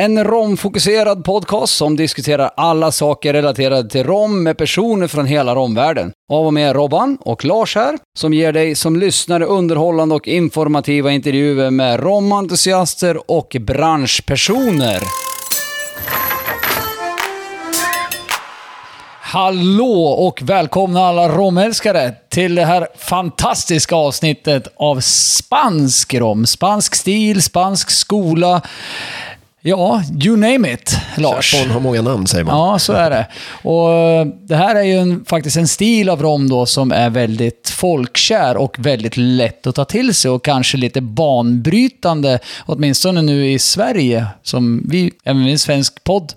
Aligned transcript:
En 0.00 0.24
romfokuserad 0.24 1.24
podcast 1.24 1.74
som 1.74 1.96
diskuterar 1.96 2.50
alla 2.56 2.92
saker 2.92 3.32
relaterade 3.32 3.90
till 3.90 4.04
rom 4.04 4.42
med 4.42 4.58
personer 4.58 5.06
från 5.06 5.26
hela 5.26 5.54
romvärlden. 5.54 6.12
Av 6.32 6.46
och 6.46 6.54
med 6.54 6.76
Robban 6.76 7.18
och 7.20 7.44
Lars 7.44 7.74
här, 7.74 7.98
som 8.18 8.34
ger 8.34 8.52
dig 8.52 8.74
som 8.74 8.96
lyssnare 8.96 9.44
underhållande 9.44 10.14
och 10.14 10.28
informativa 10.28 11.12
intervjuer 11.12 11.70
med 11.70 12.00
romentusiaster 12.00 13.30
och 13.30 13.56
branschpersoner. 13.60 15.02
Hallå 19.20 20.02
och 20.02 20.42
välkomna 20.42 21.00
alla 21.00 21.28
romälskare 21.28 22.14
till 22.28 22.54
det 22.54 22.64
här 22.64 22.88
fantastiska 22.98 23.96
avsnittet 23.96 24.68
av 24.76 25.00
spansk 25.00 26.14
rom. 26.14 26.46
Spansk 26.46 26.94
stil, 26.94 27.42
spansk 27.42 27.90
skola. 27.90 28.62
Ja, 29.68 30.02
you 30.24 30.36
name 30.36 30.72
it, 30.72 30.98
Lars. 31.16 31.52
Chapon 31.54 31.70
har 31.70 31.80
många 31.80 32.02
namn 32.02 32.26
säger 32.26 32.44
man. 32.44 32.58
Ja, 32.58 32.78
så 32.78 32.92
är 32.92 33.10
det. 33.10 33.26
Och 33.62 33.92
eh, 33.92 34.26
det 34.26 34.56
här 34.56 34.74
är 34.74 34.82
ju 34.82 34.98
en, 34.98 35.24
faktiskt 35.24 35.56
en 35.56 35.68
stil 35.68 36.08
av 36.08 36.22
rom 36.22 36.48
då 36.48 36.66
som 36.66 36.92
är 36.92 37.10
väldigt 37.10 37.68
folkkär 37.68 38.56
och 38.56 38.76
väldigt 38.78 39.16
lätt 39.16 39.66
att 39.66 39.74
ta 39.74 39.84
till 39.84 40.14
sig 40.14 40.30
och 40.30 40.44
kanske 40.44 40.76
lite 40.76 41.00
banbrytande, 41.00 42.38
åtminstone 42.66 43.22
nu 43.22 43.50
i 43.50 43.58
Sverige, 43.58 44.26
som 44.42 44.82
vi, 44.88 45.12
även 45.24 45.46
en 45.46 45.58
svensk 45.58 46.04
podd, 46.04 46.32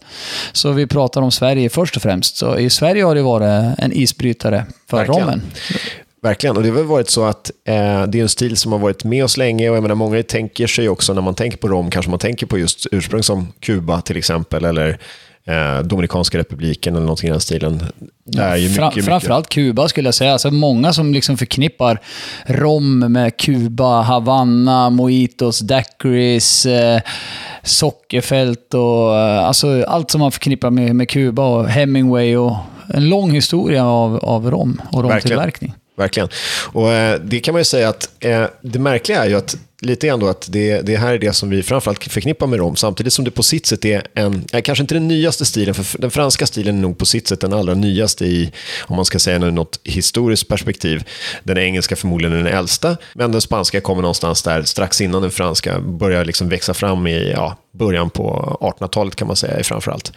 så 0.52 0.72
vi 0.72 0.88
pratar 0.88 1.22
om 1.22 1.32
Sverige 1.32 1.70
först 1.70 1.95
och 1.95 2.02
främst. 2.02 2.38
Så 2.38 2.58
i 2.58 2.70
Sverige 2.70 3.04
har 3.04 3.16
det 3.16 3.22
varit 3.22 3.80
en 3.80 3.94
isbrytare 3.94 4.66
för 4.89 4.98
Verkligen. 4.98 5.22
rommen. 5.22 5.42
Verkligen, 6.22 6.58
och 6.58 6.64
det 6.64 6.70
har 6.70 6.75
väl 6.75 6.86
varit 6.86 7.09
så 7.09 7.25
att 7.25 7.52
eh, 7.66 8.03
det 8.03 8.20
är 8.20 8.22
en 8.22 8.30
stil 8.30 8.58
som 8.58 8.72
har 8.72 8.80
varit 8.80 9.03
med 9.03 9.23
oss 9.23 9.38
länge 9.38 9.70
och 9.70 9.75
jag 9.75 9.81
menar 9.81 9.95
många 9.95 10.23
tänker 10.23 10.67
sig 10.67 10.89
också 10.89 11.14
när 11.14 11.22
man 11.22 11.36
tänker 11.36 11.58
på 11.58 11.67
rom, 11.67 11.89
kanske 11.89 12.09
man 12.09 12.20
tänker 12.20 12.45
på 12.45 12.58
just 12.58 12.88
ursprung 12.92 13.23
som 13.23 13.48
Kuba 13.59 14.02
till 14.02 14.17
exempel 14.17 14.66
eller 14.66 15.00
eh, 15.45 15.84
Dominikanska 15.84 16.38
republiken 16.38 16.95
eller 16.95 17.06
någonting 17.06 17.28
i 17.28 17.31
den 17.31 17.42
stilen. 17.42 17.84
Det 18.23 18.42
är 18.42 18.56
ju 18.56 18.70
Fra, 18.70 18.86
mycket, 18.86 18.95
mycket... 18.95 19.06
framförallt 19.06 19.50
Kuba 19.50 19.88
skulle 19.88 20.08
jag 20.08 20.16
säga. 20.16 20.31
Alltså 20.31 20.52
många 20.52 20.94
som 20.94 21.14
liksom 21.14 21.38
förknippar 21.38 22.02
rom 22.45 23.00
med 23.00 23.38
Kuba, 23.38 24.02
Havanna, 24.02 24.89
mojitos, 24.89 25.59
daiquiris, 25.59 26.66
eh, 26.66 27.02
sockerfält 27.64 28.73
och 28.73 29.17
eh, 29.17 29.45
alltså 29.45 29.83
allt 29.83 30.11
som 30.11 30.20
man 30.20 30.31
förknippar 30.31 30.70
med, 30.70 30.95
med 30.95 31.09
Kuba 31.09 31.44
och 31.44 31.70
Hemingway 31.70 32.38
och 32.38 32.56
en 32.94 33.09
lång 33.09 33.31
historia 33.31 33.86
av, 33.86 34.16
av 34.16 34.52
rom 34.52 34.81
och 34.92 35.04
romtillverkning. 35.04 35.73
Verkligen. 36.00 36.30
Och 36.72 36.92
eh, 36.92 37.19
det 37.23 37.39
kan 37.39 37.53
man 37.53 37.61
ju 37.61 37.66
säga 37.66 37.89
att 37.89 38.09
eh, 38.19 38.45
det 38.61 38.80
märkliga 38.80 39.23
är 39.23 39.30
ju 39.30 39.36
att 39.36 39.58
lite 39.81 40.08
grann 40.08 40.19
då 40.19 40.28
att 40.28 40.47
det, 40.52 40.81
det 40.81 40.97
här 40.97 41.14
är 41.14 41.17
det 41.19 41.33
som 41.33 41.50
vi 41.50 41.64
framförallt 41.64 42.03
förknippar 42.03 42.47
med 42.47 42.59
rom, 42.59 42.75
samtidigt 42.75 43.14
som 43.14 43.25
det 43.25 43.31
på 43.31 43.44
sitt 43.44 43.66
sätt 43.66 43.86
är 43.86 44.03
en, 44.14 44.45
eh, 44.53 44.61
kanske 44.61 44.81
inte 44.83 44.95
den 44.95 45.08
nyaste 45.08 45.45
stilen, 45.45 45.73
för 45.73 46.02
den 46.02 46.11
franska 46.11 46.45
stilen 46.45 46.77
är 46.77 46.81
nog 46.81 46.97
på 46.97 47.05
sitt 47.05 47.27
sätt 47.27 47.42
den 47.42 47.53
allra 47.53 47.73
nyaste 47.73 48.25
i, 48.25 48.52
om 48.81 48.95
man 48.95 49.05
ska 49.05 49.20
säga 49.20 49.39
något 49.39 49.80
historiskt 49.83 50.47
perspektiv. 50.47 51.03
Den 51.44 51.58
engelska 51.58 51.95
förmodligen 51.95 52.44
den 52.44 52.53
äldsta, 52.53 52.97
men 53.14 53.31
den 53.31 53.42
spanska 53.42 53.81
kommer 53.81 54.02
någonstans 54.02 54.44
där 54.44 54.64
strax 54.64 55.02
innan 55.02 55.22
den 55.22 55.31
franska 55.31 55.80
börjar 55.80 56.25
liksom 56.25 56.50
växa 56.50 56.73
fram 56.73 57.08
i 57.08 57.32
ja, 57.32 57.58
början 57.71 58.09
på 58.09 58.58
1800-talet 58.61 59.15
kan 59.15 59.27
man 59.27 59.36
säga 59.36 59.64
framförallt. 59.64 60.11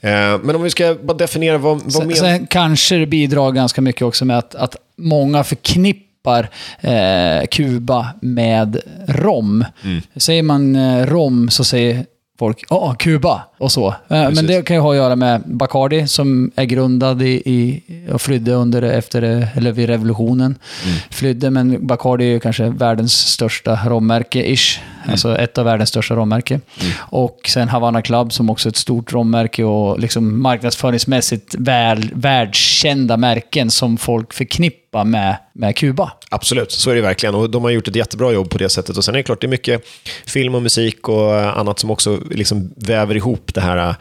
Eh, 0.00 0.38
Men 0.42 0.56
om 0.56 0.62
vi 0.62 0.70
ska 0.70 0.96
bara 1.02 1.16
definiera 1.16 1.58
vad, 1.58 1.82
vad 1.82 1.92
Sen, 1.92 2.16
sen 2.16 2.46
kanske 2.46 2.96
det 2.96 3.06
bidrar 3.06 3.52
ganska 3.52 3.80
mycket 3.80 4.02
också 4.02 4.24
med 4.24 4.38
att, 4.38 4.54
att 4.54 4.76
många 5.02 5.44
förknippar 5.44 6.50
eh, 6.80 7.46
Kuba 7.50 8.08
med 8.20 8.80
rom. 9.08 9.64
Mm. 9.84 10.02
Säger 10.16 10.42
man 10.42 10.76
eh, 10.76 11.06
rom 11.06 11.50
så 11.50 11.64
säger 11.64 12.04
folk 12.38 12.64
ja, 12.70 12.94
Kuba 12.98 13.42
och 13.58 13.72
så. 13.72 13.88
Eh, 13.88 14.30
men 14.30 14.46
det 14.46 14.62
kan 14.62 14.76
ju 14.76 14.80
ha 14.80 14.90
att 14.90 14.96
göra 14.96 15.16
med 15.16 15.42
Bacardi 15.46 16.06
som 16.06 16.50
är 16.56 16.64
grundad 16.64 17.22
i, 17.22 17.42
i 17.44 17.82
och 18.12 18.20
flydde 18.20 18.52
under 18.52 18.82
efter, 18.82 19.48
eller 19.54 19.72
vid 19.72 19.88
revolutionen. 19.88 20.58
Mm. 20.84 20.96
Flydde, 21.10 21.50
men 21.50 21.86
Bacardi 21.86 22.24
är 22.24 22.28
ju 22.28 22.40
kanske 22.40 22.68
världens 22.68 23.12
största 23.12 23.74
rommärke-ish. 23.86 24.80
Mm. 25.02 25.10
Alltså 25.10 25.38
ett 25.38 25.58
av 25.58 25.64
världens 25.64 25.88
största 25.88 26.14
rommärke. 26.14 26.60
Och 26.98 27.38
sen 27.48 27.68
Havana 27.68 28.02
Club 28.02 28.32
som 28.32 28.50
också 28.50 28.68
är 28.68 28.70
ett 28.70 28.76
stort 28.76 29.12
rommärke 29.12 29.64
och 29.64 29.98
liksom 29.98 30.42
marknadsföringsmässigt 30.42 31.54
väl, 31.58 32.10
världskända 32.14 33.16
märken 33.16 33.70
som 33.70 33.98
folk 33.98 34.32
förknippar 34.32 35.04
med, 35.04 35.36
med 35.52 35.76
Kuba. 35.76 36.12
Absolut, 36.30 36.72
så 36.72 36.90
är 36.90 36.94
det 36.94 37.00
verkligen. 37.00 37.34
Och 37.34 37.50
de 37.50 37.62
har 37.62 37.70
gjort 37.70 37.88
ett 37.88 37.96
jättebra 37.96 38.32
jobb 38.32 38.50
på 38.50 38.58
det 38.58 38.68
sättet. 38.68 38.96
Och 38.96 39.04
sen 39.04 39.14
är 39.14 39.18
det 39.18 39.22
klart, 39.22 39.40
det 39.40 39.46
är 39.46 39.48
mycket 39.48 39.82
film 40.26 40.54
och 40.54 40.62
musik 40.62 41.08
och 41.08 41.58
annat 41.58 41.78
som 41.78 41.90
också 41.90 42.20
liksom 42.30 42.72
väver 42.76 43.14
ihop 43.14 43.54
det 43.54 43.60
här 43.60 43.94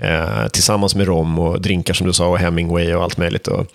eh, 0.00 0.48
tillsammans 0.52 0.94
med 0.94 1.06
rom 1.06 1.38
och 1.38 1.60
drinkar 1.60 1.94
som 1.94 2.06
du 2.06 2.12
sa 2.12 2.26
och 2.26 2.38
Hemingway 2.38 2.94
och 2.94 3.02
allt 3.02 3.16
möjligt. 3.16 3.46
Och, 3.48 3.66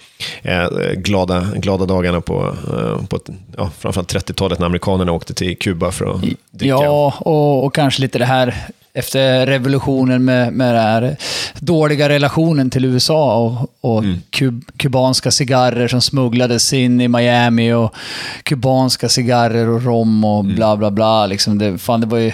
eh, 0.44 0.68
glada, 0.96 1.48
glada 1.56 1.86
dagarna 1.86 2.22
på, 2.22 2.56
eh, 2.68 3.06
på 3.06 3.20
ja, 3.58 3.70
framförallt 3.80 4.14
30-talet 4.14 4.60
när 4.60 4.66
amerikanerna 4.66 5.12
åkte 5.12 5.34
till 5.34 5.58
Kuba 5.58 5.92
för 5.92 6.06
att 6.16 6.22
dricka. 6.52 6.76
Ja, 6.76 7.14
och, 7.20 7.64
och 7.66 7.76
kanske 7.76 8.02
lite 8.02 8.20
det 8.20 8.26
här 8.26 8.56
efter 8.98 9.46
revolutionen 9.46 10.26
med, 10.26 10.54
med 10.54 10.76
den 10.76 10.84
här 10.84 11.16
dåliga 11.60 12.10
relationen 12.10 12.70
till 12.70 12.86
USA 12.86 13.36
och, 13.38 13.70
och 13.92 14.04
Mm. 14.04 14.18
kub, 14.30 14.64
kubanska 14.78 15.32
cigarrer 15.32 15.88
som 15.88 16.02
smugglades 16.02 16.74
in 16.74 17.02
i 17.02 17.08
Miami 17.08 17.74
och 17.74 17.96
kubanska 18.44 19.10
cigarrer 19.10 19.70
och 19.70 19.84
rom 19.84 20.24
och 20.26 20.40
Mm. 20.44 20.56
bla 20.56 20.78
bla 20.78 20.92
bla. 20.92 21.26
Liksom 21.26 21.58
det, 21.58 21.78
fan, 21.78 22.02
det 22.02 22.08
var 22.08 22.18
ju 22.18 22.32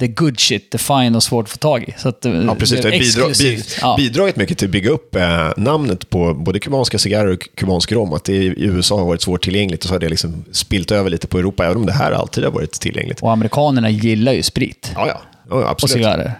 the 0.00 0.06
good 0.08 0.40
shit, 0.40 0.70
the 0.70 0.78
fine 0.78 1.16
och 1.16 1.22
svårt 1.22 1.44
att 1.44 1.50
få 1.50 1.56
tag 1.58 1.82
i. 1.82 1.94
Så 1.98 2.08
att, 2.08 2.24
Ja, 2.24 2.54
precis. 2.54 2.80
Det 2.80 2.90
har 2.90 2.98
bidra, 2.98 3.28
bid, 3.38 3.64
ja. 3.80 3.94
bidragit 3.96 4.36
mycket 4.36 4.58
till 4.58 4.66
att 4.66 4.72
bygga 4.72 4.90
upp 4.90 5.14
eh, 5.14 5.50
namnet 5.56 6.10
på 6.10 6.34
både 6.34 6.58
kubanska 6.58 6.98
cigarrer 6.98 7.32
och 7.32 7.48
kubansk 7.54 7.92
rom. 7.92 8.12
Att 8.12 8.24
det 8.24 8.32
i 8.32 8.54
USA 8.56 8.98
har 8.98 9.06
varit 9.06 9.22
svårtillgängligt 9.22 9.84
och 9.84 9.88
så 9.88 9.94
har 9.94 10.00
det 10.00 10.08
liksom 10.08 10.44
spilt 10.52 10.90
över 10.90 11.10
lite 11.10 11.26
på 11.26 11.38
Europa, 11.38 11.64
även 11.64 11.76
om 11.76 11.86
det 11.86 11.92
här 11.92 12.12
alltid 12.12 12.44
har 12.44 12.50
varit 12.50 12.72
tillgängligt. 12.72 13.22
Och 13.22 13.32
amerikanerna 13.32 13.90
gillar 13.90 14.32
ju 14.32 14.42
sprit. 14.42 14.92
Ja, 14.94 15.06
ja. 15.08 15.20
ja 15.50 15.54
Och 15.54 15.70
absolut. 15.70 15.92
cigarrer. 15.92 16.32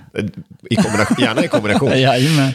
I 0.70 0.76
kombination, 0.76 1.16
gärna 1.20 1.44
i 1.44 1.48
kombination. 1.48 1.88
Jajamän. 2.00 2.52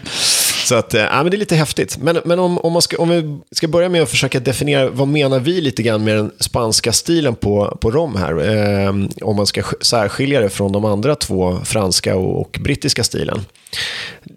Så 0.68 0.76
att, 0.76 0.94
äh, 0.94 1.04
men 1.04 1.30
det 1.30 1.36
är 1.36 1.40
lite 1.40 1.56
häftigt. 1.56 1.98
Men, 1.98 2.20
men 2.26 2.40
om, 2.40 2.58
om, 2.58 2.74
man 2.74 2.82
ska, 2.82 2.98
om 2.98 3.10
vi 3.10 3.40
ska 3.56 3.68
börja 3.68 3.90
med 3.90 4.04
att 4.04 4.10
försöka 4.10 4.40
definiera, 4.40 4.90
vad 4.90 5.08
menar 5.08 5.40
vi 5.40 5.62
lite 5.62 5.84
grann 5.84 6.04
med 6.04 6.16
den 6.16 6.32
spanska 6.40 6.94
stilen 6.94 7.36
på, 7.36 7.78
på 7.82 7.92
rom 7.92 8.16
här? 8.16 8.56
Eh, 8.86 8.94
om 9.22 9.36
man 9.36 9.48
ska 9.48 9.64
särskilja 9.82 10.42
det 10.42 10.50
från 10.50 10.72
de 10.72 10.86
andra 10.86 11.16
två, 11.16 11.60
franska 11.64 12.16
och, 12.16 12.42
och 12.42 12.60
brittiska 12.62 13.04
stilen. 13.04 13.40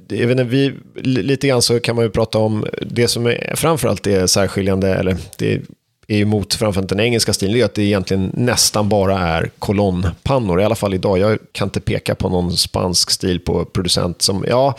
Jag 0.08 0.26
vet 0.26 0.30
inte, 0.30 0.44
vi, 0.44 0.72
lite 1.02 1.48
grann 1.48 1.62
så 1.62 1.80
kan 1.80 1.96
man 1.96 2.04
ju 2.04 2.10
prata 2.10 2.38
om 2.38 2.66
det 2.82 3.08
som 3.08 3.26
är 3.26 3.52
framförallt 3.56 4.06
är 4.06 4.26
särskiljande, 4.26 4.94
eller 4.94 5.16
det 5.38 5.60
är 6.10 6.16
ju 6.16 6.24
mot 6.24 6.54
framförallt 6.54 6.88
den 6.88 7.00
engelska 7.00 7.32
stilen, 7.32 7.54
det 7.54 7.60
är 7.60 7.64
att 7.64 7.74
det 7.74 7.82
egentligen 7.82 8.30
nästan 8.34 8.88
bara 8.88 9.18
är 9.18 9.50
kolonnpannor, 9.58 10.60
i 10.60 10.64
alla 10.64 10.74
fall 10.74 10.94
idag. 10.94 11.18
Jag 11.18 11.38
kan 11.52 11.66
inte 11.66 11.80
peka 11.80 12.14
på 12.14 12.28
någon 12.28 12.56
spansk 12.56 13.10
stil 13.10 13.40
på 13.40 13.64
producent 13.64 14.22
som, 14.22 14.44
ja, 14.48 14.74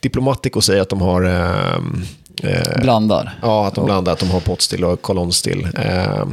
Diplomatico 0.00 0.60
säger 0.60 0.82
att 0.82 0.88
de 0.88 1.00
har 1.00 1.22
ehm, 1.22 2.04
eh, 2.42 2.80
Blandar. 2.82 3.38
Ja, 3.42 3.66
att 3.66 3.74
de 3.74 3.84
blandar, 3.84 4.12
att 4.12 4.18
de 4.18 4.30
har 4.30 4.40
potstill 4.40 4.84
och 4.84 5.02
kolonnstill. 5.02 5.68
Eh, 5.74 6.24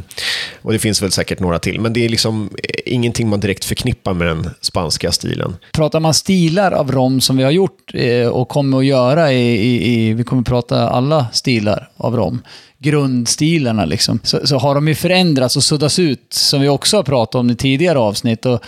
och 0.61 0.73
det 0.73 0.79
finns 0.79 1.01
väl 1.01 1.11
säkert 1.11 1.39
några 1.39 1.59
till, 1.59 1.79
men 1.81 1.93
det 1.93 2.05
är 2.05 2.09
liksom 2.09 2.49
eh, 2.63 2.93
ingenting 2.93 3.29
man 3.29 3.39
direkt 3.39 3.65
förknippar 3.65 4.13
med 4.13 4.27
den 4.27 4.49
spanska 4.61 5.11
stilen. 5.11 5.55
Pratar 5.71 5.99
man 5.99 6.13
stilar 6.13 6.71
av 6.71 6.91
rom 6.91 7.21
som 7.21 7.37
vi 7.37 7.43
har 7.43 7.51
gjort 7.51 7.91
eh, 7.93 8.27
och 8.27 8.49
kommer 8.49 8.77
att 8.77 8.85
göra 8.85 9.31
i, 9.31 9.55
i, 9.55 9.93
i, 9.93 10.13
vi 10.13 10.23
kommer 10.23 10.41
att 10.41 10.47
prata 10.47 10.89
alla 10.89 11.25
stilar 11.33 11.89
av 11.97 12.15
rom, 12.15 12.41
grundstilarna 12.83 13.85
liksom, 13.85 14.19
så, 14.23 14.47
så 14.47 14.57
har 14.57 14.75
de 14.75 14.87
ju 14.87 14.95
förändrats 14.95 15.55
och 15.55 15.63
suddats 15.63 15.99
ut, 15.99 16.33
som 16.33 16.61
vi 16.61 16.69
också 16.69 16.97
har 16.97 17.03
pratat 17.03 17.35
om 17.35 17.49
i 17.49 17.55
tidigare 17.55 17.99
avsnitt. 17.99 18.45
Och, 18.45 18.63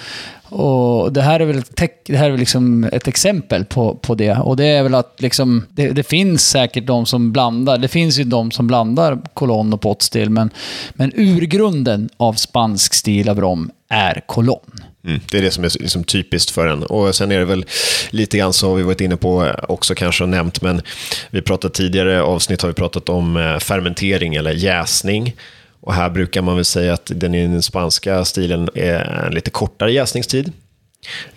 och 0.49 1.13
det 1.13 1.21
här 1.21 1.39
är 1.39 1.45
väl, 1.45 1.57
ett 1.57 2.05
det 2.05 2.17
här 2.17 2.25
är 2.25 2.31
väl 2.31 2.39
liksom 2.39 2.83
ett 2.83 3.07
exempel 3.07 3.65
på, 3.65 3.95
på 3.95 4.15
det. 4.15 4.37
Och 4.37 4.57
det 4.57 4.65
är 4.65 4.83
väl 4.83 4.95
att 4.95 5.15
liksom, 5.21 5.65
det, 5.69 5.89
det 5.89 6.03
finns 6.03 6.49
säkert 6.49 6.85
de 6.85 7.05
som 7.05 7.31
blandar, 7.31 7.77
det 7.77 7.87
finns 7.87 8.19
ju 8.19 8.23
de 8.23 8.51
som 8.51 8.67
blandar 8.67 9.21
kolonn 9.33 9.73
och 9.73 9.81
pottstil, 9.81 10.29
men, 10.29 10.49
men 10.93 11.11
urgrunden 11.15 12.09
av 12.17 12.33
spansk 12.33 12.93
stil 12.93 13.29
av 13.29 13.41
rom 13.41 13.71
är 13.89 14.21
kolonn. 14.25 14.83
Mm, 15.05 15.19
det 15.31 15.37
är 15.37 15.41
det 15.41 15.51
som 15.51 15.63
är 15.63 15.81
liksom 15.81 16.03
typiskt 16.03 16.51
för 16.51 16.67
en. 16.67 16.83
Och 16.83 17.15
sen 17.15 17.31
är 17.31 17.39
det 17.39 17.45
väl 17.45 17.65
lite 18.09 18.37
grann 18.37 18.53
så 18.53 18.69
har 18.69 18.75
vi 18.75 18.83
varit 18.83 19.01
inne 19.01 19.17
på 19.17 19.51
också 19.67 19.95
kanske 19.95 20.23
och 20.23 20.29
nämnt, 20.29 20.61
men 20.61 20.81
vi 21.29 21.41
pratat 21.41 21.73
tidigare 21.73 22.21
avsnitt 22.21 22.61
har 22.61 22.69
vi 22.69 22.75
pratat 22.75 23.09
om 23.09 23.37
eh, 23.37 23.57
fermentering 23.57 24.35
eller 24.35 24.51
jäsning. 24.51 25.35
Och 25.85 25.93
här 25.93 26.09
brukar 26.09 26.41
man 26.41 26.55
väl 26.55 26.65
säga 26.65 26.93
att 26.93 27.11
den 27.15 27.35
i 27.35 27.47
den 27.47 27.61
spanska 27.61 28.25
stilen 28.25 28.69
är 28.75 29.25
en 29.25 29.33
lite 29.33 29.49
kortare 29.49 29.93
jäsningstid. 29.93 30.51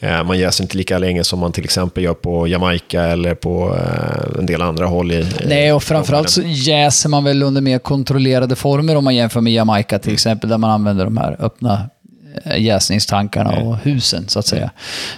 Eh, 0.01 0.25
man 0.25 0.39
jäser 0.39 0.65
inte 0.65 0.77
lika 0.77 0.99
länge 0.99 1.25
som 1.25 1.39
man 1.39 1.53
till 1.53 1.65
exempel 1.65 2.05
gör 2.05 2.15
på 2.15 2.49
Jamaica 2.49 3.03
eller 3.03 3.35
på 3.35 3.77
eh, 3.77 4.39
en 4.39 4.47
del 4.47 4.63
andra 4.63 4.87
håll 4.87 5.13
i... 5.13 5.27
Nej, 5.47 5.73
och 5.73 5.83
framförallt 5.83 6.31
så 6.31 6.43
jäser 6.45 7.09
man 7.09 7.25
väl 7.25 7.43
under 7.43 7.61
mer 7.61 7.79
kontrollerade 7.79 8.57
former 8.57 8.97
om 8.97 9.05
man 9.05 9.15
jämför 9.15 9.41
med 9.41 9.53
Jamaica 9.53 9.99
till 9.99 10.13
exempel, 10.13 10.51
där 10.51 10.59
man 10.59 10.71
använder 10.71 11.05
de 11.05 11.17
här 11.17 11.37
öppna 11.39 11.91
eh, 12.45 12.63
jäsningstankarna 12.63 13.51
och 13.51 13.77
husen 13.77 14.29
så 14.29 14.39
att 14.39 14.47
säga. 14.47 14.71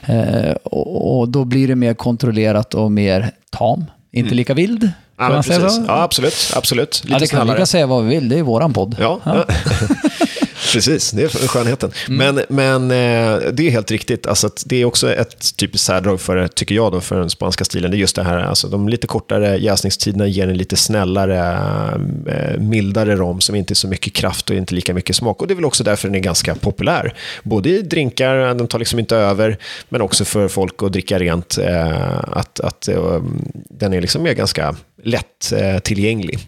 Eh, 0.07 0.53
och, 0.63 1.19
och 1.19 1.29
då 1.29 1.45
blir 1.45 1.69
det 1.69 1.77
mer 1.77 1.95
kontrollerat 1.95 2.75
och 2.75 2.93
mer 2.93 3.31
tam, 3.51 3.85
inte 4.13 4.35
lika 4.35 4.55
vild. 4.55 4.91
Ja, 5.21 5.29
men 5.29 5.43
precis. 5.43 5.81
ja 5.87 6.03
absolut. 6.03 6.53
absolut. 6.57 7.01
Lite 7.05 7.13
Ja, 7.15 7.19
det 7.19 7.27
kan, 7.27 7.49
vi 7.49 7.55
kan 7.55 7.67
säga 7.67 7.87
vad 7.87 8.05
vi 8.05 8.15
vill, 8.15 8.29
det 8.29 8.39
är 8.39 8.43
våran 8.43 8.73
podd. 8.73 8.97
Ja, 8.99 9.21
ja. 9.25 9.35
precis. 10.73 11.11
Det 11.11 11.23
är 11.23 11.29
skönheten. 11.29 11.93
Mm. 12.09 12.35
Men, 12.35 12.45
men 12.49 12.83
eh, 12.91 13.51
det 13.53 13.67
är 13.67 13.71
helt 13.71 13.91
riktigt. 13.91 14.27
Alltså 14.27 14.51
det 14.65 14.77
är 14.77 14.85
också 14.85 15.13
ett 15.13 15.57
typiskt 15.57 15.87
särdrag, 15.87 16.21
för, 16.21 16.49
tycker 16.49 16.75
jag, 16.75 16.93
då, 16.93 17.01
för 17.01 17.19
den 17.19 17.31
spanska 17.31 17.65
stilen. 17.65 17.91
Det 17.91 17.97
är 17.97 17.99
just 17.99 18.17
det 18.17 18.23
här, 18.23 18.39
alltså, 18.39 18.69
de 18.69 18.89
lite 18.89 19.07
kortare 19.07 19.57
jäsningstiderna 19.57 20.27
ger 20.27 20.49
en 20.49 20.57
lite 20.57 20.77
snällare, 20.77 21.39
eh, 22.27 22.61
mildare 22.61 23.17
rom 23.17 23.41
som 23.41 23.55
inte 23.55 23.73
är 23.73 23.75
så 23.75 23.89
mycket 23.89 24.13
kraft 24.13 24.51
och 24.51 24.57
inte 24.57 24.75
lika 24.75 24.95
mycket 24.95 25.17
smak. 25.17 25.41
Och 25.43 25.49
Det 25.49 25.55
är 25.55 25.57
väl 25.57 25.65
också 25.65 25.85
därför 25.85 26.09
den 26.09 26.15
är 26.15 26.21
ganska 26.21 26.55
populär. 26.55 27.15
Både 27.43 27.69
i 27.69 27.83
drinkar, 27.83 28.37
den 28.37 28.69
tar 28.69 28.79
liksom 28.79 28.99
inte 28.99 29.17
över, 29.17 29.59
men 29.89 30.01
också 30.01 30.25
för 30.25 30.49
folk 30.49 30.83
att 30.83 30.93
dricka 30.93 31.19
rent. 31.19 31.59
Eh, 31.59 32.19
att 32.33 32.61
att 32.61 32.89
den 33.71 33.93
är 33.93 34.01
liksom 34.01 34.23
mer 34.23 34.33
ganska 34.33 34.77
lätt 35.03 35.53
tillgänglig. 35.83 36.39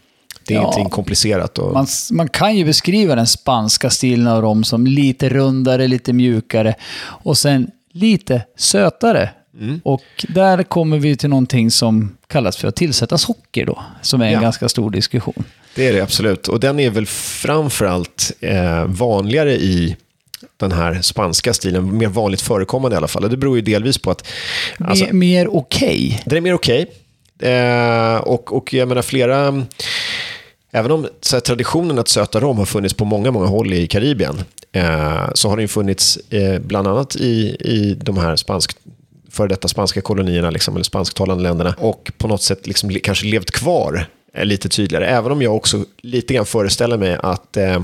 Det 0.53 0.57
är 0.57 0.63
Ja. 0.63 0.63
ingenting 0.63 0.91
komplicerat. 0.91 1.59
Och, 1.59 1.73
Man, 1.73 1.87
man 2.11 2.29
kan 2.29 2.57
ju 2.57 2.65
beskriva 2.65 3.15
den 3.15 3.27
spanska 3.27 3.91
stilen 3.91 4.27
av 4.27 4.43
rom 4.43 4.65
som 4.65 4.87
lite 4.87 5.29
rundare, 5.29 5.87
lite 5.89 6.13
mjukare 6.13 6.75
och 7.05 7.39
sen 7.39 7.71
lite 7.93 8.43
sötare. 8.57 9.31
Mm. 9.61 9.81
Och 9.85 10.03
där 10.29 10.63
kommer 10.63 10.99
vi 10.99 11.17
till 11.17 11.29
någonting 11.31 11.71
som 11.71 12.17
kallas 12.27 12.57
för 12.57 12.69
att 12.69 12.77
tillsätta 12.77 13.19
socker 13.19 13.67
då, 13.67 13.83
som 14.03 14.21
är 14.21 14.27
en 14.27 14.33
Ja. 14.33 14.41
ganska 14.41 14.69
stor 14.69 14.91
diskussion. 14.91 15.45
Det 15.75 15.89
är 15.89 15.93
det 15.93 16.01
absolut. 16.01 16.49
Och 16.49 16.61
den 16.61 16.81
är 16.81 16.91
väl 16.91 17.07
framförallt 17.07 18.33
eh, 18.41 18.85
vanligare 18.85 19.53
i 19.55 19.97
den 20.57 20.73
här 20.73 21.03
spanska 21.03 21.53
stilen, 21.55 21.99
mer 21.99 22.09
vanligt 22.09 22.41
förekommande 22.41 22.95
i 22.95 22.99
alla 22.99 23.09
fall. 23.09 23.25
Och 23.25 23.31
det 23.31 23.37
beror 23.37 23.57
ju 23.57 23.63
delvis 23.63 23.99
på 23.99 24.11
att 24.11 24.29
alltså, 24.79 25.05
Mer, 25.05 25.13
mer 25.13 25.57
okej. 25.57 26.23
den 26.27 26.37
är 26.37 26.41
mer 26.41 26.55
okej. 26.55 26.87
Eh, 27.39 28.17
och, 28.17 28.57
och 28.57 28.75
jag 28.75 28.89
menar 28.89 29.03
flera... 29.03 29.65
Även 30.75 30.91
om 30.91 31.09
här, 31.33 31.41
traditionen 31.41 31.99
att 31.99 32.09
söta 32.09 32.41
rom 32.41 32.59
har 32.59 32.65
funnits 32.65 32.95
på 32.95 33.05
många, 33.05 33.31
många 33.31 33.47
håll 33.47 33.73
i 33.73 33.87
Karibien, 33.87 34.41
eh, 34.73 35.31
så 35.35 35.49
har 35.49 35.57
den 35.57 35.69
funnits 35.69 36.17
eh, 36.31 36.59
bland 36.61 36.89
annat 36.89 37.17
i, 37.17 37.57
i 37.61 37.97
de 38.01 38.19
här 38.19 38.37
spansk, 38.37 38.77
före 39.31 39.49
detta 39.49 39.69
spanska 39.69 40.01
kolonierna, 40.01 40.51
liksom, 40.51 40.75
eller 40.75 40.85
spansktalande 40.85 41.43
länderna, 41.43 41.75
och 41.79 42.13
på 42.19 42.29
något 42.29 42.43
sätt 42.43 42.67
liksom, 42.67 42.91
kanske 42.91 43.27
levt 43.27 43.51
kvar 43.51 44.07
eh, 44.35 44.45
lite 44.45 44.69
tydligare. 44.69 45.07
Även 45.07 45.33
om 45.33 45.43
jag 45.43 45.57
också 45.57 45.85
lite 46.03 46.35
grann 46.35 46.47
föreställer 46.47 46.97
mig 46.97 47.19
att 47.23 47.57
eh, 47.57 47.83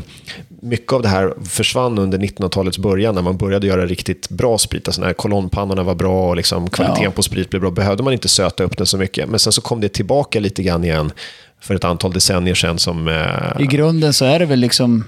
mycket 0.61 0.93
av 0.93 1.02
det 1.02 1.08
här 1.08 1.35
försvann 1.44 1.99
under 1.99 2.19
1900-talets 2.19 2.79
början 2.79 3.14
när 3.14 3.23
man 3.23 3.37
började 3.37 3.67
göra 3.67 3.87
riktigt 3.87 4.29
bra 4.29 4.58
sprit. 4.58 4.88
Alltså 4.88 5.00
när 5.00 5.12
kolonnpannorna 5.12 5.82
var 5.82 5.94
bra 5.94 6.29
och 6.29 6.37
liksom 6.37 6.70
kvaliteten 6.70 7.05
Ja. 7.05 7.11
på 7.11 7.23
sprit 7.23 7.50
blev 7.50 7.61
bra, 7.62 7.70
behövde 7.70 8.02
man 8.02 8.12
inte 8.12 8.29
söta 8.29 8.64
upp 8.64 8.76
den 8.76 8.87
så 8.87 8.99
mycket. 8.99 9.29
Men 9.29 9.38
sen 9.38 9.52
så 9.52 9.61
kom 9.61 9.81
det 9.81 9.88
tillbaka 9.88 10.40
lite 10.40 10.62
grann 10.62 10.85
igen 10.85 11.12
för 11.60 11.75
ett 11.75 11.84
antal 11.84 12.12
decennier 12.12 12.55
sedan 12.55 12.78
som... 12.78 13.08
Eh, 13.08 13.62
I 13.62 13.66
grunden 13.66 14.12
så 14.12 14.25
är 14.25 14.38
det 14.38 14.46
väl 14.46 14.60
liksom 14.60 15.05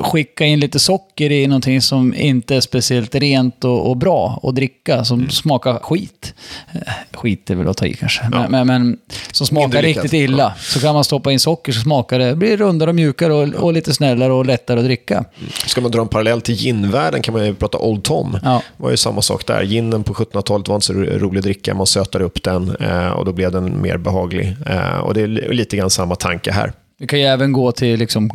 skicka 0.00 0.44
in 0.44 0.60
lite 0.60 0.78
socker 0.78 1.32
i 1.32 1.46
någonting 1.46 1.80
som 1.82 2.14
inte 2.14 2.56
är 2.56 2.60
speciellt 2.60 3.14
rent 3.14 3.64
och, 3.64 3.90
och 3.90 3.96
bra 3.96 4.40
att 4.42 4.54
dricka, 4.54 5.04
som 5.04 5.18
Mm. 5.18 5.30
smakar 5.30 5.74
skit. 5.78 6.34
Eh, 6.72 6.80
Skit 7.12 7.50
är 7.50 7.54
väl 7.54 7.68
att 7.68 7.76
ta 7.76 7.86
i 7.86 7.94
kanske, 7.94 8.28
men, 8.30 8.50
men, 8.50 8.66
men 8.66 8.98
som 9.32 9.46
smakar 9.46 9.82
riktigt 9.82 10.12
illa. 10.12 10.54
Så 10.58 10.80
kan 10.80 10.94
man 10.94 11.04
stoppa 11.04 11.32
in 11.32 11.40
socker 11.40 11.72
så 11.72 11.80
smakar 11.80 12.18
det, 12.18 12.36
blir 12.36 12.56
rundare 12.56 12.90
och 12.90 12.94
mjukare 12.96 13.32
och, 13.34 13.48
och 13.54 13.72
lite 13.72 13.94
snällare 13.94 14.32
och 14.32 14.46
lättare 14.46 14.78
att 14.78 14.84
dricka. 14.84 15.24
Ska 15.66 15.80
man 15.80 15.90
dra 15.90 16.00
en 16.00 16.08
parallell 16.08 16.40
till 16.40 16.54
ginvärlden 16.54 17.22
kan 17.22 17.34
man 17.34 17.46
ju 17.46 17.54
prata 17.54 17.78
Old 17.78 18.04
Tom. 18.04 18.38
Ja. 18.42 18.62
Det 18.76 18.82
var 18.82 18.90
ju 18.90 18.96
samma 18.96 19.22
sak 19.22 19.46
där. 19.46 19.62
Ginen 19.62 20.04
på 20.04 20.14
1700-talet 20.14 20.68
var 20.68 20.74
inte 20.74 20.86
så 20.86 20.92
ro- 20.92 21.18
rolig 21.18 21.38
att 21.38 21.44
dricka. 21.44 21.74
Man 21.74 21.86
sötade 21.86 22.24
upp 22.24 22.42
den 22.42 22.76
eh, 22.76 23.08
och 23.08 23.24
då 23.24 23.32
blev 23.32 23.52
den 23.52 23.82
mer 23.82 23.96
behaglig. 23.96 24.56
Eh, 24.66 24.96
och 24.98 25.14
det 25.14 25.20
är 25.22 25.26
li- 25.26 25.54
lite 25.54 25.76
grann 25.76 25.90
samma 25.90 26.14
tanke 26.14 26.52
här. 26.52 26.72
Vi 26.98 27.06
kan 27.06 27.18
ju 27.18 27.24
även 27.24 27.52
gå 27.52 27.72
till 27.72 27.98
liksom 27.98 28.30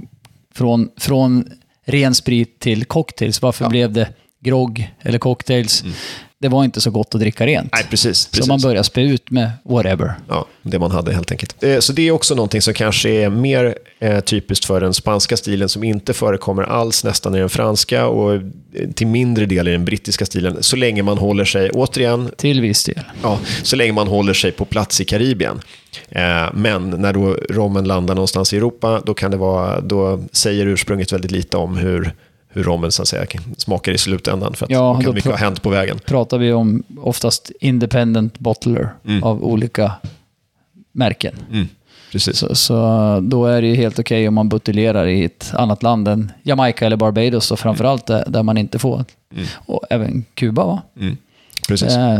från, 0.55 0.89
från 0.97 1.49
ren 1.85 2.15
sprit 2.15 2.59
till 2.59 2.85
cocktails. 2.85 3.41
Varför 3.41 3.69
blev 3.69 3.91
det 3.91 4.09
grogg 4.39 4.91
eller 5.01 5.19
cocktails? 5.19 5.83
Det 6.45 6.49
var 6.49 6.63
inte 6.63 6.81
så 6.81 6.91
gott 6.91 7.15
att 7.15 7.21
dricka 7.21 7.45
rent. 7.45 7.69
Nej, 7.73 7.85
precis. 7.89 8.17
Så 8.17 8.29
precis. 8.29 8.47
man 8.47 8.59
börjar 8.61 8.83
spä 8.83 9.01
ut 9.01 9.31
med 9.31 9.51
whatever. 9.63 10.13
Ja, 10.29 10.45
det 10.61 10.79
man 10.79 10.91
hade 10.91 11.13
helt 11.13 11.31
enkelt. 11.31 11.63
Eh, 11.63 11.79
Så 11.79 11.93
det 11.93 12.07
är 12.07 12.11
också 12.11 12.35
någonting 12.35 12.61
som 12.61 12.73
kanske 12.73 13.09
är 13.09 13.29
mer 13.29 13.75
eh, 13.99 14.19
typiskt 14.19 14.65
för 14.65 14.81
den 14.81 14.93
spanska 14.93 15.37
stilen 15.37 15.69
som 15.69 15.83
inte 15.83 16.13
förekommer 16.13 16.63
alls 16.63 17.03
nästan 17.03 17.35
i 17.35 17.39
den 17.39 17.49
franska 17.49 18.07
och 18.07 18.33
eh, 18.33 18.41
till 18.95 19.07
mindre 19.07 19.45
del 19.45 19.67
i 19.67 19.71
den 19.71 19.85
brittiska 19.85 20.25
stilen. 20.25 20.63
Så 20.63 20.75
länge 20.75 21.03
man 21.03 21.17
håller 21.17 21.45
sig, 21.45 21.69
återigen, 21.69 22.31
Till 22.37 22.61
viss 22.61 22.83
del. 22.83 23.03
Ja, 23.23 23.39
så 23.63 23.75
länge 23.75 23.93
man 23.93 24.07
håller 24.07 24.33
sig 24.33 24.51
på 24.51 24.65
plats 24.65 25.01
i 25.01 25.05
Karibien. 25.05 25.59
Men 26.53 26.89
när 26.89 27.13
då 27.13 27.37
rommen 27.49 27.83
landar 27.83 28.15
någonstans 28.15 28.53
i 28.53 28.57
Europa, 28.57 29.01
då, 29.05 29.13
kan 29.13 29.31
det 29.31 29.37
vara, 29.37 29.81
då 29.81 30.23
säger 30.31 30.65
ursprunget 30.65 31.11
väldigt 31.13 31.31
lite 31.31 31.57
om 31.57 31.77
hur, 31.77 32.13
hur 32.55 32.63
rommen 32.63 32.91
så 32.91 33.01
att 33.01 33.07
säga, 33.07 33.25
smakar 33.57 33.91
i 33.91 33.97
slutändan. 33.97 34.53
För 34.53 34.65
att 34.65 34.71
Ja, 34.71 34.95
det 34.99 35.05
kan 35.05 35.13
mycket 35.13 35.29
pr- 35.29 35.33
ha 35.33 35.37
hänt 35.37 35.61
på 35.61 35.69
vägen. 35.69 35.99
pratar 36.05 36.37
vi 36.37 36.53
om 36.53 36.83
oftast 37.01 37.51
independent 37.59 38.39
bottler 38.39 38.89
Mm. 39.05 39.23
av 39.23 39.43
olika 39.43 39.91
märken. 40.91 41.33
Precis. 42.11 42.37
Så, 42.37 42.55
så 42.55 42.75
då 43.23 43.45
är 43.45 43.61
det 43.61 43.67
ju 43.67 43.75
helt 43.75 43.99
okej 43.99 44.27
om 44.27 44.33
man 44.33 44.49
buteljerar 44.49 45.07
i 45.07 45.23
ett 45.23 45.51
annat 45.53 45.83
land 45.83 46.07
än 46.07 46.31
Jamaica 46.43 46.85
eller 46.85 46.97
Barbados 46.97 47.51
och 47.51 47.59
framförallt 47.59 48.05
där, 48.05 48.23
där 48.27 48.43
man 48.43 48.57
inte 48.57 48.79
får. 48.79 49.05
Och 49.65 49.81
även 49.89 50.25
Kuba 50.33 50.65
va? 50.65 50.81
Mm. 50.99 51.17
Precis. 51.67 51.95
Eh, 51.95 52.19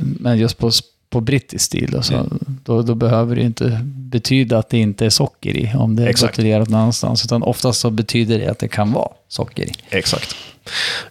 Men 0.00 0.38
just 0.38 0.58
på, 0.58 0.70
på 1.10 1.20
brittisk 1.20 1.64
stil 1.64 1.90
då, 1.92 2.02
så, 2.02 2.14
Mm. 2.14 2.38
då, 2.64 2.82
då 2.82 2.94
behöver 2.94 3.36
det 3.36 3.42
inte 3.42 3.80
betyda 3.84 4.58
att 4.58 4.70
det 4.70 4.78
inte 4.78 5.06
är 5.06 5.10
socker 5.10 5.56
i 5.56 5.72
om 5.78 5.96
det 5.96 6.02
är 6.02 6.06
Exakt. 6.06 6.32
buteljerat 6.36 6.68
någon 6.68 6.80
annanstans. 6.80 7.24
Utan 7.24 7.42
oftast 7.42 7.80
så 7.80 7.90
betyder 7.90 8.38
det 8.38 8.46
att 8.48 8.58
det 8.58 8.68
kan 8.68 8.92
vara 8.92 9.08
socker 9.28 9.62
i. 9.62 9.72
Exakt. 9.90 10.36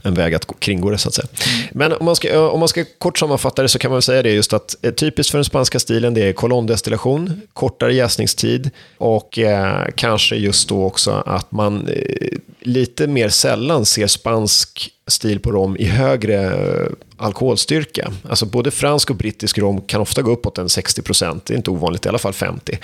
En 0.02 0.14
väg 0.14 0.34
att 0.34 0.46
gå- 0.46 0.56
kringgå 0.60 0.90
det, 0.90 0.98
så 0.98 1.08
att 1.10 1.14
säga. 1.14 1.28
Men 1.72 1.94
om 1.94 2.06
man, 2.06 2.16
ska, 2.16 2.50
om 2.50 2.60
man 2.60 2.70
ska 2.70 2.86
kort 2.98 3.18
sammanfatta 3.18 3.62
det 3.62 3.70
så 3.70 3.80
kan 3.80 3.92
man 3.92 4.02
säga 4.02 4.24
det 4.24 4.32
just 4.32 4.54
att 4.54 4.76
eh, 4.82 4.92
typiskt 4.92 5.32
för 5.32 5.38
den 5.38 5.46
spanska 5.46 5.80
stilen 5.80 6.14
det 6.14 6.24
är 6.30 6.34
kolondestillation, 6.34 7.42
kortare 7.54 7.94
jäsningstid 7.94 8.70
och 8.98 9.40
eh, 9.40 9.86
kanske 9.96 10.36
just 10.36 10.70
då 10.70 10.84
också 10.84 11.12
att 11.26 11.52
man 11.52 11.88
eh, 11.88 12.28
lite 12.62 13.08
mer 13.08 13.30
sällan 13.30 13.86
ser 13.86 14.08
spansk 14.08 14.90
stil 15.08 15.40
på 15.40 15.52
rom 15.52 15.78
i 15.78 15.86
högre 15.86 16.44
eh, 16.46 16.88
alkoholstyrka. 17.18 18.12
Alltså 18.30 18.46
både 18.46 18.72
fransk 18.72 19.10
och 19.10 19.16
brittisk 19.16 19.58
rom 19.58 19.82
kan 19.82 20.02
ofta 20.02 20.22
gå 20.22 20.32
uppåt 20.32 20.58
en 20.58 20.70
60 20.70 21.02
procent, 21.02 21.46
det 21.46 21.54
är 21.54 21.58
inte 21.58 21.72
ovanligt, 21.72 22.06
i 22.06 22.10
alla 22.10 22.18
fall 22.18 22.34
50. 22.34 22.78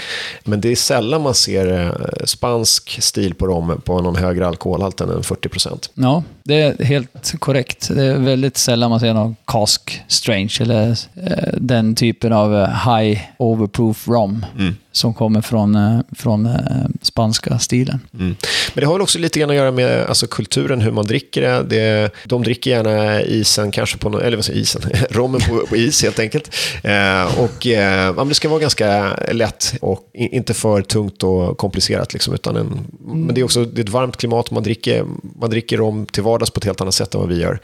Men 0.43 0.61
det 0.61 0.71
är 0.71 0.75
sällan 0.75 1.21
man 1.21 1.33
ser 1.33 1.81
eh, 1.81 2.25
spansk 2.25 3.01
stil 3.01 3.33
på 3.33 3.47
rom 3.47 3.81
på 3.85 4.01
någon 4.01 4.15
högre 4.15 4.47
alkoholhalt 4.47 5.01
än 5.01 5.23
40 5.23 5.49
procent. 5.49 5.89
Ja, 5.93 6.23
det 6.43 6.61
är 6.61 6.83
helt 6.83 7.33
korrekt. 7.39 7.89
Det 7.95 8.05
är 8.05 8.17
väldigt 8.17 8.57
sällan 8.57 8.89
man 8.89 8.99
ser 8.99 9.13
någon 9.13 9.35
cask 9.45 10.01
strange 10.07 10.57
eller 10.61 10.89
eh, 11.15 11.53
den 11.57 11.95
typen 11.95 12.33
av 12.33 12.55
eh, 12.55 12.97
high 12.97 13.21
overproof 13.37 14.07
rom 14.07 14.45
som 14.91 15.13
kommer 15.13 15.41
från, 15.41 15.75
eh, 15.75 15.99
från 16.15 16.45
eh, 16.45 16.55
spanska 17.01 17.59
stilen. 17.59 17.99
Mm. 18.13 18.35
Men 18.73 18.81
det 18.81 18.85
har 18.85 18.93
väl 18.93 19.01
också 19.01 19.19
lite 19.19 19.39
grann 19.39 19.49
att 19.49 19.55
göra 19.55 19.71
med 19.71 20.05
alltså, 20.05 20.27
kulturen, 20.27 20.81
hur 20.81 20.91
man 20.91 21.05
dricker 21.05 21.41
det. 21.41 21.63
det. 21.63 22.11
De 22.25 22.43
dricker 22.43 22.71
gärna 22.71 23.21
isen, 23.21 23.71
kanske 23.71 23.97
på, 23.97 24.09
nå- 24.09 24.19
eller 24.19 24.37
vad 24.37 24.45
säger 24.45 24.59
isen, 24.59 24.81
rommen 25.09 25.41
på, 25.41 25.65
på 25.69 25.75
is 25.75 26.03
helt 26.03 26.19
enkelt. 26.19 26.55
Eh, 26.83 27.39
och 27.39 27.67
eh, 27.67 28.25
det 28.25 28.35
ska 28.35 28.49
vara 28.49 28.59
ganska 28.59 29.15
lätt 29.31 29.73
och 29.81 30.09
inte 30.13 30.53
för 30.53 30.81
tungt 30.81 31.23
och 31.23 31.57
komplicerat. 31.57 32.13
Liksom, 32.13 32.33
utan 32.33 32.55
en, 32.55 32.87
Men 32.99 33.35
det 33.35 33.41
är 33.41 33.45
också 33.45 33.65
det 33.65 33.81
är 33.81 33.83
ett 33.83 33.89
varmt 33.89 34.17
klimat, 34.17 34.51
man 34.51 34.63
dricker, 34.63 35.05
man 35.39 35.49
dricker 35.49 35.77
rom 35.77 36.05
till 36.05 36.23
vardags 36.23 36.51
på 36.51 36.57
ett 36.57 36.65
helt 36.65 36.81
annat 36.81 36.93
sätt 36.93 37.13
än 37.13 37.19
vad 37.19 37.29
vi 37.29 37.41
gör. 37.41 37.59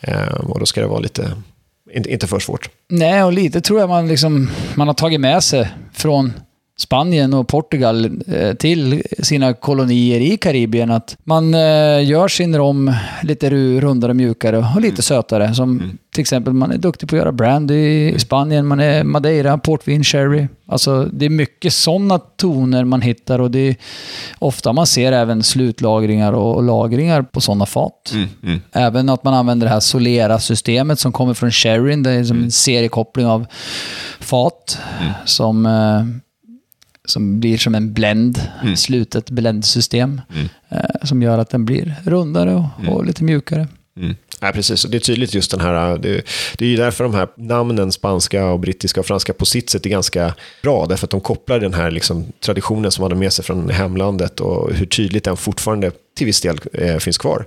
Eh, 0.00 0.28
och 0.28 0.60
då 0.60 0.66
ska 0.66 0.80
det 0.80 0.86
vara 0.86 1.00
lite, 1.00 1.30
inte, 1.94 2.12
inte 2.12 2.26
för 2.26 2.38
svårt. 2.38 2.70
Nej, 2.88 3.22
och 3.22 3.32
lite 3.32 3.60
tror 3.60 3.80
jag 3.80 3.88
man, 3.88 4.08
liksom, 4.08 4.50
man 4.74 4.86
har 4.86 4.94
tagit 4.94 5.20
med 5.20 5.44
sig 5.44 5.68
från 5.92 6.32
Spanien 6.80 7.34
och 7.34 7.48
Portugal 7.48 8.22
eh, 8.26 8.54
till 8.54 9.02
sina 9.18 9.54
kolonier 9.54 10.20
i 10.20 10.36
Karibien. 10.36 10.90
Att 10.90 11.16
man 11.24 11.54
eh, 11.54 12.04
gör 12.08 12.28
sin 12.28 12.56
rom 12.56 12.92
lite 13.22 13.50
ru- 13.50 13.80
rundare, 13.80 14.14
mjukare 14.14 14.58
och 14.58 14.80
lite 14.80 15.02
sötare. 15.02 15.54
Som 15.54 15.98
till 16.12 16.20
exempel 16.20 16.52
man 16.52 16.70
är 16.72 16.78
duktig 16.78 17.08
på 17.08 17.16
att 17.16 17.18
göra 17.18 17.32
brandy 17.32 17.74
i 18.08 18.18
Spanien, 18.18 18.66
man 18.66 18.80
är 18.80 19.04
Madeira, 19.04 19.58
portvin, 19.58 20.04
sherry. 20.04 20.46
Alltså 20.66 21.04
det 21.12 21.24
är 21.26 21.30
mycket 21.30 21.72
sådana 21.72 22.18
toner 22.18 22.84
man 22.84 23.02
hittar 23.02 23.38
och 23.38 23.50
det 23.50 23.58
är 23.68 23.76
ofta 24.38 24.72
man 24.72 24.86
ser 24.86 25.12
även 25.12 25.42
slutlagringar 25.42 26.32
och 26.32 26.62
lagringar 26.62 27.22
på 27.22 27.40
sådana 27.40 27.66
fat. 27.66 28.14
Även 28.72 29.08
att 29.08 29.24
man 29.24 29.34
använder 29.34 29.66
det 29.66 29.72
här 29.72 29.80
Solera-systemet 29.80 30.98
som 30.98 31.12
kommer 31.12 31.34
från 31.34 31.50
sherryn. 31.50 32.02
Det 32.02 32.10
är 32.10 32.24
som 32.24 32.42
en 32.42 32.50
seriekoppling 32.50 33.26
av 33.26 33.46
fat 34.20 34.78
som, 35.24 35.66
eh, 35.66 36.02
som 37.08 37.40
blir 37.40 37.58
som 37.58 37.74
en 37.74 37.92
blend, 37.92 38.48
slutet 38.76 39.30
blendsystem. 39.30 40.20
Eh, 40.68 40.78
som 41.02 41.22
gör 41.22 41.38
att 41.38 41.50
den 41.50 41.64
blir 41.64 41.94
rundare 42.04 42.54
och, 42.54 42.92
och 42.92 43.06
lite 43.06 43.24
mjukare. 43.24 43.68
Mm. 43.96 44.16
Ja, 44.40 44.52
precis. 44.52 44.84
Och 44.84 44.90
det 44.90 44.96
är 44.96 45.00
tydligt 45.00 45.34
just 45.34 45.50
den 45.50 45.60
här, 45.60 45.98
det, 45.98 46.22
det 46.58 46.64
är 46.64 46.68
ju 46.68 46.76
därför 46.76 47.04
de 47.04 47.14
här 47.14 47.28
namnen, 47.36 47.92
spanska, 47.92 48.46
och 48.46 48.60
brittiska 48.60 49.00
och 49.00 49.06
franska, 49.06 49.32
på 49.32 49.46
sitt 49.46 49.70
sätt 49.70 49.86
är 49.86 49.90
ganska 49.90 50.34
bra. 50.62 50.86
Därför 50.86 51.06
att 51.06 51.10
de 51.10 51.20
kopplar 51.20 51.60
den 51.60 51.74
här 51.74 51.90
liksom, 51.90 52.26
traditionen 52.40 52.90
som 52.90 53.02
man 53.02 53.10
hade 53.10 53.20
med 53.20 53.32
sig 53.32 53.44
från 53.44 53.70
hemlandet 53.70 54.40
och 54.40 54.74
hur 54.74 54.86
tydligt 54.86 55.24
den 55.24 55.36
fortfarande 55.36 55.90
till 56.16 56.26
viss 56.26 56.40
del 56.40 56.60
eh, 56.72 56.96
finns 56.96 57.18
kvar. 57.18 57.46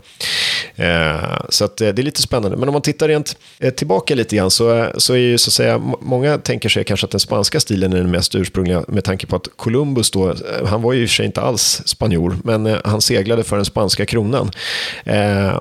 Eh, 0.76 1.42
så 1.50 1.66
att, 1.66 1.82
eh, 1.82 1.90
det 1.90 2.02
är 2.02 2.04
lite 2.04 2.22
spännande. 2.22 2.58
Men 2.58 2.70
om 2.70 2.74
man 2.74 2.82
tittar 2.82 3.08
rent 3.08 3.38
eh, 3.60 3.74
tillbaka 3.74 4.16
lite 4.16 4.36
grann 4.36 4.52
så, 4.52 4.88
så 4.98 5.14
är 5.14 5.18
ju 5.18 5.38
så 5.38 5.50
att 5.50 5.54
säga, 5.54 5.82
många 6.02 6.38
tänker 6.38 6.70
sig 6.70 6.84
kanske 6.84 7.06
att 7.06 7.12
den 7.12 7.20
spanska 7.20 7.60
stilen 7.60 7.94
är 7.94 7.98
den 7.98 8.12
mest 8.12 8.36
ursprungliga 8.36 8.84
med 8.88 9.04
tanke 9.04 9.28
på 9.28 9.36
att 9.36 9.48
Columbus 9.56 10.12
då, 10.12 10.36
han 10.66 10.82
var 10.82 10.94
ju 10.94 11.02
i 11.02 11.06
och 11.06 11.10
för 11.10 11.16
sig 11.16 11.26
inte 11.26 11.42
alls 11.42 11.82
spanjor, 11.86 12.38
men 12.44 12.78
han 12.86 13.02
seglade 13.02 13.44
för 13.44 13.56
den 13.56 13.66
spanska 13.66 14.06
kronan 14.06 14.52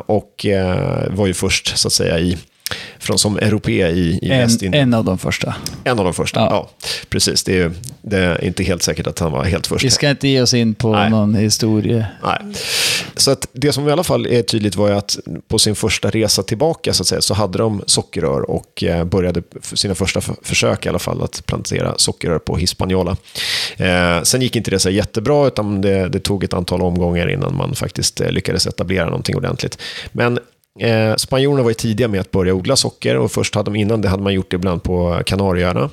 och 0.06 0.46
var 1.08 1.26
ju 1.26 1.34
först 1.34 1.78
så 1.78 1.88
att 1.88 1.92
säga 1.92 2.18
i 2.18 2.38
från 2.98 3.18
som 3.18 3.38
europé 3.38 3.88
i, 3.88 4.18
i 4.22 4.30
En, 4.30 4.38
Västindien. 4.38 4.82
en 4.82 4.94
av 4.94 5.04
de 5.04 5.18
första. 5.18 5.54
En 5.84 5.98
av 5.98 6.04
de 6.04 6.14
första, 6.14 6.40
ja. 6.40 6.48
Ja. 6.50 6.86
precis. 7.08 7.44
Det 7.44 7.58
är, 7.58 7.72
det 8.02 8.18
är 8.18 8.44
inte 8.44 8.62
helt 8.62 8.82
säkert 8.82 9.06
att 9.06 9.18
han 9.18 9.32
var 9.32 9.44
helt 9.44 9.66
först. 9.66 9.84
Vi 9.84 9.90
ska 9.90 10.10
inte 10.10 10.28
ge 10.28 10.42
oss 10.42 10.54
in 10.54 10.74
på 10.74 10.92
Nej. 10.92 11.10
någon 11.10 11.34
historia. 11.34 12.06
Nej. 12.22 12.54
Så 13.16 13.30
att 13.30 13.46
det 13.52 13.72
som 13.72 13.88
i 13.88 13.92
alla 13.92 14.04
fall 14.04 14.26
är 14.26 14.42
tydligt 14.42 14.76
var 14.76 14.88
ju 14.88 14.94
att 14.94 15.18
på 15.48 15.58
sin 15.58 15.74
första 15.74 16.10
resa 16.10 16.42
tillbaka 16.42 16.92
så, 16.92 17.02
att 17.02 17.06
säga, 17.06 17.20
så 17.20 17.34
hade 17.34 17.58
de 17.58 17.82
sockerrör 17.86 18.50
och 18.50 18.84
eh, 18.84 19.04
började 19.04 19.42
sina 19.62 19.94
första 19.94 20.20
försök 20.42 20.86
i 20.86 20.88
alla 20.88 20.98
fall 20.98 21.22
att 21.22 21.46
plantera 21.46 21.94
sockerrör 21.96 22.38
på 22.38 22.56
Hispaniola. 22.56 23.16
Eh, 23.76 24.22
sen 24.22 24.42
gick 24.42 24.56
inte 24.56 24.70
det 24.70 24.78
så 24.78 24.90
jättebra 24.90 25.46
utan 25.46 25.80
det, 25.80 26.08
det 26.08 26.20
tog 26.20 26.44
ett 26.44 26.54
antal 26.54 26.82
omgångar 26.82 27.30
innan 27.30 27.56
man 27.56 27.74
faktiskt 27.74 28.20
eh, 28.20 28.30
lyckades 28.30 28.66
etablera 28.66 29.04
någonting 29.04 29.36
ordentligt. 29.36 29.78
Men 30.12 30.38
Eh, 30.78 31.14
spanjorerna 31.16 31.62
var 31.62 31.70
ju 31.70 31.74
tidiga 31.74 32.08
med 32.08 32.20
att 32.20 32.30
börja 32.30 32.54
odla 32.54 32.76
socker 32.76 33.16
och 33.16 33.32
först 33.32 33.54
hade 33.54 33.70
de 33.70 33.76
innan 33.76 34.00
det 34.00 34.08
hade 34.08 34.22
man 34.22 34.34
gjort 34.34 34.50
det 34.50 34.54
ibland 34.54 34.82
på 34.82 35.22
Kanarieöarna 35.26 35.90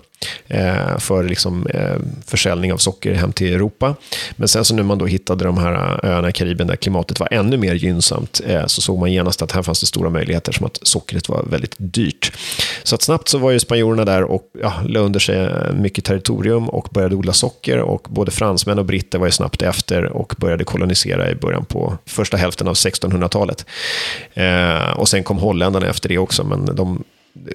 eh, 0.48 0.98
för 0.98 1.24
liksom, 1.24 1.68
eh, 1.68 1.96
försäljning 2.26 2.74
av 2.74 2.78
socker 2.78 3.14
hem 3.14 3.34
till 3.34 3.54
Europa. 3.54 3.96
Men 4.36 4.48
sen 4.48 4.66
så 4.66 4.76
när 4.76 4.84
man 4.84 4.98
då 4.98 5.06
hittade 5.06 5.46
de 5.46 5.58
här 5.58 6.06
öarna 6.06 6.30
i 6.30 6.32
Karibien 6.32 6.68
där 6.68 6.76
klimatet 6.76 7.20
var 7.20 7.28
ännu 7.32 7.58
mer 7.58 7.74
gynnsamt 7.74 8.42
eh, 8.46 8.66
så 8.66 8.82
såg 8.82 9.00
man 9.00 9.12
genast 9.12 9.42
att 9.42 9.52
här 9.52 9.62
fanns 9.62 9.80
det 9.80 9.86
stora 9.86 10.10
möjligheter 10.10 10.52
som 10.52 10.66
att 10.66 10.80
sockret 10.82 11.30
var 11.30 11.44
väldigt 11.44 11.76
dyrt. 11.78 12.32
Så 12.84 12.96
att 12.96 13.02
snabbt 13.02 13.28
så 13.28 13.38
var 13.38 13.52
ju 13.52 13.60
spanjorerna 13.60 14.06
där 14.06 14.24
och 14.24 14.44
ja, 14.62 14.74
la 14.86 15.00
under 15.00 15.20
sig 15.20 15.36
eh, 15.36 15.74
mycket 15.74 16.06
territorium 16.06 16.70
och 16.70 16.88
började 16.92 17.16
odla 17.16 17.34
socker 17.34 17.80
och 17.80 18.08
både 18.10 18.32
fransmän 18.32 18.80
och 18.80 18.86
britter 18.86 19.20
var 19.20 19.26
ju 19.26 19.32
snabbt 19.32 19.62
efter 19.62 20.06
och 20.06 20.36
började 20.38 20.64
kolonisera 20.64 21.32
i 21.32 21.36
början 21.36 21.66
på 21.66 21.98
första 22.06 22.38
hälften 22.38 22.68
av 22.68 22.74
1600-talet. 22.74 23.66
Eh, 24.68 24.92
och 24.92 25.10
sen 25.10 25.24
kom 25.24 25.38
holländarna 25.38 25.88
efter 25.88 26.10
det 26.10 26.18
också, 26.18 26.44
men 26.44 26.76
de 26.76 27.04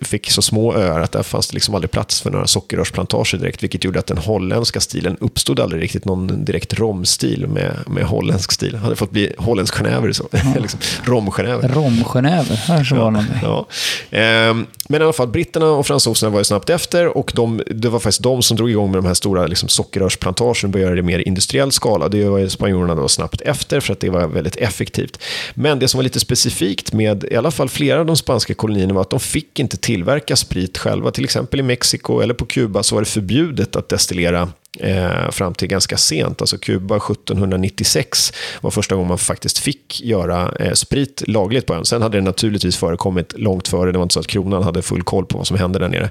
fick 0.03 0.31
så 0.31 0.43
små 0.43 0.75
öar 0.75 1.01
att 1.01 1.13
där 1.13 1.23
fanns 1.23 1.49
det 1.49 1.55
liksom 1.55 1.75
aldrig 1.75 1.91
plats 1.91 2.21
för 2.21 2.31
några 2.31 2.47
sockerrörsplantager 2.47 3.39
direkt, 3.39 3.63
vilket 3.63 3.85
gjorde 3.85 3.99
att 3.99 4.07
den 4.07 4.19
holländska 4.19 4.81
stilen 4.81 5.17
uppstod 5.21 5.61
aldrig 5.61 5.83
riktigt 5.83 6.05
någon 6.05 6.45
direkt 6.45 6.79
romstil 6.79 7.47
med, 7.47 7.77
med 7.87 8.05
holländsk 8.05 8.53
stil. 8.53 8.73
Det 8.73 8.79
hade 8.79 8.97
fått 8.97 9.11
bli 9.11 9.35
holländsk 9.39 9.75
genever, 9.75 10.13
så. 10.13 10.29
liksom, 10.61 10.81
romgenever. 11.05 11.69
Romgenever, 11.69 12.57
här 12.57 12.85
så 12.85 12.95
var 12.95 13.11
någonting. 13.11 13.39
Ja. 13.43 13.67
Ehm, 14.11 14.67
men 14.89 15.01
i 15.01 15.05
alla 15.05 15.13
fall, 15.13 15.29
britterna 15.29 15.71
och 15.71 15.87
fransoserna 15.87 16.31
var 16.31 16.41
ju 16.41 16.45
snabbt 16.45 16.71
efter 16.71 17.07
och 17.07 17.33
de, 17.35 17.63
det 17.67 17.89
var 17.89 17.99
faktiskt 17.99 18.23
de 18.23 18.43
som 18.43 18.57
drog 18.57 18.71
igång 18.71 18.91
med 18.91 18.99
de 18.99 19.07
här 19.07 19.15
stora 19.15 19.47
liksom, 19.47 19.69
sockerrörsplantagen 19.69 20.55
och 20.63 20.71
började 20.71 20.87
göra 20.87 20.95
det 20.95 21.01
i 21.01 21.03
mer 21.03 21.29
industriell 21.29 21.73
skala. 21.73 22.09
Det 22.09 22.29
var 22.29 22.39
ju 22.39 22.49
spanjorerna 22.49 22.95
då 22.95 23.09
snabbt 23.09 23.41
efter 23.41 23.81
för 23.81 23.93
att 23.93 24.01
det 24.01 24.11
var 24.11 24.27
väldigt 24.27 24.57
effektivt. 24.57 25.19
Men 25.55 25.79
det 25.79 25.89
som 25.89 25.99
var 25.99 26.03
lite 26.03 26.21
specifikt 26.21 26.93
med 26.93 27.25
i 27.25 27.37
alla 27.37 27.51
fall 27.51 27.69
flera 27.69 28.01
av 28.01 28.07
de 28.07 28.17
spanska 28.17 28.55
kolonierna 28.55 28.95
var 28.95 29.01
att 29.01 29.11
de 29.11 29.21
fick 29.21 29.59
inte 29.59 29.77
tillverka 29.77 30.37
sprit 30.37 30.79
själva. 30.79 31.11
Till 31.11 31.25
exempel 31.25 31.61
i 31.61 31.63
Mexiko 31.63 32.21
eller 32.21 32.35
på 32.35 32.47
Kuba 32.47 32.83
så 32.83 32.95
var 32.95 33.03
det 33.03 33.09
förbjudet 33.09 33.77
att 33.77 33.89
destillera 33.89 34.49
eh, 34.79 35.31
fram 35.31 35.55
till 35.55 35.69
ganska 35.69 35.97
sent. 35.97 36.41
Alltså 36.41 36.59
Kuba 36.59 36.97
1796 36.97 38.33
var 38.61 38.71
första 38.71 38.95
gången 38.95 39.09
man 39.09 39.19
faktiskt 39.19 39.59
fick 39.59 40.01
göra 40.01 40.55
eh, 40.61 40.73
sprit 40.73 41.23
lagligt 41.27 41.67
på 41.67 41.75
ön. 41.75 41.85
Sen 41.85 42.03
hade 42.03 42.19
det 42.19 42.23
naturligtvis 42.23 42.77
förekommit 42.77 43.33
långt 43.39 43.69
före. 43.69 43.93
Det 43.93 43.99
var 43.99 44.03
inte 44.03 44.13
så 44.13 44.21
att 44.21 44.27
kronan 44.27 44.63
hade 44.63 44.83
full 44.83 45.03
koll 45.03 45.27
på 45.27 45.39
vad 45.39 45.47
som 45.47 45.57
hände 45.57 45.79
där 45.79 45.89
nere. 45.89 46.11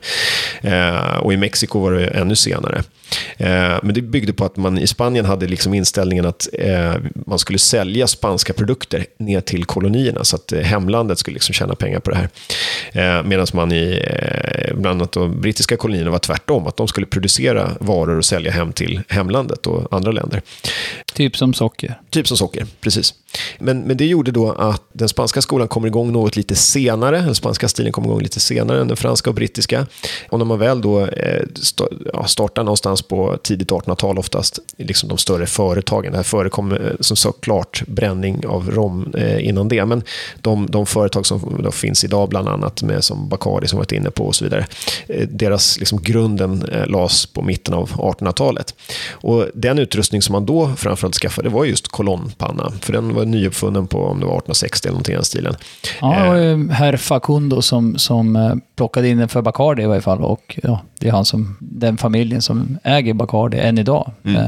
Eh, 0.62 1.18
och 1.18 1.34
i 1.34 1.38
Mexiko 1.38 1.80
var 1.80 1.92
det 1.92 2.08
ännu 2.08 2.36
senare. 2.36 2.84
Eh, 3.38 3.80
men 3.84 3.94
det 3.94 4.02
byggde 4.02 4.34
på 4.34 4.46
att 4.46 4.58
man 4.58 4.78
i 4.78 4.88
Spanien 4.88 5.26
hade 5.26 5.48
liksom 5.48 5.74
inställningen 5.74 6.26
att 6.26 6.48
eh, 6.54 6.94
man 7.14 7.40
skulle 7.40 7.60
sälja 7.60 8.08
spanska 8.08 8.54
produkter 8.54 9.06
ner 9.18 9.42
till 9.42 9.66
kolonierna 9.66 10.24
så 10.24 10.36
att 10.36 10.52
eh, 10.52 10.60
hemlandet 10.60 11.20
skulle 11.20 11.34
liksom 11.34 11.54
tjäna 11.54 11.76
pengar 11.76 12.00
på 12.00 12.10
det 12.10 12.18
här. 12.18 12.30
Eh, 12.92 13.24
Medan 13.24 13.48
man 13.54 13.72
i 13.72 14.04
eh, 14.08 14.76
bland 14.76 15.02
annat 15.02 15.12
de 15.12 15.42
brittiska 15.42 15.78
kolonierna 15.78 16.12
var 16.12 16.20
tvärtom, 16.20 16.68
att 16.68 16.78
de 16.78 16.88
skulle 16.88 17.08
producera 17.08 17.70
varor 17.80 18.18
och 18.18 18.26
sälja 18.26 18.52
hem 18.52 18.74
till 18.74 19.02
hemlandet 19.08 19.68
och 19.68 19.94
andra 19.94 20.12
länder. 20.12 20.42
Typ 21.14 21.38
som 21.38 21.54
socker. 21.54 22.00
Typ 22.10 22.28
som 22.28 22.38
socker, 22.38 22.68
precis. 22.82 23.14
Men, 23.60 23.82
men 23.82 23.98
det 23.98 24.06
gjorde 24.06 24.32
då 24.32 24.52
att 24.52 24.82
den 24.94 25.10
spanska 25.10 25.42
skolan 25.42 25.68
kommer 25.68 25.88
igång 25.88 26.12
något 26.12 26.36
lite 26.36 26.56
senare. 26.56 27.22
Den 27.22 27.36
spanska 27.36 27.68
stilen 27.68 27.92
kommer 27.92 28.08
igång 28.08 28.22
lite 28.22 28.40
senare 28.40 28.82
än 28.82 28.88
den 28.88 28.98
franska 28.98 29.30
och 29.30 29.36
brittiska. 29.36 29.88
Och 30.30 30.38
när 30.40 30.46
man 30.46 30.60
väl 30.60 30.82
då 30.82 31.06
eh, 31.06 31.44
startar 32.26 32.64
någonstans 32.64 33.02
på 33.02 33.38
tidigt 33.44 33.72
1800-tal 33.72 34.20
oftast, 34.20 34.60
liksom 34.78 35.10
de 35.10 35.18
större 35.18 35.46
företagen. 35.46 36.12
Det 36.12 36.18
här 36.18 36.24
förekom 36.24 36.72
eh, 36.72 36.78
som 37.00 37.18
såklart 37.18 37.84
bränning 37.88 38.46
av 38.48 38.72
rom 38.72 39.14
eh, 39.18 39.48
innan 39.48 39.68
det. 39.68 39.86
Men 39.86 40.04
de, 40.42 40.68
de 40.70 40.86
företag 40.86 41.26
som 41.26 41.62
då 41.64 41.72
finns 41.72 42.04
idag, 42.04 42.30
bland 42.30 42.48
annat 42.48 42.84
med 42.84 43.04
som 43.04 43.30
Bacardi 43.30 43.68
som 43.68 43.78
varit 43.78 43.92
inne 43.92 44.12
på 44.12 44.26
och 44.26 44.36
så 44.36 44.44
vidare. 44.44 44.66
Eh, 45.08 45.28
deras 45.28 45.80
liksom 45.80 46.02
grunden 46.02 46.64
eh, 46.72 46.88
lades 46.88 47.26
på 47.26 47.42
mitten 47.42 47.74
av 47.74 47.90
1800-talet. 47.92 48.76
Och 49.12 49.46
den 49.54 49.80
utrustning 49.80 50.22
som 50.22 50.34
man 50.34 50.46
då 50.46 50.76
framförallt 51.02 51.16
skaffade 51.16 51.50
var 51.50 51.66
just 51.66 51.88
kolonnpanna. 51.88 52.72
För 52.82 52.94
den 52.94 53.14
var 53.14 53.26
nyuppfunnen 53.26 53.88
på 53.88 54.06
om 54.06 54.20
det 54.20 54.26
var 54.26 54.34
1860 54.38 54.88
eller 54.88 54.94
någonting 54.94 55.14
i 55.14 55.16
den 55.16 55.26
stilen. 55.26 55.56
Ja, 56.02 56.20
det 56.20 56.28
var 56.28 56.36
ju 56.36 56.70
herr 56.70 56.98
Facundo 56.98 57.62
som, 57.62 57.98
som 57.98 58.36
eh, 58.36 58.54
plockade 58.76 59.08
in 59.10 59.18
den 59.18 59.30
för 59.30 59.42
Bacardi 59.42 59.84
i 59.84 59.86
varje 59.86 60.02
fall. 60.02 60.22
Och 60.22 60.60
ja, 60.64 60.82
det 61.00 61.08
är 61.08 61.12
han 61.12 61.26
som, 61.26 61.58
den 61.60 61.98
familjen 61.98 62.42
som 62.42 62.78
äger 62.84 63.14
Bacardi 63.14 63.58
än 63.60 63.78
idag. 63.78 64.12
Eh, 64.26 64.48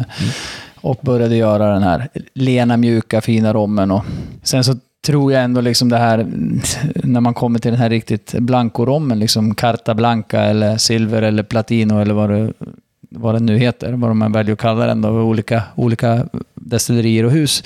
Och 0.82 1.00
började 1.02 1.36
göra 1.36 1.74
den 1.74 1.84
här 1.84 2.10
lena, 2.34 2.78
mjuka, 2.78 3.22
fina 3.22 3.54
rommen. 3.54 3.92
Och 3.92 4.04
sen 4.44 4.64
så 4.64 4.76
tror 5.06 5.34
jag 5.34 5.44
ändå 5.44 5.62
liksom 5.62 5.90
det 5.90 5.98
här, 5.98 6.18
när 7.04 7.22
man 7.22 7.34
kommer 7.34 7.60
till 7.60 7.72
den 7.72 7.80
här 7.80 7.90
riktigt 7.90 8.34
blankorommen, 8.40 9.20
liksom 9.20 9.56
Carta 9.56 9.94
Blanca 9.94 10.42
eller 10.42 10.78
Silver 10.78 11.22
eller 11.22 11.44
Platino 11.44 12.00
eller 12.02 12.14
vad 12.14 12.30
det, 12.30 12.54
vad 13.16 13.36
den 13.36 13.46
nu 13.46 13.58
heter, 13.58 13.94
vad 13.94 14.10
de 14.12 14.32
väljer 14.32 14.54
att 14.54 14.60
kalla 14.60 14.86
den 14.86 15.02
då, 15.02 15.10
olika, 15.10 15.64
olika 15.76 16.26
destillerier 16.54 17.26
och 17.26 17.32
hus. 17.32 17.64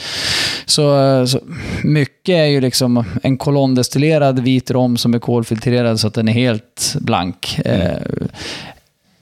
Så, 0.66 1.28
så 1.28 1.40
mycket 1.84 2.34
är 2.34 2.46
ju 2.46 2.62
liksom 2.62 3.04
en 3.24 3.38
kolondestillerad 3.38 4.40
vit 4.40 4.72
rom 4.72 4.98
som 4.98 5.14
är 5.14 5.20
kolfiltrerad 5.20 6.00
så 6.00 6.08
att 6.08 6.14
den 6.14 6.28
är 6.28 6.34
helt 6.34 6.96
blank. 7.00 7.60
Eh, 7.66 7.98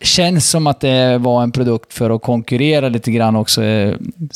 känns 0.02 0.50
som 0.50 0.68
att 0.68 0.80
det 0.80 1.18
var 1.18 1.44
en 1.44 1.52
produkt 1.52 1.94
för 1.94 2.10
att 2.10 2.22
konkurrera 2.22 2.90
lite 2.90 3.12
grann 3.12 3.36
också 3.36 3.64
eh, 3.64 3.96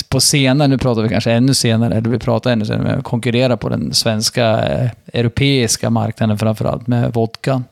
på 0.10 0.20
senare, 0.20 0.68
nu 0.68 0.78
pratar 0.78 1.02
vi 1.02 1.10
kanske 1.10 1.32
ännu 1.32 1.54
senare, 1.54 1.96
eller 1.96 2.10
vi 2.10 2.20
pratar 2.20 2.52
ännu 2.52 2.66
senare, 2.66 2.84
men 2.84 3.04
konkurrera 3.04 3.58
på 3.58 3.70
den 3.70 3.94
svenska, 3.94 4.68
eh, 4.68 4.90
europeiska 5.14 5.90
marknaden 5.90 6.38
framförallt 6.38 6.88
med 6.88 7.14
vodka. 7.14 7.64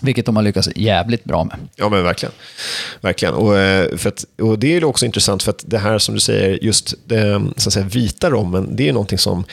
Vilket 0.00 0.26
de 0.26 0.36
har 0.36 0.42
lyckats 0.42 0.68
jävligt 0.76 1.24
bra 1.24 1.44
med. 1.44 1.56
Ja, 1.76 1.88
men 1.88 2.04
verkligen. 2.04 2.32
verkligen. 3.00 3.34
Och, 3.34 3.58
eh, 3.58 3.96
för 3.96 4.08
att, 4.08 4.24
och 4.40 4.58
det 4.58 4.76
är 4.76 4.84
också 4.84 5.06
intressant 5.06 5.42
för 5.42 5.50
att 5.50 5.64
det 5.66 5.78
här 5.78 5.98
som 5.98 6.14
du 6.14 6.20
säger, 6.20 6.64
just 6.64 6.94
det, 7.04 7.42
så 7.56 7.68
att 7.68 7.72
säga, 7.72 7.86
vita 7.86 8.30
rommen, 8.30 8.76
det 8.76 8.88
är 8.88 8.92
någonting 8.92 9.18
som 9.18 9.44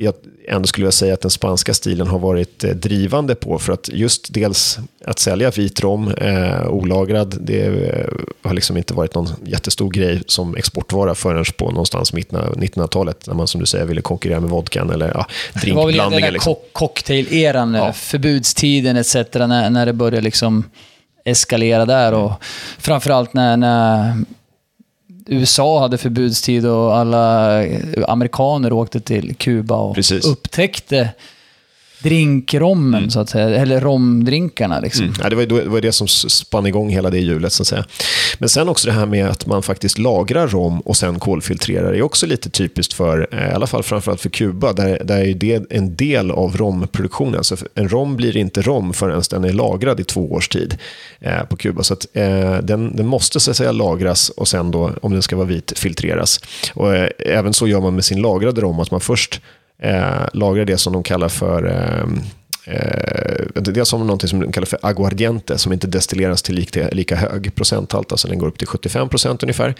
jag 0.00 0.14
ändå 0.48 0.66
skulle 0.66 0.86
jag 0.86 0.94
säga 0.94 1.14
att 1.14 1.20
den 1.20 1.30
spanska 1.30 1.74
stilen 1.74 2.06
har 2.06 2.18
varit 2.18 2.64
eh, 2.64 2.70
drivande 2.70 3.34
på. 3.34 3.58
För 3.58 3.72
att 3.72 3.88
just 3.92 4.34
dels 4.34 4.78
att 5.04 5.18
sälja 5.18 5.50
vit 5.50 5.80
rom 5.80 6.08
eh, 6.08 6.66
olagrad, 6.68 7.36
det 7.40 7.60
eh, 7.66 8.06
har 8.42 8.54
liksom 8.54 8.76
inte 8.76 8.94
varit 8.94 9.14
någon 9.14 9.28
jättestor 9.44 9.90
grej 9.90 10.22
som 10.26 10.56
exportvara 10.56 11.14
förrän 11.14 11.44
på 11.58 11.70
någonstans 11.70 12.12
mitten 12.12 12.38
av 12.38 12.54
1900-talet. 12.56 13.26
När 13.26 13.34
man 13.34 13.46
som 13.48 13.60
du 13.60 13.66
säger 13.66 13.84
ville 13.84 14.00
konkurrera 14.00 14.40
med 14.40 14.50
vodkan 14.50 14.90
eller 14.90 15.08
ja, 15.14 15.26
Det 15.62 15.72
var 15.72 15.86
väl 15.86 15.96
den 15.96 16.10
drinkblandningar. 16.10 16.30
Liksom. 16.30 16.52
cock- 16.54 16.72
cocktail-eran, 16.72 17.74
Ja. 17.74 17.92
förbudstiden 17.92 18.96
etc. 18.96 19.14
När, 19.34 19.70
när 19.70 19.86
det 19.86 19.92
började 19.92 20.20
liksom 20.20 20.64
eskalera 21.24 21.86
där. 21.86 22.12
Och 22.14 22.32
framförallt 22.78 23.34
när, 23.34 23.56
när 23.56 24.14
USA 25.26 25.80
hade 25.80 25.98
förbudstid 25.98 26.66
och 26.66 26.96
alla 26.96 27.58
amerikaner 28.08 28.72
åkte 28.72 29.00
till 29.00 29.34
Kuba 29.36 29.76
och 29.76 29.94
Precis. 29.94 30.26
upptäckte 30.26 31.08
drinkrommen, 32.02 33.10
så 33.10 33.20
att 33.20 33.28
säga. 33.28 33.48
Eller 33.48 33.80
romdrinkarna. 33.80 34.80
Liksom. 34.80 35.04
Mm. 35.04 35.16
Ja, 35.22 35.28
det, 35.30 35.36
var, 35.36 35.46
det 35.46 35.68
var 35.68 35.80
det 35.80 35.92
som 35.92 36.08
spann 36.08 36.66
igång 36.66 36.90
hela 36.90 37.10
det 37.10 37.18
hjulet. 37.18 37.52
Så 37.52 37.62
att 37.62 37.66
säga. 37.66 37.84
Men 38.38 38.48
sen 38.48 38.68
också 38.68 38.86
det 38.86 38.92
här 38.92 39.06
med 39.06 39.26
att 39.26 39.46
man 39.46 39.62
faktiskt 39.62 39.98
lagrar 39.98 40.48
rom 40.48 40.80
och 40.80 40.96
sen 40.96 41.18
kolfiltrerar 41.18 41.92
är 41.92 42.02
också 42.02 42.26
lite 42.26 42.50
typiskt 42.50 42.92
för, 42.92 43.28
eh, 43.32 43.50
i 43.50 43.52
alla 43.52 43.66
fall 43.66 43.82
framförallt 43.82 44.20
för 44.20 44.28
Kuba, 44.28 44.72
där, 44.72 45.02
där 45.04 45.18
är 45.18 45.34
det 45.34 45.66
en 45.70 45.96
del 45.96 46.30
av 46.30 46.56
romproduktionen. 46.56 47.34
Alltså 47.34 47.56
en 47.74 47.88
rom 47.88 48.16
blir 48.16 48.36
inte 48.36 48.62
rom 48.62 48.92
förrän 48.92 49.22
den 49.30 49.44
är 49.44 49.52
lagrad 49.52 50.00
i 50.00 50.04
två 50.04 50.32
års 50.32 50.48
tid 50.48 50.78
eh, 51.20 51.42
på 51.42 51.56
Kuba. 51.56 51.82
Så 51.82 51.94
att, 51.94 52.06
eh, 52.12 52.56
den, 52.58 52.96
den 52.96 53.06
måste 53.06 53.40
så 53.40 53.50
att 53.50 53.56
säga 53.56 53.72
lagras 53.72 54.28
och 54.28 54.48
sen 54.48 54.70
då, 54.70 54.90
om 55.02 55.12
den 55.12 55.22
ska 55.22 55.36
vara 55.36 55.46
vit, 55.46 55.78
filtreras. 55.78 56.40
Och, 56.74 56.96
eh, 56.96 57.08
även 57.18 57.54
så 57.54 57.66
gör 57.66 57.80
man 57.80 57.94
med 57.94 58.04
sin 58.04 58.22
lagrade 58.22 58.60
rom, 58.60 58.80
att 58.80 58.90
man 58.90 59.00
först 59.00 59.40
eh, 59.82 60.28
lagrar 60.32 60.64
det 60.64 60.78
som 60.78 60.92
de 60.92 61.02
kallar 61.02 61.28
för 61.28 61.66
eh, 61.66 62.22
Eh, 62.64 63.46
det 63.54 63.80
är 63.80 63.84
som 63.84 64.06
något 64.06 64.28
som 64.28 64.40
de 64.40 64.52
kallar 64.52 64.66
för 64.66 64.78
aguardiente 64.82 65.58
som 65.58 65.72
inte 65.72 65.86
destilleras 65.86 66.42
till 66.42 66.54
lika, 66.54 66.88
lika 66.88 67.16
hög 67.16 67.54
procenthalt, 67.54 68.12
alltså 68.12 68.28
den 68.28 68.38
går 68.38 68.46
upp 68.46 68.58
till 68.58 68.66
75 68.66 69.08
procent 69.08 69.42
ungefär. 69.42 69.74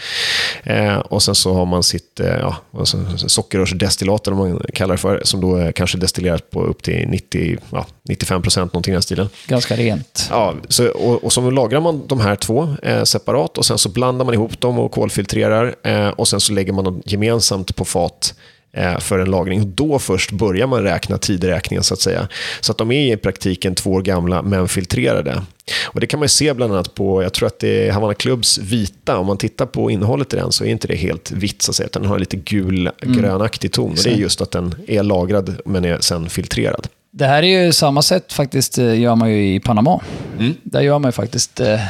Eh, 0.64 0.96
och 0.96 1.22
sen 1.22 1.34
så 1.34 1.54
har 1.54 1.66
man 1.66 1.82
sitt 1.82 2.20
eh, 2.20 2.26
ja, 2.26 2.56
alltså, 2.78 2.98
sockerrörsdestillat, 3.16 4.26
eller 4.26 4.36
vad 4.36 4.50
man 4.50 4.62
kallar 4.74 4.94
det 4.94 4.98
för, 4.98 5.20
som 5.24 5.40
då 5.40 5.56
är 5.56 5.72
kanske 5.72 5.98
destilleras 5.98 6.40
på 6.50 6.62
upp 6.64 6.82
till 6.82 7.08
90, 7.08 7.58
ja, 7.70 7.86
95 8.08 8.42
procent, 8.42 8.72
någonting 8.72 8.92
i 8.92 8.94
den 8.94 9.02
stilen. 9.02 9.28
Ganska 9.46 9.76
rent. 9.76 10.28
Ja, 10.30 10.54
så, 10.68 10.88
och, 10.88 11.24
och 11.24 11.32
så 11.32 11.50
lagrar 11.50 11.80
man 11.80 12.06
de 12.06 12.20
här 12.20 12.36
två 12.36 12.76
eh, 12.82 13.02
separat 13.02 13.58
och 13.58 13.66
sen 13.66 13.78
så 13.78 13.88
blandar 13.88 14.24
man 14.24 14.34
ihop 14.34 14.60
dem 14.60 14.78
och 14.78 14.92
kolfiltrerar 14.92 15.74
eh, 15.82 16.08
och 16.08 16.28
sen 16.28 16.40
så 16.40 16.52
lägger 16.52 16.72
man 16.72 16.84
dem 16.84 17.02
gemensamt 17.04 17.76
på 17.76 17.84
fat 17.84 18.34
eh, 18.34 18.61
för 18.98 19.18
en 19.18 19.30
lagring. 19.30 19.60
Och 19.60 19.66
då 19.66 19.98
först 19.98 20.32
börjar 20.32 20.66
man 20.66 20.82
räkna 20.82 21.18
tideräkningen 21.18 21.84
så 21.84 21.94
att 21.94 22.00
säga. 22.00 22.28
Så 22.60 22.72
att 22.72 22.78
de 22.78 22.92
är 22.92 23.12
i 23.12 23.16
praktiken 23.16 23.74
två 23.74 23.90
år 23.92 24.02
gamla 24.02 24.42
men 24.42 24.68
filtrerade. 24.68 25.42
Och 25.84 26.00
det 26.00 26.06
kan 26.06 26.20
man 26.20 26.24
ju 26.24 26.28
se 26.28 26.54
bland 26.54 26.72
annat 26.72 26.94
på, 26.94 27.22
jag 27.22 27.32
tror 27.32 27.46
att 27.46 27.58
det 27.58 27.88
är 27.88 27.92
Havana 27.92 28.14
Clubs 28.14 28.58
vita, 28.58 29.18
om 29.18 29.26
man 29.26 29.36
tittar 29.36 29.66
på 29.66 29.90
innehållet 29.90 30.34
i 30.34 30.36
den 30.36 30.52
så 30.52 30.64
är 30.64 30.68
inte 30.68 30.88
det 30.88 30.96
helt 30.96 31.30
vitt 31.30 31.62
så 31.62 31.70
att 31.70 31.76
säga, 31.76 31.86
utan 31.86 32.02
den 32.02 32.10
har 32.10 32.18
lite 32.18 32.36
gul, 32.36 32.90
grönaktig 33.00 33.72
ton. 33.72 33.90
Och 33.90 33.98
det 34.04 34.10
är 34.10 34.16
just 34.16 34.40
att 34.40 34.50
den 34.50 34.74
är 34.86 35.02
lagrad 35.02 35.56
men 35.64 35.84
är 35.84 35.98
sen 36.00 36.28
filtrerad. 36.28 36.86
Det 37.10 37.26
här 37.26 37.42
är 37.42 37.64
ju 37.64 37.72
samma 37.72 38.02
sätt 38.02 38.32
faktiskt, 38.32 38.78
eh, 38.78 39.00
gör 39.00 39.14
man 39.14 39.30
ju 39.30 39.54
i 39.54 39.60
Panama. 39.60 40.00
Där 40.62 40.80
gör 40.80 40.98
man 40.98 41.08
ju 41.08 41.12
faktiskt, 41.12 41.60
eh, 41.60 41.82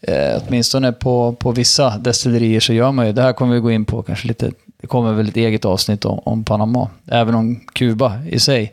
eh, 0.00 0.42
åtminstone 0.46 0.92
på, 0.92 1.36
på 1.40 1.52
vissa 1.52 1.98
destillerier 1.98 2.60
så 2.60 2.72
gör 2.72 2.92
man 2.92 3.06
ju, 3.06 3.12
det 3.12 3.22
här 3.22 3.32
kommer 3.32 3.54
vi 3.54 3.60
gå 3.60 3.70
in 3.70 3.84
på 3.84 4.02
kanske 4.02 4.28
lite, 4.28 4.50
det 4.80 4.86
kommer 4.86 5.12
väl 5.12 5.28
ett 5.28 5.36
eget 5.36 5.64
avsnitt 5.64 6.04
om, 6.04 6.18
om 6.24 6.44
Panama, 6.44 6.88
även 7.06 7.34
om 7.34 7.60
Kuba 7.72 8.24
i 8.30 8.38
sig. 8.38 8.72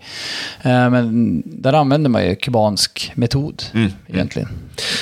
Eh, 0.62 0.90
men 0.90 1.44
där 1.46 1.74
använder 1.74 2.10
man 2.10 2.26
ju 2.26 2.36
kubansk 2.36 3.12
metod 3.16 3.64
egentligen. 4.08 4.50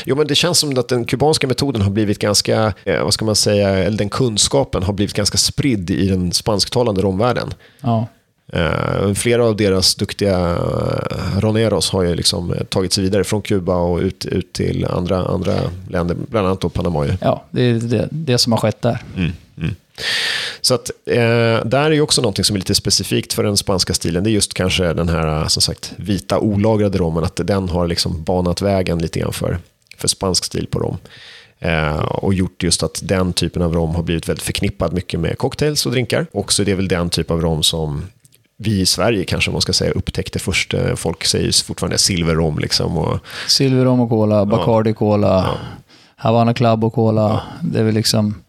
Jo, 0.05 0.15
men 0.15 0.27
det 0.27 0.35
känns 0.35 0.59
som 0.59 0.77
att 0.79 0.87
den 0.87 1.05
kubanska 1.05 1.47
metoden 1.47 1.81
har 1.81 1.91
blivit 1.91 2.19
ganska, 2.19 2.73
eh, 2.83 3.03
vad 3.03 3.13
ska 3.13 3.25
man 3.25 3.35
säga, 3.35 3.69
eller 3.69 3.97
den 3.97 4.09
kunskapen 4.09 4.83
har 4.83 4.93
blivit 4.93 5.15
ganska 5.15 5.37
spridd 5.37 5.89
i 5.89 6.07
den 6.07 6.31
spansktalande 6.31 7.01
romvärlden. 7.01 7.53
Ja. 7.81 8.07
Eh, 8.53 9.13
flera 9.13 9.45
av 9.45 9.55
deras 9.55 9.95
duktiga 9.95 10.51
eh, 10.51 11.39
roneros 11.39 11.89
har 11.89 12.03
ju 12.03 12.15
liksom 12.15 12.53
eh, 12.53 12.63
tagit 12.63 12.93
sig 12.93 13.03
vidare 13.03 13.23
från 13.23 13.41
Kuba 13.41 13.75
och 13.75 13.99
ut, 13.99 14.25
ut 14.25 14.53
till 14.53 14.85
andra, 14.85 15.25
andra 15.25 15.53
länder, 15.89 16.17
bland 16.29 16.47
annat 16.47 16.61
då 16.61 16.69
Panama. 16.69 17.05
Ju. 17.05 17.13
ja, 17.21 17.43
det 17.51 17.61
är 17.61 17.73
det, 17.73 18.07
det 18.11 18.37
som 18.37 18.51
har 18.51 18.59
skett 18.59 18.81
där. 18.81 19.03
Så 20.61 20.73
att, 20.73 20.91
eh, 21.05 21.65
där 21.65 21.85
är 21.85 21.91
ju 21.91 22.01
också 22.01 22.21
någonting 22.21 22.45
som 22.45 22.55
är 22.55 22.59
lite 22.59 22.75
specifikt 22.75 23.33
för 23.33 23.43
den 23.43 23.57
spanska 23.57 23.93
stilen. 23.93 24.23
Det 24.23 24.29
är 24.29 24.31
just 24.31 24.53
kanske 24.53 24.93
den 24.93 25.09
här 25.09 25.41
eh, 25.41 25.47
som 25.47 25.61
sagt, 25.61 25.93
vita 25.95 26.39
olagrade 26.39 26.97
rommen, 26.97 27.23
att 27.23 27.39
den 27.43 27.69
har 27.69 27.87
liksom 27.87 28.23
banat 28.23 28.61
vägen 28.61 28.99
lite 28.99 29.19
grann 29.19 29.33
för, 29.33 29.57
för 29.97 30.07
spansk 30.07 30.45
stil 30.45 30.67
på 30.67 30.79
rom. 30.79 30.97
Eh, 31.59 31.97
och 31.97 32.33
gjort 32.33 32.63
just 32.63 32.83
att 32.83 32.99
den 33.03 33.33
typen 33.33 33.61
av 33.61 33.73
rom 33.73 33.95
har 33.95 34.03
blivit 34.03 34.29
väldigt 34.29 34.45
förknippad 34.45 34.93
mycket 34.93 35.19
med 35.19 35.37
cocktails 35.37 35.85
och 35.85 35.91
drinkar. 35.91 36.27
Också 36.31 36.63
det 36.63 36.71
är 36.71 36.75
väl 36.75 36.87
den 36.87 37.09
typ 37.09 37.31
av 37.31 37.41
rom 37.41 37.63
som 37.63 38.05
vi 38.57 38.79
i 38.79 38.85
Sverige 38.85 39.25
kanske 39.25 39.51
man 39.51 39.61
ska 39.61 39.73
säga 39.73 39.91
upptäckte 39.91 40.39
först. 40.39 40.73
Eh, 40.73 40.95
Folk 40.95 41.25
säger 41.25 41.65
fortfarande 41.65 41.97
silverrom 41.97 42.59
liksom. 42.59 42.97
Och, 42.97 43.19
Silverrom 43.47 43.99
och 43.99 44.09
Cola, 44.09 44.45
Bacardi 44.45 44.93
Cola, 44.93 45.57
Havana 46.15 46.53
Club 46.53 46.83
och 46.83 46.93
Cola. 46.93 47.41
Det 47.61 47.79
är 47.79 47.83
väl 47.83 47.93
liksom... 47.93 48.41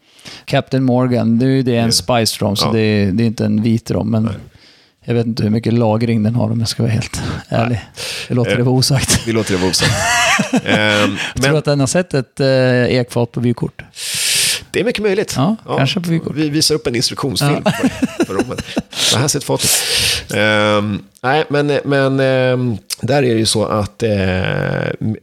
Captain 0.45 0.83
Morgan, 0.83 1.39
det 1.39 1.45
är 1.45 1.63
det 1.63 1.75
en 1.77 1.93
spice 1.93 2.37
rom, 2.45 2.55
så 2.55 2.65
Ja. 2.65 2.71
det, 2.71 2.79
är, 2.79 3.11
det 3.11 3.23
är 3.23 3.27
inte 3.27 3.45
en 3.45 3.61
vit 3.63 3.91
rom. 3.91 4.11
Men 4.11 4.29
jag 5.05 5.13
vet 5.13 5.25
inte 5.25 5.43
hur 5.43 5.49
mycket 5.49 5.73
lagring 5.73 6.23
den 6.23 6.35
har 6.35 6.51
om 6.51 6.59
jag 6.59 6.69
ska 6.69 6.83
vara 6.83 6.93
helt 6.93 7.21
ärlig. 7.49 7.85
Det 8.27 8.33
låter 8.33 8.51
Eh, 8.51 8.57
det 8.57 8.63
vara 8.63 8.75
osagt. 8.75 9.27
vi 9.27 9.31
låter 9.33 9.51
det 9.51 9.57
vara 9.57 9.69
osagt. 9.69 9.91
Ehm, 10.65 11.17
Jag 11.35 11.43
tror 11.43 11.57
att 11.57 11.65
den 11.65 11.79
har 11.79 11.87
sett 11.87 12.13
ett 12.13 12.39
eh, 12.39 12.83
ekfat 12.85 13.31
på 13.31 13.39
vykort. 13.39 13.81
Det 14.77 14.81
är 14.81 14.85
mycket 14.85 15.03
möjligt. 15.03 15.33
Ja, 15.37 15.55
kanske 15.77 15.99
på 15.99 16.09
vykort. 16.09 16.35
Vi 16.35 16.49
visar 16.49 16.75
upp 16.75 16.87
en 16.87 16.95
instruktionsfilm 16.95 17.63
för, 17.63 18.25
för 18.25 18.33
rommen. 18.33 18.57
Det 19.13 19.17
här 19.17 19.27
sitter 19.27 19.45
fatet. 19.45 19.69
Ehm, 20.35 21.03
nej, 21.23 21.43
men, 21.49 21.79
men 21.85 22.19
ehm, 22.19 22.77
där 23.01 23.17
är 23.23 23.33
det 23.33 23.39
ju 23.39 23.45
så 23.45 23.65
att 23.65 24.03
eh, 24.03 24.09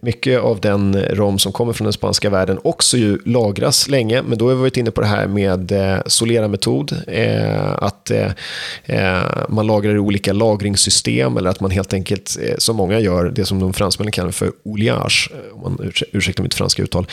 mycket 0.00 0.40
av 0.40 0.60
den 0.60 1.02
rom 1.10 1.38
som 1.38 1.52
kommer 1.52 1.72
från 1.72 1.84
den 1.84 1.92
spanska 1.92 2.30
världen 2.30 2.58
också 2.64 2.96
ju 2.96 3.18
lagras 3.24 3.88
länge. 3.88 4.22
Men 4.22 4.38
då 4.38 4.48
har 4.48 4.54
vi 4.54 4.60
varit 4.60 4.76
inne 4.76 4.90
på 4.90 5.00
det 5.00 5.06
här 5.06 5.26
med 5.26 5.72
eh, 5.72 5.98
solera-metod. 6.06 6.96
Eh, 7.08 7.72
att 7.78 8.10
man 9.48 9.66
lagrar 9.66 9.94
i 9.94 9.98
olika 9.98 10.32
lagringssystem 10.32 11.36
eller 11.36 11.50
att 11.50 11.60
man 11.60 11.70
helt 11.70 11.94
enkelt, 11.94 12.36
som 12.58 12.76
många 12.76 13.00
gör, 13.00 13.24
det 13.24 13.44
som 13.44 13.60
de 13.60 13.72
fransmännen 13.72 14.12
kallar 14.12 14.30
för 14.30 14.52
oliage, 14.64 15.30
om 15.52 15.62
man 15.62 15.78
urs- 15.78 16.04
ursäktar 16.12 16.42
mitt 16.42 16.54
franska 16.54 16.82
uttal, 16.82 17.06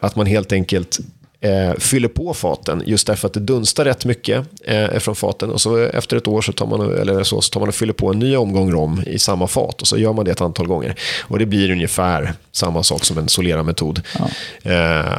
att 0.00 0.16
man 0.16 0.26
helt 0.26 0.52
enkelt 0.52 0.98
eh, 1.40 1.72
fyller 1.78 2.08
på 2.08 2.34
faten 2.34 2.82
just 2.86 3.06
därför 3.06 3.26
att 3.26 3.34
det 3.34 3.40
dunstar 3.40 3.84
rätt 3.84 4.04
mycket 4.04 4.46
eh, 4.64 4.98
från 4.98 5.14
faten 5.16 5.50
och 5.50 5.60
så 5.60 5.76
efter 5.78 6.16
ett 6.16 6.28
år 6.28 6.42
så 6.42 6.52
tar, 6.52 6.66
man, 6.66 6.98
eller 6.98 7.22
så, 7.22 7.40
så 7.40 7.50
tar 7.50 7.60
man 7.60 7.68
och 7.68 7.74
fyller 7.74 7.92
på 7.92 8.10
en 8.10 8.18
ny 8.18 8.36
omgång 8.36 8.72
rom 8.72 9.02
i 9.06 9.18
samma 9.18 9.46
fat 9.46 9.80
och 9.80 9.88
så 9.88 9.98
gör 9.98 10.12
man 10.12 10.24
det 10.24 10.30
ett 10.30 10.40
antal 10.40 10.66
gånger. 10.66 10.94
Och 11.22 11.38
det 11.38 11.46
blir 11.46 11.70
ungefär 11.70 12.32
samma 12.52 12.82
sak 12.82 13.04
som 13.04 13.18
en 13.18 13.28
solera-metod. 13.28 14.02
Eh, 14.62 14.72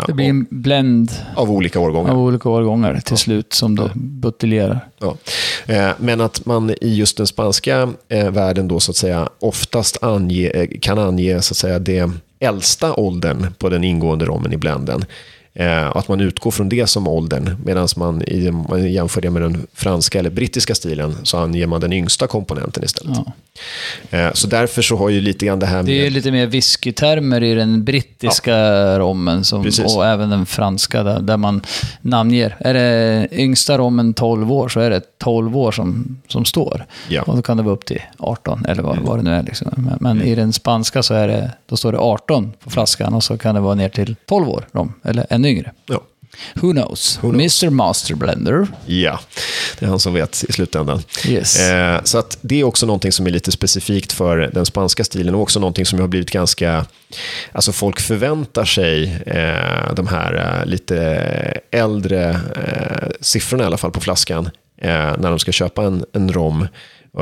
Det 0.08 0.14
blir 0.14 0.26
en 0.26 0.48
blend 0.50 1.12
av 1.36 1.52
olika 1.52 1.80
årgångar. 1.80 2.12
av 2.12 2.20
olika 2.20 2.50
årgångar 2.50 3.00
till 3.06 3.18
slut 3.18 3.54
som 3.54 3.76
då 3.76 3.90
buteljerar. 3.96 4.80
Ja. 5.00 5.18
Eh, 5.66 5.90
Men 6.00 6.22
att 6.22 6.46
man 6.46 6.70
i 6.82 6.96
just 6.96 7.18
den 7.18 7.28
spanska 7.28 7.90
eh, 8.10 8.30
världen 8.32 8.68
då 8.68 8.80
så 8.80 8.92
att 8.92 8.96
säga 8.98 9.30
oftast 9.40 10.04
ange, 10.04 10.48
eh, 10.54 10.68
kan 10.82 11.00
ange 11.00 11.42
så 11.42 11.54
att 11.54 11.58
säga 11.58 11.80
det 11.80 12.10
äldsta 12.40 12.94
åldern 12.94 13.54
på 13.58 13.70
den 13.70 13.84
ingående 13.84 14.26
rommen 14.26 14.54
i 14.54 14.58
blenden. 14.58 15.06
Eh, 15.60 15.98
att 15.98 16.08
man 16.08 16.22
utgår 16.22 16.52
från 16.52 16.70
det 16.70 16.88
som 16.88 17.08
åldern, 17.08 17.56
medan 17.66 17.88
man, 17.96 18.22
i, 18.22 18.52
man 18.52 18.92
jämför 18.92 19.22
det 19.22 19.30
med 19.30 19.42
den 19.42 19.68
franska 19.74 20.20
eller 20.20 20.30
brittiska 20.30 20.76
stilen 20.76 21.16
så 21.24 21.38
anger 21.38 21.68
man 21.68 21.82
den 21.82 21.94
yngsta 21.94 22.28
komponenten 22.28 22.84
istället. 22.84 23.18
Ja. 24.12 24.18
Eh, 24.18 24.34
så 24.34 24.48
därför 24.48 24.82
så 24.82 24.98
har 24.98 25.10
ju 25.10 25.22
lite 25.22 25.46
grann 25.46 25.60
det 25.60 25.66
här 25.66 25.76
med... 25.76 25.86
Det 25.86 26.00
är 26.00 26.04
ju 26.04 26.10
lite 26.10 26.32
mer 26.32 26.46
whiskytermer 26.46 27.44
i 27.44 27.54
den 27.54 27.84
brittiska 27.84 28.56
rommen 29.00 29.44
som, 29.44 29.64
Precis. 29.64 29.96
och 29.96 30.06
även 30.06 30.30
den 30.30 30.46
franska 30.46 31.04
där, 31.04 31.20
där 31.20 31.38
man 31.38 31.62
namnger. 32.02 32.56
Är 32.60 32.74
det 32.74 33.28
yngsta 33.32 33.78
rommen 33.78 34.14
12 34.14 34.52
år 34.52 34.70
så 34.70 34.80
är 34.80 34.90
det 34.90 35.02
12 35.18 35.58
år 35.58 35.72
som, 35.72 36.18
som 36.28 36.46
står. 36.46 36.86
Ja. 37.08 37.22
Och 37.22 37.36
då 37.36 37.42
kan 37.42 37.58
det 37.58 37.64
vara 37.64 37.76
upp 37.76 37.86
till 37.86 38.02
18 38.18 38.66
eller 38.66 38.84
vad, 38.84 38.98
vad 38.98 39.20
det 39.20 39.24
nu 39.24 39.32
är. 39.32 39.44
Liksom. 39.44 39.68
Men, 39.76 39.98
men 40.00 40.22
i 40.22 40.36
den 40.36 40.54
spanska 40.54 41.04
så 41.04 41.14
är 41.14 41.28
det, 41.28 41.52
då 41.70 41.78
står 41.78 41.92
det 41.92 41.98
18 41.98 42.54
på 42.64 42.70
flaskan 42.70 43.14
och 43.14 43.24
så 43.24 43.38
kan 43.38 43.56
det 43.56 43.62
vara 43.62 43.76
ner 43.76 43.90
till 43.90 44.16
12 44.26 44.50
år 44.50 44.68
rom, 44.72 44.94
eller 45.04 45.28
ännu 45.30 45.50
yngre. 45.50 45.72
Ja. 45.86 46.02
Who 46.54 46.72
knows? 46.72 47.20
Mr 47.24 47.70
Master 47.70 48.16
Blender. 48.16 48.68
ja, 48.86 49.20
det 49.80 49.86
är 49.86 49.90
han 49.90 50.00
som 50.00 50.14
vet 50.14 50.44
i 50.50 50.54
slutändan. 50.54 51.04
Yes. 51.28 51.60
Eh, 51.60 52.04
så 52.04 52.18
att 52.18 52.38
det 52.42 52.60
är 52.60 52.64
också 52.64 52.86
någonting 52.86 53.12
som 53.12 53.28
är 53.28 53.32
lite 53.32 53.52
specifikt 53.52 54.12
för 54.12 54.38
den 54.38 54.66
spanska 54.66 55.04
stilen 55.04 55.36
och 55.36 55.42
också 55.42 55.60
någonting 55.60 55.86
som 55.86 56.00
har 56.00 56.08
blivit 56.08 56.32
ganska, 56.32 56.86
alltså 57.52 57.72
folk 57.72 58.00
förväntar 58.00 58.66
sig 58.66 59.22
eh, 59.26 59.94
de 59.94 60.08
här 60.08 60.60
eh, 60.62 60.66
lite 60.66 60.98
äldre 61.72 62.30
eh, 62.56 63.10
siffrorna 63.22 63.64
i 63.64 63.68
alla 63.68 63.78
fall 63.78 63.92
på 63.92 64.00
flaskan 64.00 64.46
eh, 64.82 65.18
när 65.18 65.30
de 65.30 65.40
ska 65.40 65.52
köpa 65.52 65.84
en, 65.84 66.06
en 66.14 66.34
rom 66.34 66.68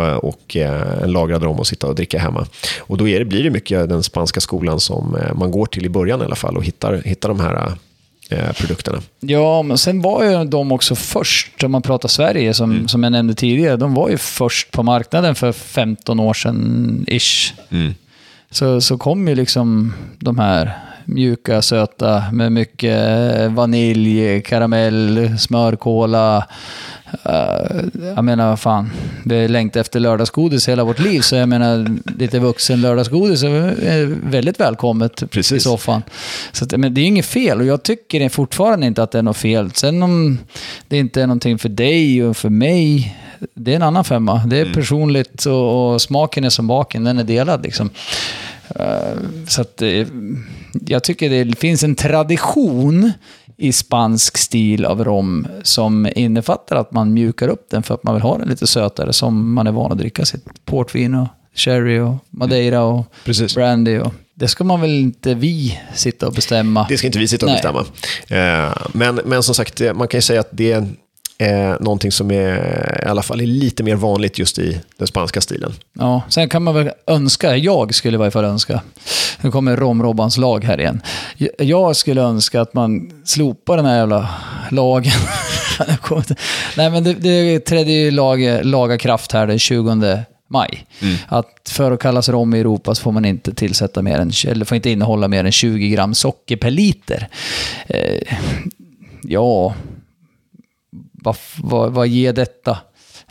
och 0.03 0.55
eh, 0.55 1.03
en 1.03 1.11
lagrad 1.11 1.43
rom 1.43 1.59
och 1.59 1.67
sitta 1.67 1.87
och 1.87 1.95
dricka 1.95 2.19
hemma. 2.19 2.45
Och 2.79 2.97
då 2.97 3.07
är 3.07 3.19
det, 3.19 3.25
blir 3.25 3.43
det 3.43 3.49
mycket 3.49 3.89
den 3.89 4.03
spanska 4.03 4.39
skolan 4.39 4.79
som 4.79 5.15
eh, 5.15 5.33
man 5.33 5.51
går 5.51 5.65
till 5.65 5.85
i 5.85 5.89
början 5.89 6.21
i 6.21 6.25
alla 6.25 6.35
fall 6.35 6.57
och 6.57 6.63
hittar, 6.63 7.01
hittar 7.05 7.29
de 7.29 7.39
här 7.39 7.71
eh, 8.29 8.51
produkterna. 8.51 8.97
Ja, 9.19 9.61
men 9.61 9.77
sen 9.77 10.01
var 10.01 10.23
ju 10.23 10.43
de 10.43 10.71
också 10.71 10.95
först, 10.95 11.63
om 11.63 11.71
man 11.71 11.81
pratar 11.81 12.09
Sverige, 12.09 12.53
som, 12.53 12.87
som 12.87 13.03
jag 13.03 13.11
nämnde 13.11 13.33
tidigare, 13.33 13.77
de 13.77 13.93
var 13.93 14.09
ju 14.09 14.17
först 14.17 14.71
på 14.71 14.83
marknaden 14.83 15.35
för 15.35 15.51
15 15.51 16.19
år 16.19 16.33
sedan, 16.33 17.05
ish. 17.07 17.53
Så, 18.51 18.81
så 18.81 18.97
kom 18.97 19.27
ju 19.27 19.35
liksom 19.35 19.93
de 20.19 20.39
här 20.39 20.71
mjuka, 21.05 21.61
söta 21.61 22.23
med 22.31 22.51
mycket 22.51 23.51
vanilj, 23.51 24.41
karamell, 24.41 25.35
smörkola. 25.39 26.47
Uh, 27.25 28.11
jag 28.15 28.23
menar, 28.23 28.49
vad 28.49 28.59
fan. 28.59 28.91
Vi 29.25 29.41
har 29.41 29.47
längtat 29.47 29.79
efter 29.81 29.99
lördagsgodis 29.99 30.69
hela 30.69 30.83
vårt 30.83 30.99
liv, 30.99 31.21
så 31.21 31.35
jag 31.35 31.49
menar, 31.49 31.97
lite 32.19 32.39
vuxen 32.39 32.81
lördagsgodis 32.81 33.43
är 33.43 34.29
väldigt 34.29 34.59
välkommet 34.59 35.23
Precis. 35.29 35.57
i 35.57 35.59
soffan. 35.59 36.01
Så 36.51 36.65
att, 36.65 36.77
men 36.77 36.93
det 36.93 37.01
är 37.01 37.05
inget 37.05 37.25
fel 37.25 37.59
och 37.59 37.65
jag 37.65 37.83
tycker 37.83 38.29
fortfarande 38.29 38.85
inte 38.85 39.03
att 39.03 39.11
det 39.11 39.17
är 39.17 39.23
något 39.23 39.37
fel. 39.37 39.71
Sen 39.71 40.03
om 40.03 40.37
det 40.87 40.97
inte 40.97 41.21
är 41.21 41.27
någonting 41.27 41.59
för 41.59 41.69
dig 41.69 42.23
och 42.23 42.37
för 42.37 42.49
mig, 42.49 43.17
det 43.53 43.71
är 43.71 43.75
en 43.75 43.83
annan 43.83 44.03
femma. 44.03 44.45
Det 44.45 44.59
är 44.59 44.73
personligt 44.73 45.45
och, 45.45 45.93
och 45.93 46.01
smaken 46.01 46.43
är 46.43 46.49
som 46.49 46.67
baken, 46.67 47.03
den 47.03 47.19
är 47.19 47.23
delad 47.23 47.63
liksom. 47.63 47.89
Eh, 48.69 49.17
så 49.47 49.61
att 49.61 49.81
eh, 49.81 50.07
jag 50.87 51.03
tycker 51.03 51.45
det 51.45 51.59
finns 51.59 51.83
en 51.83 51.95
tradition 51.95 53.11
i 53.57 53.71
spansk 53.71 54.37
stil 54.37 54.85
av 54.85 55.03
rom 55.03 55.47
som 55.63 56.09
innefattar 56.15 56.75
att 56.75 56.91
man 56.91 57.13
mjukar 57.13 57.47
upp 57.47 57.67
den 57.69 57.83
för 57.83 57.93
att 57.93 58.03
man 58.03 58.13
vill 58.15 58.23
ha 58.23 58.37
den 58.37 58.47
lite 58.47 58.67
sötare 58.67 59.13
som 59.13 59.53
man 59.53 59.67
är 59.67 59.71
van 59.71 59.91
att 59.91 59.97
dricka 59.97 60.25
sitt 60.25 60.65
portvin 60.65 61.15
och 61.15 61.27
sherry 61.53 61.99
och 61.99 62.15
madeira 62.29 62.83
och 62.83 63.13
Precis. 63.25 63.55
brandy. 63.55 63.99
Och, 63.99 64.13
det 64.33 64.47
ska 64.47 64.63
man 64.63 64.81
väl 64.81 64.89
inte 64.89 65.33
vi 65.33 65.79
sitta 65.93 66.27
och 66.27 66.33
bestämma. 66.33 66.85
Det 66.89 66.97
ska 66.97 67.07
inte 67.07 67.19
vi 67.19 67.27
sitta 67.27 67.45
och 67.45 67.51
Nej. 67.51 67.61
bestämma. 67.61 67.85
Eh, 68.27 68.77
men, 68.93 69.19
men 69.25 69.43
som 69.43 69.55
sagt, 69.55 69.81
eh, 69.81 69.93
man 69.93 70.07
kan 70.07 70.17
ju 70.17 70.21
säga 70.21 70.39
att 70.39 70.49
det 70.51 70.71
är 70.71 70.87
eh, 71.37 71.73
någonting 71.79 72.11
som 72.11 72.31
är, 72.31 73.01
i 73.05 73.09
alla 73.09 73.21
fall 73.21 73.41
är 73.41 73.45
lite 73.45 73.83
mer 73.83 73.95
vanligt 73.95 74.39
just 74.39 74.59
i 74.59 74.81
den 74.97 75.07
spanska 75.07 75.41
stilen. 75.41 75.73
Ja, 75.93 76.21
sen 76.29 76.49
kan 76.49 76.63
man 76.63 76.75
väl 76.75 76.91
önska, 77.07 77.57
jag 77.57 77.95
skulle 77.95 78.15
i 78.15 78.17
varje 78.17 78.31
fall 78.31 78.45
önska, 78.45 78.81
nu 79.41 79.51
kommer 79.51 79.77
Rom-Robbans 79.77 80.37
lag 80.37 80.63
här 80.63 80.79
igen. 80.79 81.01
Jag 81.57 81.95
skulle 81.95 82.21
önska 82.21 82.61
att 82.61 82.73
man 82.73 83.11
slopar 83.25 83.77
den 83.77 83.85
här 83.85 83.97
jävla 83.97 84.29
lagen. 84.71 85.13
Nej 86.77 86.89
men 86.89 87.03
det, 87.03 87.13
det 87.13 87.59
trädde 87.59 87.91
ju 87.91 88.11
lag, 88.11 88.59
laga 88.63 88.97
kraft 88.97 89.31
här 89.31 89.47
den 89.47 89.59
20 89.59 90.25
maj. 90.47 90.85
Att 91.27 91.69
för 91.69 91.91
att 91.91 91.99
kallas 91.99 92.29
rom 92.29 92.53
i 92.53 92.59
Europa 92.59 92.95
så 92.95 93.01
får 93.01 93.11
man 93.11 93.25
inte 93.25 93.53
tillsätta 93.53 94.01
mer 94.01 94.19
än, 94.19 94.31
eller 94.47 94.65
får 94.65 94.75
inte 94.75 94.89
innehålla 94.89 95.27
mer 95.27 95.43
än 95.43 95.51
20 95.51 95.89
gram 95.89 96.13
socker 96.13 96.55
per 96.57 96.71
liter. 96.71 97.27
Eh, 97.87 98.37
ja, 99.23 99.73
vad, 101.25 101.35
vad, 101.57 101.91
vad 101.91 102.07
ger 102.07 102.33
detta? 102.33 102.77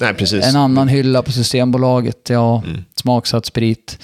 Nej, 0.00 0.14
precis. 0.14 0.44
En 0.44 0.56
annan 0.56 0.88
hylla 0.88 1.22
på 1.22 1.32
Systembolaget, 1.32 2.30
ja. 2.30 2.62
Mm. 2.66 2.84
Smaksatt 2.96 3.46
sprit. 3.46 3.98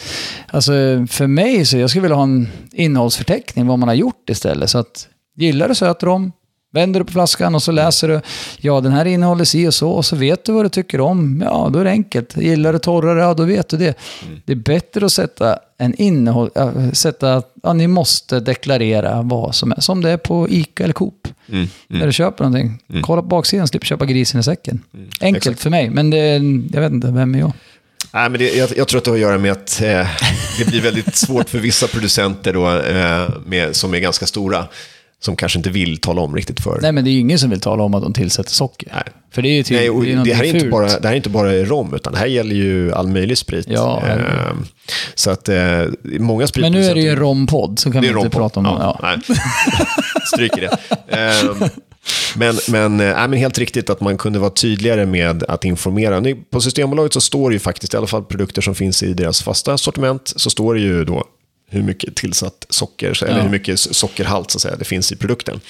Alltså 0.48 0.72
för 1.10 1.26
mig 1.26 1.66
så 1.66 1.76
jag 1.76 1.90
skulle 1.90 2.02
vilja 2.02 2.16
ha 2.16 2.22
en 2.22 2.48
innehållsförteckning 2.72 3.66
vad 3.66 3.78
man 3.78 3.88
har 3.88 3.94
gjort 3.94 4.30
istället. 4.30 4.70
Så 4.70 4.78
att 4.78 5.08
gillar 5.36 5.68
du 5.68 5.74
sötrom, 5.74 6.32
vänder 6.72 7.00
du 7.00 7.06
på 7.06 7.12
flaskan 7.12 7.54
och 7.54 7.62
så 7.62 7.72
läser 7.72 8.08
du, 8.08 8.20
ja 8.58 8.80
den 8.80 8.92
här 8.92 9.04
innehåller 9.04 9.44
si 9.44 9.68
och 9.68 9.74
så, 9.74 9.90
och 9.90 10.04
så 10.04 10.16
vet 10.16 10.44
du 10.44 10.52
vad 10.52 10.64
du 10.64 10.68
tycker 10.68 11.00
om. 11.00 11.42
Ja, 11.44 11.70
då 11.72 11.78
är 11.78 11.84
det 11.84 11.90
enkelt. 11.90 12.36
Gillar 12.36 12.72
du 12.72 12.78
torrare, 12.78 13.20
ja 13.20 13.34
då 13.34 13.44
vet 13.44 13.68
du 13.68 13.76
det. 13.76 13.98
Mm. 14.26 14.40
Det 14.44 14.52
är 14.52 14.56
bättre 14.56 15.06
att 15.06 15.12
sätta 15.12 15.58
en 15.78 15.94
innehåll, 15.94 16.50
äh, 16.56 16.92
sätta, 16.92 17.42
ja 17.62 17.72
ni 17.72 17.86
måste 17.86 18.40
deklarera 18.40 19.22
vad 19.22 19.54
som 19.54 19.72
är, 19.72 19.80
som 19.80 20.02
det 20.02 20.10
är 20.10 20.16
på 20.16 20.48
ICA 20.48 20.84
eller 20.84 20.94
Coop. 20.94 21.28
Mm, 21.48 21.68
När 21.88 22.06
du 22.06 22.12
köper 22.12 22.44
någonting. 22.44 22.78
Kolla 23.02 23.22
på 23.22 23.28
baksidan, 23.28 23.68
slipper 23.68 23.86
köpa 23.86 24.04
grisen 24.04 24.40
i 24.40 24.42
säcken. 24.42 24.80
Enkelt 24.94 25.22
Mm. 25.22 25.36
Exakt. 25.36 25.60
för 25.60 25.70
mig, 25.70 25.90
men 25.90 26.10
det, 26.10 26.18
jag 26.72 26.80
vet 26.80 26.92
inte, 26.92 27.06
vem 27.10 27.34
är 27.34 27.38
jag? 27.38 27.52
Nej, 28.12 28.30
men 28.30 28.38
det, 28.38 28.56
jag, 28.56 28.70
jag 28.76 28.88
tror 28.88 28.98
att 28.98 29.04
det 29.04 29.10
har 29.10 29.16
att 29.16 29.20
göra 29.22 29.38
med 29.38 29.52
att 29.52 29.82
eh, 29.82 30.06
det 30.58 30.64
blir 30.66 30.80
väldigt 30.82 31.16
svårt 31.16 31.48
för 31.50 31.58
vissa 31.58 31.86
producenter 31.86 32.52
då, 32.52 32.78
eh, 32.80 33.28
med, 33.46 33.76
som 33.76 33.94
är 33.94 33.98
ganska 33.98 34.26
stora, 34.26 34.66
som 35.20 35.36
kanske 35.36 35.58
inte 35.58 35.70
vill 35.70 35.98
tala 35.98 36.20
om 36.20 36.36
riktigt 36.36 36.60
för. 36.60 36.78
Nej, 36.82 36.92
men 36.92 37.04
det 37.04 37.10
är 37.10 37.12
ju 37.12 37.18
ingen 37.18 37.38
som 37.38 37.50
vill 37.50 37.60
tala 37.60 37.82
om 37.82 37.94
att 37.94 38.02
de 38.02 38.12
tillsätter 38.12 38.50
socker. 38.50 38.88
Nej. 38.94 39.02
För 39.30 39.42
det 39.42 39.48
är 39.48 39.56
ju 39.56 39.62
till, 39.62 39.76
Nej, 39.76 39.90
och 39.90 40.04
det 40.04 40.14
det, 40.24 40.34
här 40.34 40.44
är 40.44 40.48
inte 40.48 40.60
fult. 40.60 40.72
bara, 40.72 40.86
det 40.86 41.08
här 41.08 41.12
är 41.12 41.16
inte 41.16 41.30
bara 41.30 41.52
rom, 41.52 41.94
utan 41.94 42.12
det 42.12 42.18
här 42.18 42.26
gäller 42.26 42.54
ju 42.54 42.92
all 42.92 43.08
möjlig 43.08 43.38
sprit. 43.38 43.66
Ja, 43.68 44.02
eh, 44.08 44.54
så 45.14 45.30
att 45.30 45.48
eh, 45.48 45.82
många 46.02 46.46
sprit 46.46 46.62
Men 46.62 46.72
nu 46.72 46.84
är 46.84 46.94
det 46.94 47.00
ju 47.00 47.08
en 47.08 47.16
rompodd, 47.16 47.78
så 47.78 47.92
kan 47.92 48.02
vi 48.02 48.08
inte 48.08 48.30
prata 48.30 48.60
om 48.60 48.66
ja, 48.66 48.98
ja. 49.02 49.08
Nej. 49.08 49.36
Stryker 50.26 50.60
det. 50.60 50.78
Ehm, 51.16 51.68
men, 52.36 52.54
men, 52.68 53.00
äh, 53.00 53.28
men 53.28 53.32
helt 53.32 53.58
riktigt 53.58 53.90
att 53.90 54.00
man 54.00 54.18
kunde 54.18 54.38
vara 54.38 54.50
tydligare 54.50 55.06
med 55.06 55.42
att 55.42 55.64
informera. 55.64 56.20
Nu, 56.20 56.36
På 56.50 56.60
Systembolaget 56.60 57.12
så 57.12 57.20
står 57.20 57.50
det 57.50 57.54
ju 57.54 57.60
faktiskt, 57.60 57.94
i 57.94 57.96
alla 57.96 58.06
fall 58.06 58.24
produkter 58.24 58.62
som 58.62 58.74
finns 58.74 59.02
i 59.02 59.14
deras 59.14 59.42
fasta 59.42 59.78
sortiment, 59.78 60.32
så 60.36 60.50
står 60.50 60.74
det 60.74 60.80
ju 60.80 61.04
då 61.04 61.24
hur 61.70 61.82
mycket 61.82 62.14
tillsatt 62.16 62.66
socker, 62.68 63.14
så- 63.14 63.24
eller 63.24 63.36
Ja. 63.36 63.42
hur 63.42 63.50
mycket 63.50 63.78
sockerhalt 63.80 64.50
så 64.50 64.56
att 64.58 64.62
säga, 64.62 64.76
det 64.76 64.84
finns 64.84 65.12
i 65.12 65.16
produkten. 65.16 65.60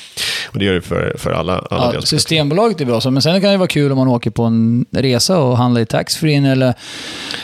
Och 0.52 0.58
det 0.58 0.64
gör 0.64 0.74
det 0.74 0.80
för, 0.82 1.14
för 1.18 1.30
alla, 1.32 1.58
alla 1.70 1.94
Ja, 1.94 2.02
Systembolaget 2.02 2.80
är 2.80 2.84
bra 2.84 3.00
så, 3.00 3.10
men 3.10 3.22
sen 3.22 3.40
kan 3.40 3.50
det 3.50 3.56
vara 3.56 3.68
kul 3.68 3.92
om 3.92 3.98
man 3.98 4.08
åker 4.08 4.30
på 4.30 4.42
en 4.42 4.86
resa 4.90 5.38
och 5.38 5.56
handlar 5.56 5.80
i 5.80 5.86
taxfree 5.86 6.36
eller, 6.52 6.74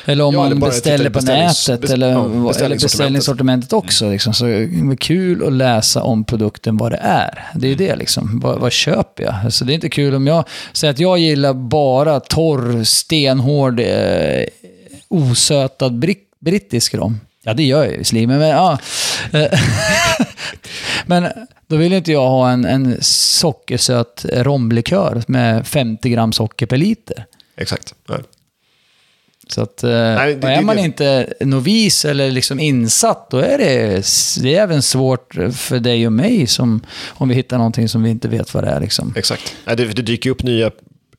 eller 0.04 0.24
om 0.24 0.34
Ja, 0.34 0.46
eller 0.46 0.56
man 0.56 0.68
beställer 0.68 1.10
på 1.10 1.20
nätet 1.20 1.80
bes- 1.80 1.92
eller, 1.92 2.10
ja, 2.10 2.52
eller 2.60 2.78
beställningssortimentet. 2.80 3.72
Mm. 3.72 3.78
också. 3.84 4.10
Liksom. 4.10 4.34
Så 4.34 4.44
det 4.44 4.52
är 4.52 4.96
kul 4.96 5.46
att 5.46 5.52
läsa 5.52 6.02
om 6.02 6.24
produkten, 6.24 6.76
vad 6.76 6.92
det 6.92 7.00
är. 7.02 7.44
Det 7.54 7.66
är 7.66 7.68
ju 7.68 7.74
det 7.74 7.96
liksom. 7.96 8.40
Vad, 8.42 8.58
vad 8.60 8.72
köper 8.72 9.24
jag? 9.24 9.34
Alltså, 9.44 9.64
det 9.64 9.72
är 9.72 9.74
inte 9.74 9.88
kul 9.88 10.14
om 10.14 10.26
jag 10.26 10.44
säger 10.72 10.92
att 10.92 10.98
jag 11.00 11.18
gillar 11.18 11.54
bara 11.54 12.20
torr, 12.20 12.84
stenhård, 12.84 13.80
eh, 13.80 14.44
osötad 15.08 15.98
brick, 15.98 16.18
brittisk 16.40 16.94
rom. 16.94 17.20
Ja, 17.46 17.54
det 17.54 17.62
gör 17.62 17.82
jag 17.84 17.92
ju 17.92 17.98
visserligen, 17.98 18.28
men, 18.28 18.38
men 18.38 18.48
ja. 18.48 18.78
Men 21.06 21.28
då 21.66 21.76
vill 21.76 21.92
inte 21.92 22.12
jag 22.12 22.28
ha 22.28 22.50
en, 22.50 22.64
en 22.64 22.96
sockersöt 23.02 24.26
romlikör 24.32 25.22
med 25.26 25.66
50 25.66 26.08
gram 26.10 26.32
socker 26.32 26.66
per 26.66 26.76
liter. 26.76 27.24
Exakt. 27.56 27.94
Nej. 28.08 28.18
Så 29.48 29.62
att, 29.62 29.82
eh, 29.82 29.90
det- 29.90 30.16
och 30.16 30.50
är 30.50 30.56
det- 30.56 30.60
man 30.62 30.76
det- 30.76 30.82
inte 30.82 31.32
novis 31.40 32.04
eller 32.04 32.30
liksom 32.30 32.60
insatt, 32.60 33.30
då 33.30 33.38
är 33.38 33.58
det, 33.58 34.06
det 34.42 34.54
är 34.56 34.62
även 34.62 34.82
svårt 34.82 35.34
för 35.52 35.78
dig 35.78 36.06
och 36.06 36.12
mig 36.12 36.46
som, 36.46 36.80
om 37.08 37.28
vi 37.28 37.34
hittar 37.34 37.56
någonting 37.58 37.88
som 37.88 38.02
vi 38.02 38.10
inte 38.10 38.28
vet 38.28 38.54
vad 38.54 38.64
det 38.64 38.70
är. 38.70 38.80
Liksom. 38.80 39.14
Exakt. 39.16 39.56
Nej, 39.64 39.76
Det, 39.76 39.84
det 39.84 40.02
dyker 40.02 40.30
upp 40.30 40.42
nya 40.42 40.70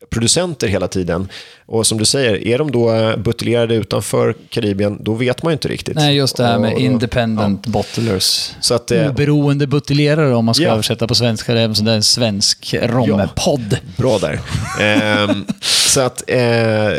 producenter 0.09 0.67
hela 0.67 0.87
tiden. 0.87 1.29
Och 1.65 1.87
som 1.87 1.97
du 1.97 2.05
säger, 2.05 2.47
är 2.47 2.57
de 2.57 2.71
då 2.71 2.93
eh, 2.93 3.17
buteljerade 3.17 3.75
utanför 3.75 4.35
Karibien, 4.49 4.97
då 5.03 5.13
vet 5.13 5.43
man 5.43 5.51
ju 5.51 5.53
inte 5.53 5.67
riktigt. 5.67 5.95
Nej, 5.95 6.15
just 6.15 6.37
det 6.37 6.45
här 6.45 6.59
med 6.59 6.73
Och- 6.73 6.79
independent 6.79 7.67
bottlers. 7.67 8.51
Så 8.61 8.73
att, 8.73 8.91
eh, 8.91 9.09
Oberoende 9.09 9.67
buteljerare 9.67 10.35
om 10.35 10.45
man 10.45 10.55
ska 10.55 10.63
Ja. 10.63 10.71
översätta 10.73 11.07
på 11.07 11.15
svenska. 11.15 11.53
Det 11.53 11.61
är 11.61 11.87
en 11.89 12.03
svensk 12.03 12.75
rompodd. 12.81 13.77
Bra 13.97 14.17
där. 14.19 14.39
Ehm, 14.81 15.45
så 15.61 16.01
att, 16.01 16.23
eh, 16.27 16.91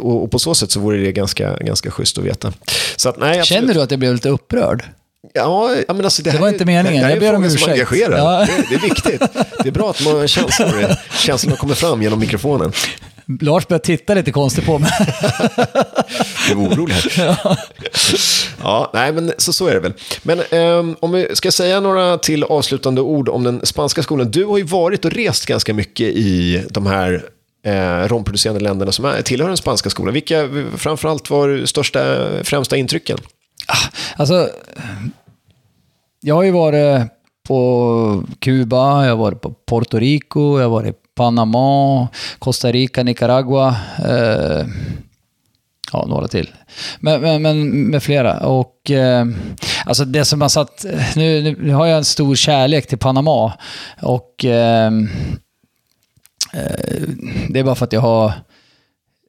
och, 0.00 0.22
och 0.24 0.30
på 0.30 0.38
så 0.38 0.54
sätt 0.54 0.70
så 0.70 0.80
vore 0.80 0.98
det 0.98 1.12
ganska, 1.12 1.56
ganska 1.56 1.90
schysst 1.90 2.18
att 2.18 2.24
veta. 2.24 2.52
Så 2.96 3.08
att, 3.08 3.18
nej. 3.18 3.44
Känner 3.44 3.74
du 3.74 3.82
att 3.82 3.90
jag 3.90 4.00
blev 4.00 4.12
lite 4.12 4.28
upprörd? 4.28 4.84
Ja, 5.32 5.74
ja, 5.88 5.94
men 5.94 6.04
alltså 6.04 6.22
det, 6.22 6.30
här 6.30 6.38
var 6.38 6.48
är- 6.48 6.52
inte 6.52 6.64
meningen. 6.64 6.92
Det 7.02 7.06
här 7.08 7.16
är 7.16 7.22
Jag 7.22 7.32
ber 7.32 7.36
om 7.36 7.44
ursäkt. 7.44 7.68
engagerar. 7.68 8.16
Ja. 8.18 8.46
Det, 8.46 8.66
det 8.68 8.74
är 8.74 8.80
viktigt. 8.80 9.22
Det 9.62 9.68
är 9.68 9.72
bra 9.72 9.90
att 9.90 10.04
man 10.04 10.28
känslor, 10.28 10.96
känslorna 11.18 11.56
kommer 11.56 11.74
fram 11.74 12.02
genom 12.02 12.18
mikrofonen. 12.18 12.72
Lars 13.40 13.68
börjar 13.68 13.78
titta 13.78 14.14
lite 14.14 14.32
konstigt 14.32 14.66
på 14.66 14.78
mig. 14.78 14.90
Jag 16.48 16.50
är 16.50 16.56
orolig 16.56 16.94
här. 16.94 17.58
Ja, 18.62 18.90
nej, 18.94 19.12
men 19.12 19.32
så, 19.38 19.52
så 19.52 19.66
är 19.66 19.74
det 19.74 19.80
väl. 19.80 19.92
Men 20.22 20.40
ehm, 20.50 20.96
om 21.00 21.12
vi 21.12 21.28
ska 21.36 21.50
säga 21.52 21.80
några 21.80 22.18
till 22.18 22.44
avslutande 22.44 23.00
ord 23.00 23.28
om 23.28 23.44
den 23.44 23.66
spanska 23.66 24.02
skolan. 24.02 24.30
Du 24.30 24.44
har 24.44 24.58
ju 24.58 24.64
varit 24.64 25.04
och 25.04 25.10
rest 25.12 25.46
ganska 25.46 25.74
mycket 25.74 26.06
i 26.06 26.64
de 26.70 26.86
här 26.86 27.24
eh, 27.66 28.08
romproducerande 28.08 28.60
länderna 28.60 28.92
som 28.92 29.04
är, 29.04 29.22
tillhör 29.22 29.48
den 29.48 29.56
spanska 29.56 29.90
skolan. 29.90 30.14
Vilka 30.14 30.48
framförallt 30.76 31.30
var 31.30 31.66
största, 31.66 32.28
främsta 32.44 32.76
intrycken? 32.76 33.18
Alltså, 34.16 34.48
jag 36.22 36.34
har 36.34 36.42
ju 36.42 36.50
varit 36.50 37.08
på 37.46 38.24
Kuba, 38.38 39.04
jag 39.04 39.10
har 39.10 39.16
varit 39.16 39.40
på 39.40 39.54
Puerto 39.66 39.98
Rico, 39.98 40.58
jag 40.58 40.64
har 40.64 40.70
varit 40.70 40.94
i 40.94 40.98
Panama, 41.14 42.08
Costa 42.38 42.72
Rica, 42.72 43.02
Nicaragua. 43.02 43.76
Eh, 43.98 44.66
ja, 45.92 46.06
några 46.08 46.28
till. 46.28 46.50
Men, 47.00 47.20
men, 47.20 47.42
men 47.42 47.70
med 47.90 48.02
flera. 48.02 48.46
Och 48.46 48.90
eh, 48.90 49.26
alltså 49.86 50.04
det 50.04 50.24
som 50.24 50.40
har 50.40 50.48
satt... 50.48 50.84
Nu, 51.16 51.56
nu 51.60 51.74
har 51.74 51.86
jag 51.86 51.98
en 51.98 52.04
stor 52.04 52.34
kärlek 52.34 52.86
till 52.86 52.98
Panama. 52.98 53.52
Och... 54.02 54.44
Eh, 54.44 54.92
eh 56.52 57.02
det 57.48 57.58
är 57.58 57.64
bara 57.64 57.74
för 57.74 57.84
att 57.84 57.92
jag 57.92 58.00
har 58.00 58.32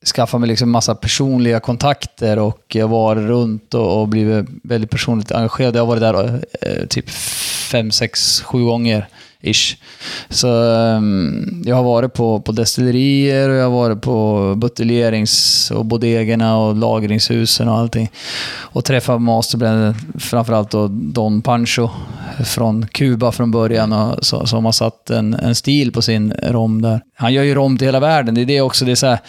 skaffat 0.06 0.39
mig 0.39 0.50
liksom 0.50 0.72
massa 0.72 0.96
personliga 0.96 1.60
kontakter 1.60 2.39
och 2.39 2.63
jag 2.68 2.88
var 2.88 3.16
varit 3.16 3.28
runt 3.28 3.74
och, 3.74 4.02
och 4.02 4.08
blivit 4.08 4.46
väldigt 4.63 4.89
personligt 4.89 5.32
engagerad. 5.32 5.76
Jag 5.76 5.82
har 5.82 5.88
varit 5.88 6.02
där 6.02 6.44
eh, 6.62 6.86
typ 6.88 7.10
fem, 7.72 7.92
sex, 7.92 8.42
sju 8.42 8.63
gånger 8.63 9.08
ish. 9.42 9.78
Så 10.30 10.48
um, 10.48 11.63
jag 11.66 11.76
har 11.76 11.84
varit 11.84 12.13
på, 12.13 12.39
på 12.39 12.52
destillerier 12.52 13.50
och 13.50 13.56
jag 13.56 13.63
har 13.63 13.72
varit 13.72 14.02
på 14.02 14.54
buteljerings 14.56 15.72
och 15.72 15.86
bodegerna 15.86 16.58
och 16.58 16.76
lagringshusen 16.76 17.70
och 17.70 17.78
allting. 17.78 18.12
Och 18.60 18.86
träffat 18.86 19.22
masterblender, 19.22 19.96
framförallt 20.20 20.72
då 20.72 20.88
Don 20.88 21.42
Pancho 21.42 21.89
från 22.46 22.88
Kuba 22.88 23.32
från 23.32 23.52
början 23.52 23.94
och, 23.94 24.26
så, 24.26 24.46
som 24.46 24.66
har 24.66 24.72
satt 24.72 25.10
en, 25.10 25.34
en 25.34 25.56
stil 25.56 25.92
på 25.92 26.02
sin 26.02 26.34
rom 26.44 26.82
där. 26.82 27.02
Han 27.16 27.34
gör 27.34 27.44
ju 27.44 27.56
rom 27.56 27.78
till 27.78 27.88
hela 27.88 28.00
världen. 28.00 28.36
Det 28.36 28.42
är 28.42 28.46
det 28.46 28.62
också. 28.62 28.86
Det 28.86 28.92
är 28.92 28.96
så 28.96 29.08
här, 29.08 29.20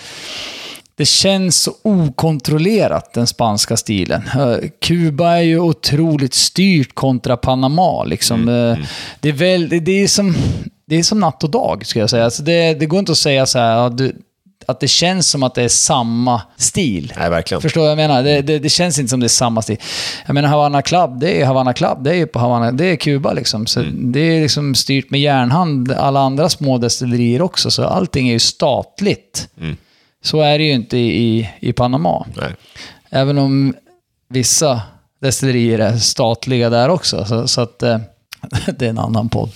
det 0.96 1.04
känns 1.04 1.62
så 1.62 1.72
okontrollerat, 1.82 3.12
den 3.12 3.26
spanska 3.26 3.76
stilen. 3.76 4.22
Eh, 4.34 4.68
Kuba 4.80 5.30
är 5.30 5.42
ju 5.42 5.58
otroligt 5.60 6.34
styrt 6.34 6.94
kontra 6.94 7.36
Panama. 7.36 8.04
Liksom. 8.04 8.48
Eh, 8.48 8.78
Det, 9.20 9.28
är 9.28 9.32
väl, 9.32 9.68
det, 9.68 10.02
är 10.02 10.08
som, 10.08 10.34
det 10.86 10.96
är 10.96 11.02
som 11.02 11.20
natt 11.20 11.44
och 11.44 11.50
dag, 11.50 11.86
skulle 11.86 12.02
jag 12.02 12.10
säga. 12.10 12.24
Alltså 12.24 12.42
det, 12.42 12.74
det 12.74 12.86
går 12.86 12.98
inte 12.98 13.12
att 13.12 13.18
säga 13.18 13.46
så 13.46 13.58
här, 13.58 13.90
du, 13.90 14.16
att 14.66 14.80
det 14.80 14.88
känns 14.88 15.30
som 15.30 15.42
att 15.42 15.54
det 15.54 15.62
är 15.62 15.68
samma 15.68 16.42
stil. 16.56 17.12
Nej, 17.18 17.30
verkligen. 17.30 17.60
Förstår 17.62 17.80
vad 17.80 17.90
jag 17.90 17.96
menar? 17.96 18.22
Det, 18.22 18.42
det, 18.42 18.58
det 18.58 18.68
känns 18.68 18.98
inte 18.98 19.10
som 19.10 19.20
det 19.20 19.26
är 19.26 19.28
samma 19.28 19.62
stil. 19.62 19.76
Jag 20.26 20.34
menar 20.34 20.48
Havana 20.48 20.82
Club, 20.82 21.20
det 21.20 21.40
är 21.40 21.46
Havana 21.46 21.72
Club, 21.72 22.04
det 22.04 22.10
är 22.10 22.14
ju 22.14 22.26
på 22.26 22.38
Havana, 22.38 22.72
det 22.72 22.86
är 22.86 22.96
Kuba 22.96 23.32
liksom. 23.32 23.66
Så 23.66 23.82
Det 23.92 24.20
är 24.20 24.42
liksom 24.42 24.74
styrt 24.74 25.10
med 25.10 25.20
järnhand, 25.20 25.92
alla 25.92 26.20
andra 26.20 26.48
små 26.48 26.78
destillerier 26.78 27.42
också, 27.42 27.70
så 27.70 27.84
allting 27.84 28.28
är 28.28 28.32
ju 28.32 28.38
statligt. 28.38 29.48
Så 30.24 30.40
är 30.40 30.58
det 30.58 30.64
ju 30.64 30.72
inte 30.72 30.98
i, 30.98 31.50
i 31.60 31.72
Panama. 31.72 32.26
Nej. 32.36 32.50
Även 33.10 33.38
om 33.38 33.74
vissa 34.28 34.82
destillerier 35.20 35.78
är 35.78 35.96
statliga 35.96 36.70
där 36.70 36.88
också. 36.88 37.24
Så, 37.24 37.48
så 37.48 37.60
att 37.60 37.82
eh, 37.82 37.98
det 38.78 38.86
är 38.86 38.90
en 38.90 38.98
annan 38.98 39.28
podd. 39.28 39.50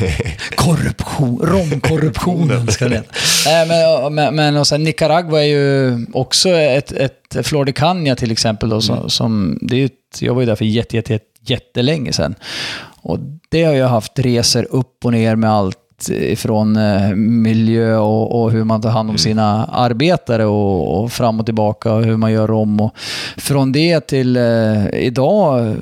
Korruption, 0.54 1.40
romkorruptionen 1.42 2.68
ska 2.68 2.88
det 2.88 2.94
heta. 2.94 3.14
Nej, 3.46 4.10
men, 4.10 4.34
men, 4.34 4.56
och 4.56 4.66
sen 4.66 4.84
Nicaragua 4.84 5.40
är 5.40 5.48
ju 5.48 6.06
också 6.12 6.48
ett, 6.48 6.92
ett 6.92 7.46
Flor 7.46 7.64
de 7.64 7.72
Caña 7.72 8.14
till 8.14 8.32
exempel. 8.32 8.68
Då, 8.68 8.80
som, 8.80 9.10
som, 9.10 9.58
det 9.62 9.76
är 9.76 9.84
ett, 9.84 10.22
jag 10.22 10.34
var 10.34 10.40
ju 10.40 10.46
där 10.46 10.56
för 10.56 10.64
jätte, 10.64 10.96
jätte, 10.96 11.12
jätte, 11.12 11.26
jättelänge 11.40 12.12
sedan. 12.12 12.34
Och 13.02 13.18
det 13.48 13.64
har 13.64 13.74
jag 13.74 13.88
haft 13.88 14.18
resor 14.18 14.66
upp 14.70 15.04
och 15.04 15.12
ner 15.12 15.36
med 15.36 15.50
allt 15.50 15.78
ifrån 16.10 16.76
eh, 16.76 17.14
miljö 17.14 17.96
och, 17.96 18.42
och 18.42 18.50
hur 18.50 18.64
man 18.64 18.80
tar 18.80 18.90
hand 18.90 19.10
om 19.10 19.18
sina 19.18 19.64
arbetare 19.64 20.44
och, 20.44 21.02
och 21.02 21.12
fram 21.12 21.40
och 21.40 21.46
tillbaka 21.46 21.92
och 21.92 22.04
hur 22.04 22.16
man 22.16 22.32
gör 22.32 22.50
om. 22.50 22.80
Och 22.80 22.96
från 23.36 23.72
det 23.72 24.00
till 24.00 24.36
eh, 24.36 24.88
idag 24.92 25.76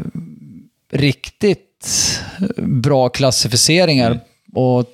riktigt 0.92 2.20
bra 2.58 3.08
klassificeringar 3.08 4.20
och 4.54 4.84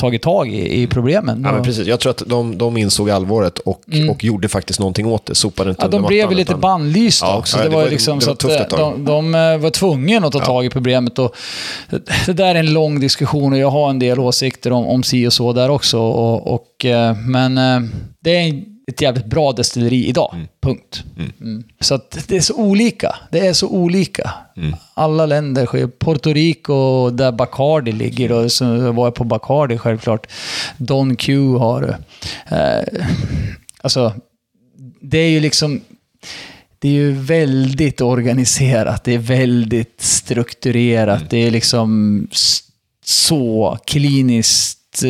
tagit 0.00 0.22
tag 0.22 0.48
i, 0.54 0.82
i 0.82 0.86
problemen. 0.86 1.38
Mm. 1.38 1.44
Ja, 1.48 1.52
men 1.54 1.64
precis. 1.64 1.86
Jag 1.86 2.00
tror 2.00 2.10
att 2.10 2.22
de, 2.26 2.58
de 2.58 2.76
insåg 2.76 3.10
allvaret 3.10 3.58
och, 3.58 3.80
och 4.10 4.24
gjorde 4.24 4.48
faktiskt 4.48 4.80
någonting 4.80 5.06
åt 5.06 5.26
det. 5.26 5.34
Sopade 5.34 5.70
inte 5.70 5.82
Mm. 5.82 5.92
Ja, 5.94 5.98
de 6.00 6.06
blev 6.08 6.24
mattan, 6.24 6.36
lite 6.38 6.50
utan- 6.52 6.60
bannlysta 6.60 7.26
Ja, 7.26 7.38
också. 7.38 7.56
ja, 7.56 7.62
det, 7.62 7.68
det 7.68 7.74
var 7.76 7.82
var- 7.82 7.90
liksom 7.90 8.18
det 8.18 8.24
så 8.24 8.28
var 8.30 8.32
att 8.32 8.38
tufft 8.38 8.72
eh, 8.72 8.78
de, 8.78 9.04
de 9.04 9.34
eh, 9.34 9.56
var 9.58 9.70
tvungna 9.70 10.26
att 10.26 10.32
ta 10.32 10.40
tag 10.40 10.64
i 10.66 10.70
problemet. 10.70 11.18
Och 11.18 11.36
det 12.26 12.32
där 12.32 12.54
är 12.54 12.58
en 12.58 12.72
lång 12.72 13.00
diskussion 13.00 13.52
och 13.52 13.58
jag 13.58 13.70
har 13.70 13.90
en 13.90 13.98
del 13.98 14.18
åsikter 14.20 14.72
om, 14.72 14.86
om 14.86 15.02
si 15.02 15.26
och 15.26 15.32
så 15.32 15.52
där 15.52 15.70
också. 15.70 15.98
Och, 16.00 16.54
och, 16.54 16.84
eh, 16.84 17.16
men 17.16 17.54
det 18.24 18.36
är 18.36 18.40
en- 18.40 18.64
ett 18.90 19.00
jävligt 19.00 19.26
bra 19.26 19.52
destilleri 19.52 20.06
idag. 20.06 20.46
Punkt. 20.60 21.04
Mm. 21.40 21.64
Så 21.80 21.94
att 21.94 22.18
det 22.28 22.36
är 22.36 22.40
så 22.40 22.54
olika. 22.54 23.16
Det 23.30 23.46
är 23.46 23.52
så 23.52 23.68
olika. 23.68 24.32
Alla 24.94 25.26
länder 25.26 25.66
sker. 25.66 25.86
Puerto 25.86 26.32
Rico, 26.32 27.10
där 27.10 27.32
Bacardi 27.32 27.92
ligger, 27.92 28.28
då, 28.28 28.48
så 28.48 28.92
var 28.92 29.06
jag 29.06 29.14
på 29.14 29.24
Bacardi 29.24 29.78
självklart. 29.78 30.26
Don 30.76 31.16
Q 31.16 31.54
har... 31.56 31.96
Eh, 32.50 33.04
alltså, 33.80 34.14
det 35.00 35.18
är 35.18 35.30
ju 35.30 35.40
liksom... 35.40 35.80
Det 36.78 36.88
är 36.88 36.92
ju 36.92 37.12
väldigt 37.12 38.00
organiserat, 38.00 39.04
det 39.04 39.14
är 39.14 39.18
väldigt 39.18 40.00
strukturerat, 40.00 41.30
det 41.30 41.46
är 41.46 41.50
liksom 41.50 42.26
så 43.04 43.78
kliniskt, 43.84 45.02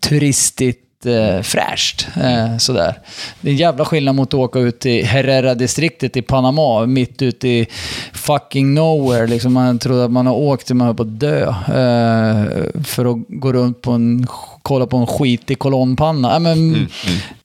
turistigt 0.00 0.87
eh, 1.06 1.42
fräscht. 1.42 2.06
Eh, 2.16 2.56
sådär. 2.58 2.98
Det 3.40 3.48
är 3.48 3.52
en 3.52 3.58
jävla 3.58 3.84
skillnad 3.84 4.14
mot 4.14 4.28
att 4.28 4.34
åka 4.34 4.58
ut 4.58 4.80
till 4.80 5.04
Herrera-distriktet 5.04 6.16
i 6.16 6.22
Panama, 6.22 6.86
mitt 6.86 7.22
ute 7.22 7.48
i 7.48 7.66
fucking 8.12 8.74
nowhere. 8.74 9.26
Liksom 9.26 9.52
man 9.52 9.78
trodde 9.78 10.04
att 10.04 10.10
man 10.10 10.26
har 10.26 10.34
åkt 10.34 10.66
till 10.66 10.76
man 10.76 10.86
höll 10.86 10.96
på 10.96 11.02
att 11.02 11.20
dö. 11.20 11.48
Eh, 11.48 12.82
för 12.84 13.12
att 13.12 13.18
gå 13.28 13.52
runt 13.52 13.82
på 13.82 13.92
en, 13.92 14.26
kolla 14.62 14.86
på 14.86 14.96
en 14.96 15.06
skitig 15.06 15.58
kolonnpanna. 15.58 16.32
Ja, 16.32 16.38
men, 16.38 16.88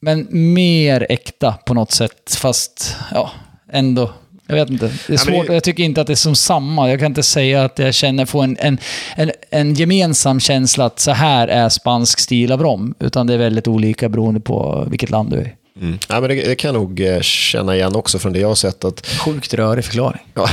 men 0.00 0.26
mer 0.30 1.06
äkta 1.08 1.52
på 1.66 1.74
något 1.74 1.92
sätt, 1.92 2.36
fast 2.38 2.96
ja, 3.12 3.30
ändå. 3.72 4.10
Jag 4.46 4.54
vet 4.54 4.70
inte. 4.70 4.90
Det 5.06 5.12
är 5.12 5.16
svårt. 5.16 5.46
det- 5.46 5.54
Jag 5.54 5.64
tycker 5.64 5.82
inte 5.82 6.00
att 6.00 6.06
det 6.06 6.12
är 6.12 6.14
som 6.14 6.34
samma. 6.34 6.90
Jag 6.90 6.98
kan 6.98 7.06
inte 7.06 7.22
säga 7.22 7.64
att 7.64 7.78
jag 7.78 7.94
känner, 7.94 8.26
får 8.26 8.44
en, 8.44 8.56
en, 8.60 8.78
en, 9.16 9.30
en 9.50 9.74
gemensam 9.74 10.40
känsla 10.40 10.84
att 10.84 11.00
så 11.00 11.10
här 11.10 11.48
är 11.48 11.68
spansk 11.68 12.20
stil 12.20 12.52
av 12.52 12.62
rom. 12.62 12.94
Utan 13.00 13.26
det 13.26 13.34
är 13.34 13.38
väldigt 13.38 13.68
olika 13.68 14.08
beroende 14.08 14.40
på 14.40 14.86
vilket 14.90 15.10
land 15.10 15.30
du 15.30 15.36
är 15.36 15.44
i. 15.44 15.52
Mm. 15.80 15.98
Ja, 16.08 16.20
men 16.20 16.30
det, 16.30 16.34
det 16.34 16.54
kan 16.54 16.74
jag 16.74 16.80
nog 16.80 17.00
eh, 17.00 17.20
känna 17.20 17.76
igen 17.76 17.96
också 17.96 18.18
från 18.18 18.32
det 18.32 18.38
jag 18.38 18.48
har 18.48 18.54
sett. 18.54 18.84
Att, 18.84 19.06
Sjukt 19.06 19.54
rörig 19.54 19.84
förklaring. 19.84 20.20
ja, 20.34 20.48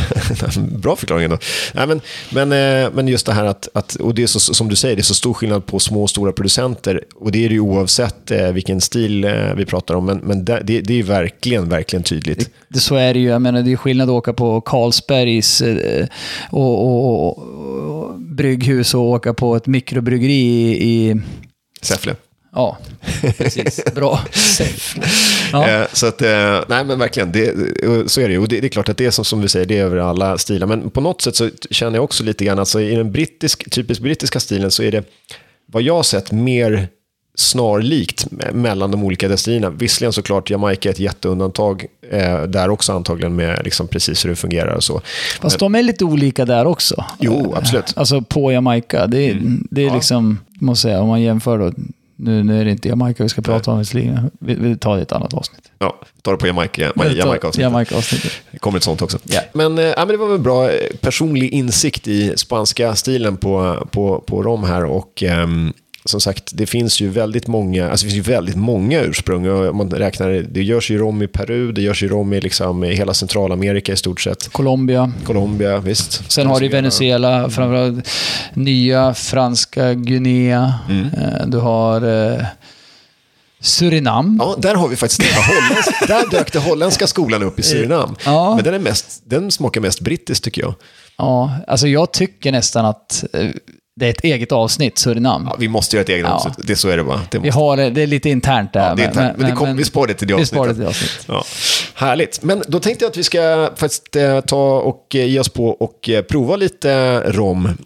bra 0.71 0.95
förklaring 0.95 1.23
ändå. 1.23 1.37
Nej, 1.73 1.87
men, 1.87 2.01
men, 2.29 2.51
eh, 2.51 2.91
men 2.93 3.07
just 3.07 3.25
det 3.25 3.33
här 3.33 3.45
att, 3.45 3.67
att 3.73 3.95
och 3.95 4.15
det 4.15 4.23
är 4.23 4.27
så, 4.27 4.39
som 4.39 4.69
du 4.69 4.75
säger, 4.75 4.95
det 4.95 5.01
är 5.01 5.03
så 5.03 5.13
stor 5.13 5.33
skillnad 5.33 5.65
på 5.65 5.79
små 5.79 6.03
och 6.03 6.09
stora 6.09 6.31
producenter. 6.31 7.03
Och 7.15 7.31
det 7.31 7.45
är 7.45 7.49
det 7.49 7.53
ju 7.53 7.59
oavsett 7.59 8.31
eh, 8.31 8.51
vilken 8.51 8.81
stil 8.81 9.25
vi 9.55 9.65
pratar 9.65 9.95
om. 9.95 10.05
Men, 10.05 10.17
men 10.17 10.45
det, 10.45 10.61
det, 10.63 10.81
det 10.81 10.99
är 10.99 11.03
verkligen, 11.03 11.69
verkligen 11.69 12.03
tydligt. 12.03 12.49
Det, 12.67 12.79
så 12.79 12.95
är 12.95 13.13
det 13.13 13.19
ju. 13.19 13.27
Jag 13.27 13.41
menar, 13.41 13.61
det 13.61 13.71
är 13.71 13.77
skillnad 13.77 14.09
att 14.09 14.13
åka 14.13 14.33
på 14.33 14.61
Carlsbergs 14.61 15.61
och, 16.51 16.85
och, 16.85 17.27
och, 17.27 17.37
och 17.37 18.19
brygghus 18.19 18.93
och 18.93 19.01
åka 19.01 19.33
på 19.33 19.55
ett 19.55 19.67
mikrobryggeri 19.67 20.31
i... 20.31 21.11
i 21.11 21.21
Säffle. 21.81 22.15
Ja, 22.53 22.77
precis. 23.37 23.79
Bra. 23.95 24.19
Ja. 25.53 25.69
Eh, 25.69 25.87
Så 25.93 26.07
att, 26.07 26.21
eh, 26.21 26.59
nej 26.67 26.83
men 26.85 26.99
verkligen, 26.99 27.31
det, 27.31 27.47
eh, 27.83 28.05
så 28.05 28.21
är 28.21 28.27
det 28.27 28.33
ju. 28.33 28.39
Och 28.39 28.47
det, 28.47 28.59
det 28.61 28.67
är 28.67 28.69
klart 28.69 28.89
att 28.89 28.97
det 28.97 29.05
är 29.05 29.11
som, 29.11 29.25
som 29.25 29.41
vi 29.41 29.47
säger, 29.47 29.65
det 29.65 29.77
är 29.77 29.83
över 29.83 29.97
alla 29.97 30.37
stilar. 30.37 30.67
Men 30.67 30.89
på 30.89 31.01
något 31.01 31.21
sätt 31.21 31.35
så 31.35 31.49
känner 31.71 31.97
jag 31.97 32.03
också 32.03 32.23
lite 32.23 32.45
grann, 32.45 32.59
alltså 32.59 32.81
i 32.81 32.95
den 32.95 33.11
brittisk, 33.11 33.69
typiskt 33.71 34.03
brittiska 34.03 34.39
stilen 34.39 34.71
så 34.71 34.83
är 34.83 34.91
det, 34.91 35.03
vad 35.65 35.81
jag 35.83 35.95
har 35.95 36.03
sett, 36.03 36.31
mer 36.31 36.87
snarlikt 37.35 38.25
me- 38.31 38.53
mellan 38.53 38.91
de 38.91 39.03
olika 39.03 39.27
destillerierna. 39.27 39.69
Visserligen 39.69 40.13
såklart, 40.13 40.49
Jamaica 40.49 40.89
är 40.89 40.93
ett 40.93 40.99
jätteundantag 40.99 41.85
eh, 42.11 42.41
där 42.43 42.69
också 42.69 42.93
antagligen 42.93 43.35
med 43.35 43.61
liksom 43.63 43.87
precis 43.87 44.25
hur 44.25 44.29
det 44.29 44.35
fungerar 44.35 44.75
och 44.75 44.83
så. 44.83 45.01
Fast 45.41 45.59
de 45.59 45.75
är 45.75 45.83
lite 45.83 46.05
olika 46.05 46.45
där 46.45 46.65
också. 46.65 47.05
Jo, 47.19 47.53
absolut. 47.57 47.93
Alltså 47.95 48.21
på 48.21 48.51
Jamaica. 48.51 49.07
Det 49.07 49.17
är, 49.29 49.41
det 49.71 49.85
är 49.85 49.93
liksom, 49.93 50.39
måste 50.51 50.81
säga, 50.81 51.01
om 51.01 51.07
man 51.07 51.21
jämför 51.21 51.57
då. 51.57 51.71
Nu, 52.23 52.43
nu 52.43 52.61
är 52.61 52.65
det 52.65 52.71
inte 52.71 52.87
Jamaica 52.87 53.23
vi 53.23 53.29
ska 53.29 53.41
prata 53.41 53.71
om 53.71 53.79
visserligen. 53.79 54.31
Vi, 54.39 54.55
vi 54.55 54.77
tar 54.77 54.93
det 54.95 54.99
i 54.99 55.01
ett 55.01 55.11
annat 55.11 55.33
avsnitt. 55.33 55.71
Ja, 55.79 55.99
ta 56.21 56.31
det 56.31 56.37
på 56.37 56.47
Jamaica, 56.47 56.91
Vi 56.95 57.01
tar 57.01 57.09
Jamaica-avsnittet. 57.09 57.61
Jamaica-avsnittet. 57.61 58.31
Det 58.51 58.59
kommer 58.59 58.77
ett 58.77 58.83
sånt 58.83 59.01
också. 59.01 59.17
Ja. 59.23 59.41
Men, 59.53 59.73
men 59.75 60.07
det 60.07 60.17
var 60.17 60.27
väl 60.27 60.39
bra 60.39 60.69
eh, 60.69 60.95
personlig 61.01 61.49
insikt 61.49 62.07
i 62.07 62.37
spanska 62.37 62.95
stilen 62.95 63.37
på, 63.37 63.87
på, 63.91 64.23
på 64.27 64.43
rom 64.43 64.63
här. 64.63 64.85
Och 64.85 65.23
ehm, 65.23 65.73
som 66.05 66.21
sagt, 66.21 66.49
det 66.53 66.65
finns 66.65 67.01
ju 67.01 67.09
väldigt 67.09 67.47
många, 67.47 67.89
alltså 67.89 68.05
det 68.05 68.11
finns 68.11 68.27
ju 68.27 68.31
väldigt 68.31 68.55
många 68.55 69.01
ursprung. 69.01 69.49
Och 69.49 69.75
man 69.75 69.91
räknar, 69.91 70.29
det 70.29 70.63
görs 70.63 70.91
ju 70.91 70.97
rom 70.97 71.21
i 71.21 71.27
Peru, 71.27 71.71
det 71.71 71.81
görs 71.81 72.03
ju 72.03 72.07
rom 72.07 72.33
i, 72.33 72.41
liksom, 72.41 72.83
i 72.83 72.93
hela 72.95 73.13
Centralamerika 73.13 73.93
i 73.93 73.95
stort 73.95 74.21
sett. 74.21 74.51
Colombia. 74.51 75.11
Colombia, 75.25 75.79
visst. 75.79 76.31
Sen 76.31 76.47
har 76.47 76.59
du 76.59 76.67
Venezuela, 76.67 77.49
framförallt 77.49 78.09
nya 78.53 79.13
franska 79.13 79.93
Guinea. 79.93 80.73
Mm. 80.89 81.05
Eh, 81.05 81.47
Du 81.47 81.57
har 81.57 82.31
eh, 82.31 82.45
Surinam. 83.59 84.37
Ja, 84.41 84.55
där 84.57 84.75
har 84.75 84.87
vi 84.87 84.95
faktiskt 84.95 85.21
det. 85.21 86.07
Där 86.07 86.29
dök 86.31 86.53
den 86.53 86.61
holländska 86.61 87.07
skolan 87.07 87.43
upp 87.43 87.59
i 87.59 87.63
Surinam. 87.63 88.15
Ja. 88.25 88.55
Men 88.55 88.63
den, 88.63 88.73
är 88.73 88.79
mest, 88.79 89.21
den 89.25 89.51
smakar 89.51 89.81
mest 89.81 90.01
brittiskt 90.01 90.43
tycker 90.43 90.61
jag. 90.61 90.73
Ja, 91.17 91.55
alltså 91.67 91.87
jag 91.87 92.13
tycker 92.13 92.51
nästan 92.51 92.85
att 92.85 93.23
eh, 93.33 93.47
det 94.01 94.07
är 94.07 94.09
ett 94.09 94.23
eget 94.23 94.51
avsnitt, 94.51 94.97
Surinam. 94.97 95.47
Ja, 95.49 95.55
vi 95.59 95.67
måste 95.67 95.95
göra 95.95 96.01
ett 96.03 96.09
eget 96.09 96.25
Ja. 96.25 96.33
avsnitt. 96.33 96.53
Det, 96.57 96.75
så 96.75 96.89
är 96.89 96.97
det 96.97 97.03
bara. 97.03 97.21
Det 97.31 97.39
Vi 97.39 97.49
har 97.49 97.77
det, 97.77 98.01
är 98.01 98.07
lite 98.07 98.29
internt 98.29 98.73
där. 98.73 98.89
Ja, 98.89 98.95
det 98.95 99.03
är 99.03 99.07
internt, 99.07 99.37
men 99.37 99.49
det 99.49 99.55
kom- 99.55 99.77
vi 99.77 99.83
sparar 99.85 100.07
det 100.07 100.13
till 100.13 100.27
det 100.27 100.33
avsnittet. 100.33 100.67
till 100.73 100.79
det 100.83 100.87
avsnittet. 100.87 101.25
Ja, 101.27 101.43
härligt. 101.95 102.43
Men 102.43 102.63
då 102.67 102.79
tänkte 102.79 103.05
jag 103.05 103.09
att 103.09 103.17
vi 103.17 103.23
ska 103.23 103.69
faktiskt 103.75 104.15
eh, 104.15 104.39
ta 104.41 104.79
och 104.79 105.15
eh, 105.15 105.25
ge 105.25 105.39
oss 105.39 105.49
på 105.49 105.67
och 105.69 106.09
eh, 106.09 106.21
prova 106.21 106.55
lite 106.55 107.19
rom. 107.31 107.77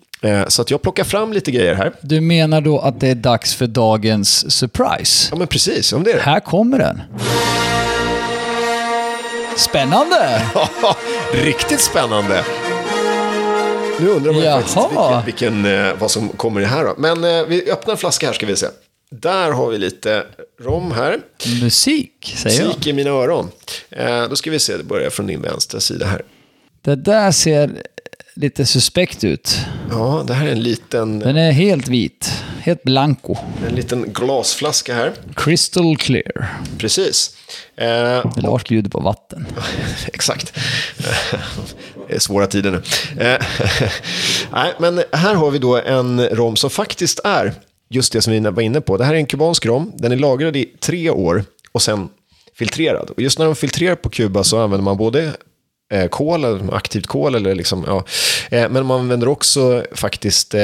Så 0.48 0.62
att 0.62 0.72
jag 0.72 0.82
plockar 0.82 1.04
fram 1.04 1.34
lite 1.34 1.52
grejer 1.52 1.76
här. 1.76 1.92
Du 2.02 2.22
menar 2.22 2.62
då 2.62 2.80
att 2.80 3.00
det 3.00 3.08
är 3.08 3.16
dags 3.16 3.56
för 3.56 3.68
dagens 3.68 4.52
surprise? 4.52 5.28
Ja, 5.32 5.38
men 5.38 5.48
precis. 5.48 5.94
Om 5.94 6.04
det 6.04 6.12
är 6.12 6.16
det. 6.16 6.22
Här 6.22 6.40
kommer 6.40 6.80
den. 6.80 7.02
Spännande! 9.58 10.42
Riktigt 11.34 11.80
spännande. 11.82 12.44
Nu 14.00 14.10
undrar 14.10 14.34
man 14.34 14.44
Jaha. 14.44 14.62
faktiskt 14.62 15.28
vilken, 15.28 15.64
vilken, 15.64 15.86
eh, 15.88 15.94
vad 16.00 16.12
som 16.12 16.30
kommer 16.30 16.62
i 16.62 16.66
här 16.66 16.84
då. 16.84 16.96
Men 16.98 17.24
eh, 17.24 17.44
vi 17.46 17.72
öppnar 17.72 17.92
en 17.94 17.98
flaska 17.98 18.26
här 18.26 18.34
ska 18.34 18.46
vi 18.46 18.56
se. 18.56 18.68
Där 19.12 19.52
har 19.52 19.70
vi 19.70 19.78
lite 19.78 20.24
rom 20.62 20.92
här. 20.92 21.20
Musik, 21.62 22.34
säger 22.38 22.60
jag. 22.60 22.68
Musik 22.68 22.88
i 22.88 22.94
mina 22.94 23.10
öron. 23.10 23.50
Eh, 23.90 24.30
då 24.30 24.36
ska 24.36 24.52
vi 24.52 24.60
se, 24.60 24.78
det 24.78 24.84
börjar 24.84 25.10
från 25.10 25.28
din 25.28 25.42
vänstra 25.42 25.80
sida 25.80 26.06
här. 26.06 26.22
Det 26.82 26.96
där 26.96 27.32
ser 27.32 27.84
lite 28.36 28.66
suspekt 28.66 29.24
ut. 29.24 29.58
Ja, 29.90 30.24
det 30.28 30.34
här 30.34 30.48
är 30.48 30.52
en 30.52 30.64
liten, 30.64 31.20
Den 31.20 31.38
är 31.38 31.52
helt 31.52 31.88
vit. 31.88 32.44
Helt 32.60 32.84
blanco. 32.84 33.36
en 33.70 33.76
liten 33.76 34.14
glasflaska 34.14 34.96
här. 34.96 35.14
Crystal 35.36 35.98
clear. 35.98 36.48
Precis. 36.78 37.38
Eh, 37.78 38.26
Lars 38.38 38.64
bjuder 38.68 38.90
på 38.90 39.00
vatten. 39.00 39.48
Exakt. 40.14 40.54
Det 42.16 42.20
är 42.20 42.22
svåra 42.22 42.48
tider 42.48 42.72
nu. 42.72 42.82
Eh, 43.24 43.46
nej, 44.52 44.74
men 44.80 45.04
här 45.12 45.36
har 45.36 45.52
vi 45.52 45.60
då 45.60 45.78
en 45.78 46.28
rom 46.28 46.56
som 46.56 46.70
faktiskt 46.70 47.20
är 47.24 47.54
just 47.90 48.14
det 48.14 48.22
som 48.22 48.34
vi 48.34 48.40
var 48.40 48.62
inne 48.62 48.82
på. 48.82 48.98
Det 48.98 49.06
här 49.06 49.14
är 49.14 49.18
en 49.18 49.26
kubansk 49.26 49.66
rom. 49.66 49.92
Den 49.98 50.12
är 50.12 50.16
lagrad 50.16 50.56
i 50.56 50.66
tre 50.80 51.10
år 51.10 51.44
och 51.72 51.82
sen 51.82 52.10
filtrerad. 52.58 53.10
Och 53.10 53.22
just 53.22 53.40
när 53.40 53.46
de 53.46 53.56
filtrerar 53.56 53.96
på 53.96 54.10
Kuba 54.10 54.44
så 54.44 54.60
använder 54.60 54.84
man 54.84 54.98
både 54.98 55.32
eh, 55.94 56.08
kol, 56.08 56.70
aktivt 56.72 57.08
kol, 57.08 57.36
eller 57.36 57.56
liksom, 57.56 57.84
ja. 57.88 58.04
Eh, 58.58 58.70
men 58.70 58.86
man 58.86 59.00
använder 59.00 59.28
också 59.28 59.84
faktiskt 59.92 60.56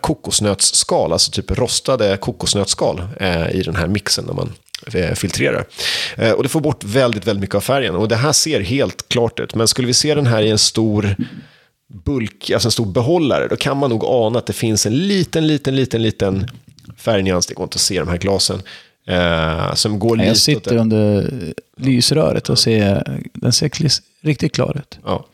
kokosnötsskal, 0.00 1.12
alltså 1.12 1.30
typ 1.30 1.50
rostade 1.50 2.16
kokosnötsskal 2.16 3.02
i 3.52 3.62
den 3.62 3.76
här 3.76 3.86
mixen 3.86 4.24
när 4.24 4.34
man 4.34 4.52
filtrerar. 5.14 5.64
Eh, 6.16 6.30
och 6.30 6.42
det 6.42 6.48
får 6.48 6.60
bort 6.60 6.84
väldigt, 6.84 7.26
väldigt 7.26 7.40
mycket 7.40 7.54
av 7.54 7.60
färgen. 7.60 7.94
Och 7.94 8.08
det 8.08 8.16
här 8.16 8.32
ser 8.32 8.60
helt 8.60 9.08
klart 9.08 9.40
ut, 9.40 9.54
men 9.54 9.68
skulle 9.68 9.86
vi 9.86 9.94
se 9.94 10.14
den 10.14 10.26
här 10.26 10.42
i 10.42 10.50
en 10.50 10.58
stor 10.58 11.16
bulk, 12.04 12.50
alltså 12.50 12.68
en 12.68 12.72
stor 12.72 12.86
behållare, 12.86 13.48
då 13.48 13.56
kan 13.56 13.76
man 13.76 13.90
nog 13.90 14.04
ana 14.04 14.38
att 14.38 14.46
det 14.46 14.52
finns 14.52 14.86
en 14.86 15.06
liten, 15.06 15.46
liten, 15.46 15.76
liten, 15.76 16.02
liten 16.02 16.50
färgnyans. 16.96 17.46
Det 17.46 17.54
går 17.54 17.64
inte 17.64 17.76
att 17.76 17.80
se 17.80 17.98
de 17.98 18.08
här 18.08 18.18
glasen. 18.18 18.62
Eh, 19.06 19.74
som 19.74 19.98
går 19.98 20.22
Jag 20.22 20.36
sitter 20.36 20.76
under 20.76 21.30
lysröret 21.76 22.48
och 22.48 22.58
ser, 22.58 23.20
den 23.34 23.52
ser 23.52 23.70
riktigt 24.20 24.54
klar 24.54 24.76
ut. 24.76 24.98
Ja. 25.04 25.26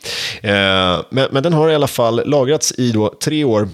Eh, 0.42 1.04
men, 1.10 1.28
men 1.30 1.42
den 1.42 1.52
har 1.52 1.70
i 1.70 1.74
alla 1.74 1.86
fall 1.86 2.22
lagrats 2.26 2.72
i 2.78 2.92
då 2.92 3.14
tre 3.24 3.44
år 3.44 3.68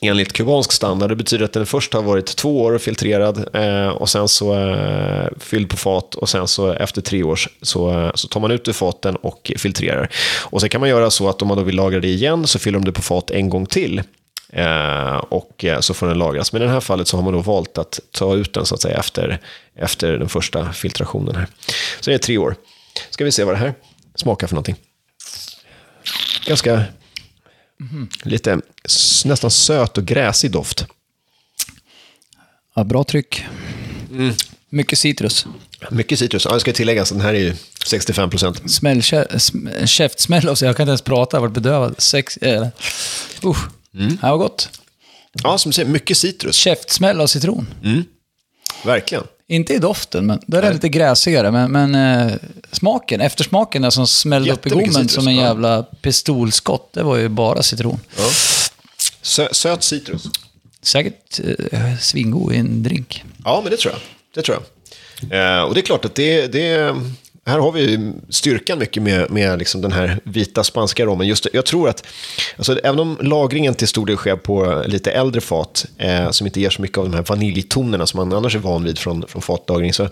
enligt 0.00 0.32
kubansk 0.32 0.72
standard. 0.72 1.10
Det 1.10 1.16
betyder 1.16 1.44
att 1.44 1.52
den 1.52 1.66
först 1.66 1.92
har 1.92 2.02
varit 2.02 2.36
två 2.36 2.60
år 2.60 2.78
filtrerad 2.78 3.48
eh, 3.56 3.88
och 3.88 4.08
sen 4.08 4.28
så 4.28 4.54
eh, 4.54 5.28
fylld 5.38 5.70
på 5.70 5.76
fat 5.76 6.14
och 6.14 6.28
sen 6.28 6.48
så 6.48 6.72
efter 6.72 7.02
tre 7.02 7.22
år 7.22 7.40
så, 7.62 8.00
eh, 8.00 8.10
så 8.14 8.28
tar 8.28 8.40
man 8.40 8.50
ut 8.50 8.68
ur 8.68 8.72
faten 8.72 9.16
och 9.16 9.52
filtrerar. 9.56 10.08
Och 10.40 10.60
sen 10.60 10.70
kan 10.70 10.80
man 10.80 10.90
göra 10.90 11.10
så 11.10 11.28
att 11.28 11.42
om 11.42 11.48
man 11.48 11.56
då 11.56 11.62
vill 11.62 11.76
lagra 11.76 12.00
det 12.00 12.08
igen 12.08 12.46
så 12.46 12.58
fyller 12.58 12.78
de 12.78 12.84
det 12.84 12.92
på 12.92 13.02
fat 13.02 13.30
en 13.30 13.48
gång 13.48 13.66
till. 13.66 14.02
Eh, 14.52 15.16
och 15.16 15.64
eh, 15.64 15.80
så 15.80 15.94
får 15.94 16.06
den 16.06 16.18
lagras. 16.18 16.52
Men 16.52 16.62
i 16.62 16.64
det 16.64 16.70
här 16.70 16.80
fallet 16.80 17.08
så 17.08 17.16
har 17.16 17.24
man 17.24 17.32
då 17.32 17.40
valt 17.40 17.78
att 17.78 18.00
ta 18.12 18.34
ut 18.34 18.54
den 18.54 18.66
så 18.66 18.74
att 18.74 18.82
säga 18.82 18.98
efter, 18.98 19.40
efter 19.76 20.12
den 20.12 20.28
första 20.28 20.72
filtrationen 20.72 21.36
här. 21.36 21.46
Så 22.00 22.10
det 22.10 22.14
är 22.14 22.18
tre 22.18 22.38
år. 22.38 22.56
Ska 23.10 23.24
vi 23.24 23.32
se 23.32 23.44
vad 23.44 23.54
det 23.54 23.58
här 23.58 23.74
smakar 24.14 24.46
för 24.46 24.54
någonting. 24.54 24.76
Ganska 26.46 26.84
lite 28.22 28.60
s- 28.84 29.24
nästan 29.24 29.50
söt 29.50 29.98
och 29.98 30.04
gräsig 30.04 30.50
doft. 30.50 30.86
Ja, 32.74 32.84
bra 32.84 33.04
tryck. 33.04 33.44
Mm. 34.10 34.34
Mycket 34.68 34.98
citrus. 34.98 35.46
Mycket 35.90 36.18
citrus. 36.18 36.44
Ja, 36.44 36.54
det 36.54 36.60
ska 36.60 36.72
tilläggas, 36.72 37.10
den 37.10 37.20
här 37.20 37.34
är 37.34 37.38
ju 37.38 37.54
65 37.86 38.30
procent. 38.30 38.70
Smäll, 38.72 39.00
kä- 39.00 39.28
sm- 39.30 39.86
käftsmäll 39.86 40.48
och 40.48 40.58
så 40.58 40.64
jag 40.64 40.76
kan 40.76 40.84
inte 40.84 40.90
ens 40.90 41.02
prata, 41.02 41.36
jag 41.36 41.40
har 41.40 41.48
varit 41.48 41.54
bedövad. 41.54 41.94
Sex, 42.00 42.36
eh, 42.36 42.66
usch. 43.44 43.58
Mm. 43.94 44.08
Det 44.08 44.18
här 44.22 44.30
var 44.30 44.38
gott. 44.38 44.70
Ja, 45.42 45.58
som 45.58 45.70
du 45.70 45.74
säger, 45.74 45.88
mycket 45.88 46.16
citrus. 46.16 46.56
Käftsmäll 46.56 47.20
av 47.20 47.26
citron. 47.26 47.66
Verkligen. 48.84 49.24
Inte 49.50 49.74
i 49.74 49.78
doften, 49.78 50.26
men 50.26 50.40
då 50.46 50.56
är 50.56 50.62
det 50.62 50.72
lite 50.72 50.88
gräsigare. 50.88 51.50
Men, 51.50 51.72
men 51.72 51.94
eh, 51.94 52.34
smaken, 52.72 53.20
eftersmaken 53.20 53.82
där 53.82 53.90
som 53.90 54.06
smällde 54.06 54.52
upp 54.52 54.66
i 54.66 54.68
Jättemycket 54.68 54.92
gommen 54.92 55.08
citrus, 55.08 55.24
som 55.24 55.28
en 55.28 55.36
ja. 55.36 55.42
jävla 55.42 55.82
pistolskott, 55.82 56.92
det 56.92 57.02
var 57.02 57.16
ju 57.16 57.28
bara 57.28 57.62
citron. 57.62 58.00
Sö 59.22 59.48
söt 59.52 59.82
citrus. 59.82 60.24
Säkert 60.82 61.40
eh, 61.72 61.96
svingod 62.00 62.52
i 62.52 62.56
en 62.56 62.82
drink. 62.82 63.24
Ja, 63.44 63.60
men 63.62 63.70
det 63.70 63.76
tror 63.76 63.94
jag. 63.94 64.00
Det 64.34 64.42
tror 64.42 64.58
jag. 64.58 65.58
Eh, 65.58 65.62
och 65.62 65.74
det 65.74 65.80
är 65.80 65.82
klart 65.82 66.04
att 66.04 66.14
det, 66.14 66.46
det 66.46 66.94
här 67.48 67.58
har 67.58 67.72
vi 67.72 68.12
styrkan 68.28 68.78
mycket 68.78 69.02
med, 69.02 69.30
med 69.30 69.58
liksom 69.58 69.80
den 69.80 69.92
här 69.92 70.20
vita 70.24 70.64
spanska 70.64 71.04
rommen. 71.04 71.26
Just, 71.26 71.44
det, 71.44 71.50
jag 71.52 71.66
tror 71.66 71.88
att, 71.88 72.06
alltså, 72.56 72.78
även 72.78 73.00
om 73.00 73.18
lagringen 73.20 73.74
till 73.74 73.88
stor 73.88 74.06
del 74.06 74.16
sker 74.16 74.36
på 74.36 74.82
lite 74.86 75.10
äldre 75.10 75.40
fat, 75.40 75.86
eh, 75.98 76.30
som 76.30 76.46
inte 76.46 76.60
ger 76.60 76.70
så 76.70 76.82
mycket 76.82 76.98
av 76.98 77.04
de 77.10 77.14
här 77.16 77.24
vaniljtonerna 77.28 78.06
som 78.06 78.18
man 78.18 78.38
annars 78.38 78.54
är 78.54 78.58
van 78.58 78.84
vid 78.84 78.98
från, 78.98 79.24
från 79.28 79.42
fatlagring, 79.42 79.92
så 79.92 80.02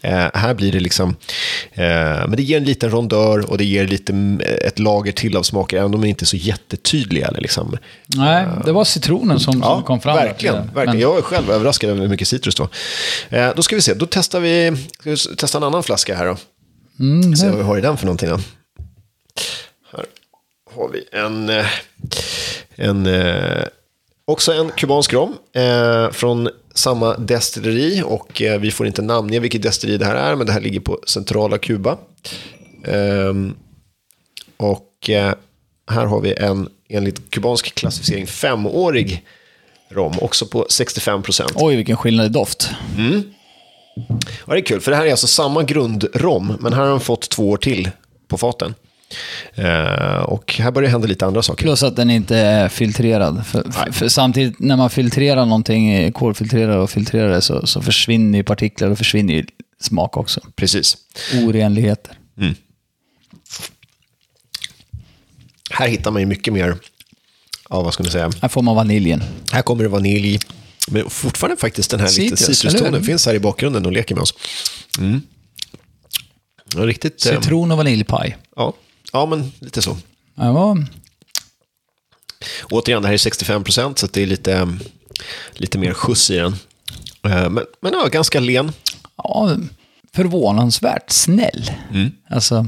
eh, 0.00 0.26
här 0.34 0.54
blir 0.54 0.72
det 0.72 0.80
liksom, 0.80 1.16
eh, 1.72 1.84
men 2.28 2.36
det 2.36 2.42
ger 2.42 2.56
en 2.56 2.64
liten 2.64 2.90
rondör 2.90 3.50
och 3.50 3.58
det 3.58 3.64
ger 3.64 3.86
lite 3.86 4.12
mm, 4.12 4.40
ett 4.62 4.78
lager 4.78 5.12
till 5.12 5.36
av 5.36 5.42
smaker, 5.42 5.76
även 5.76 5.94
om 5.94 6.00
de 6.00 6.08
inte 6.08 6.24
är 6.24 6.26
så 6.26 6.36
jättetydliga. 6.36 7.28
Eller 7.28 7.40
liksom. 7.40 7.76
Nej, 8.06 8.46
det 8.64 8.72
var 8.72 8.84
citronen 8.84 9.40
som, 9.40 9.62
som 9.62 9.82
kom 9.82 10.00
fram. 10.00 10.16
där. 10.16 10.26
Verkligen, 10.26 10.54
Men- 10.56 10.74
verkligen. 10.74 11.00
Jag 11.00 11.18
är 11.18 11.22
själv 11.22 11.50
överraskad 11.50 11.90
över 11.90 12.00
hur 12.00 12.08
mycket 12.08 12.28
citrus 12.28 12.54
det 12.54 12.62
var. 12.62 12.70
Eh, 13.40 13.54
då 13.56 13.62
ska 13.62 13.76
vi 13.76 13.82
se, 13.82 13.94
då 13.94 14.06
testar 14.10 14.40
vi, 14.40 14.76
ska 15.00 15.10
vi 15.10 15.16
testa 15.36 15.58
en 15.58 15.64
annan 15.64 15.82
flaska 15.82 16.16
här 16.16 16.26
då. 16.26 16.36
Mm, 17.00 17.36
Se 17.36 17.48
vad 17.48 17.56
vi 17.58 17.62
har 17.64 17.78
i 17.78 17.80
den 17.80 17.96
för 17.96 18.06
någonting 18.06 18.28
då. 18.28 18.38
Här 19.92 20.06
har 20.74 20.88
vi 20.88 21.04
en, 21.12 21.48
eh, 21.48 21.66
en 22.76 23.06
eh, 23.06 23.64
också 24.24 24.52
en 24.52 24.70
kubansk 24.70 25.12
rom 25.12 25.34
eh, 25.52 26.10
från 26.10 26.48
samma 26.74 27.16
destilleri 27.16 28.02
och 28.06 28.42
eh, 28.42 28.60
vi 28.60 28.70
får 28.70 28.86
inte 28.86 29.02
namnge 29.02 29.40
vilket 29.40 29.62
destilleri 29.62 29.98
det 29.98 30.04
här 30.06 30.14
är, 30.14 30.36
men 30.36 30.46
det 30.46 30.52
här 30.52 30.60
ligger 30.60 30.80
på 30.80 31.00
centrala 31.06 31.58
Kuba. 31.58 31.98
Ehm, 32.86 33.54
och 34.56 34.90
här 35.90 36.06
har 36.06 36.20
vi 36.20 36.34
en, 36.34 36.68
enligt 36.88 37.30
kubansk 37.30 37.74
klassificering, 37.74 38.26
femårig 38.26 39.24
rom, 39.90 40.14
också 40.20 40.46
på 40.46 40.66
65 40.68 41.22
procent. 41.22 41.52
Oj, 41.54 41.76
vilken 41.76 41.96
skillnad 41.96 42.26
i 42.26 42.28
doft. 42.28 42.70
Ja, 44.46 44.54
det 44.54 44.58
är 44.58 44.64
kul, 44.64 44.80
för 44.80 44.90
det 44.90 44.96
här 44.96 45.06
är 45.06 45.10
alltså 45.10 45.26
samma 45.26 45.62
grundrom, 45.62 46.56
men 46.60 46.72
här 46.72 46.80
har 46.80 46.88
de 46.88 47.00
fått 47.00 47.30
två 47.30 47.50
år 47.50 47.56
till 47.56 47.90
på 48.28 48.38
faten. 48.38 48.74
Eh, 49.54 50.16
och 50.22 50.54
här 50.58 50.70
börjar 50.70 50.86
det 50.86 50.92
hända 50.92 51.06
lite 51.06 51.26
andra 51.26 51.42
saker. 51.42 51.62
Plus 51.62 51.82
att 51.82 51.96
den 51.96 52.10
inte 52.10 52.36
är 52.36 52.68
filtrerad. 52.68 53.46
För, 53.46 53.72
för, 53.72 53.92
för 53.92 54.08
samtidigt 54.08 54.58
när 54.58 54.76
man 54.76 54.90
filtrerar 54.90 55.46
någonting, 55.46 56.12
kolfiltrerar 56.12 56.78
och 56.78 56.90
filtrerar 56.90 57.30
det, 57.30 57.40
så, 57.40 57.66
så 57.66 57.82
försvinner 57.82 58.38
ju 58.38 58.44
partiklar 58.44 58.90
och 58.90 58.98
försvinner 58.98 59.34
ju 59.34 59.46
smak 59.80 60.16
också. 60.16 60.40
Precis. 60.56 60.96
Orenligheter. 61.34 62.18
Här 65.70 65.88
hittar 65.88 66.10
man 66.10 66.22
ju 66.22 66.26
mycket 66.26 66.52
mer 66.52 66.76
av, 67.68 67.84
vad 67.84 67.94
ska 67.94 68.02
man 68.02 68.12
säga, 68.12 68.30
Här 68.42 68.48
får 68.48 68.62
man 68.62 68.76
vaniljen. 68.76 69.22
här 69.52 69.62
kommer 69.62 69.82
det 69.82 69.88
vanilj, 69.88 70.38
men 70.88 71.10
fortfarande 71.10 71.56
faktiskt 71.56 71.90
den 71.90 72.00
här 72.00 72.06
lite 72.06 72.20
Citrus, 72.36 72.42
eller 72.48 72.54
citrustonen 72.54 73.04
finns 73.04 73.26
här 73.26 73.34
i 73.34 73.38
bakgrunden 73.40 73.86
och 73.86 73.92
leker 73.92 74.14
med 74.14 74.22
oss. 74.22 74.34
Mm. 74.98 75.22
Ja, 76.74 76.86
riktigt... 76.86 77.26
eh, 77.26 77.40
Citron 77.40 77.70
och 77.70 77.76
vaniljpaj. 77.76 78.36
ja. 78.56 78.72
ja, 79.12 79.26
men 79.26 79.52
lite 79.60 79.82
så. 79.82 79.96
Var 80.34 80.86
Återigen, 82.70 83.02
det 83.02 83.08
här 83.08 83.12
är 83.14 83.18
65 83.18 83.64
procent, 83.64 83.98
så 83.98 84.06
det 84.06 84.22
är 84.22 84.26
lite, 84.26 84.52
eh, 84.54 84.66
lite 85.52 85.78
mer 85.78 85.92
skjuts 85.92 86.30
i 86.30 86.36
den. 86.36 86.52
Eh, 87.22 87.50
Men, 87.50 87.64
men 87.80 87.92
ja, 87.92 88.06
ganska 88.12 88.40
len. 88.40 88.72
ja, 89.16 89.56
förvånansvärt 90.14 91.10
snäll. 91.10 91.70
Alltså, 92.30 92.66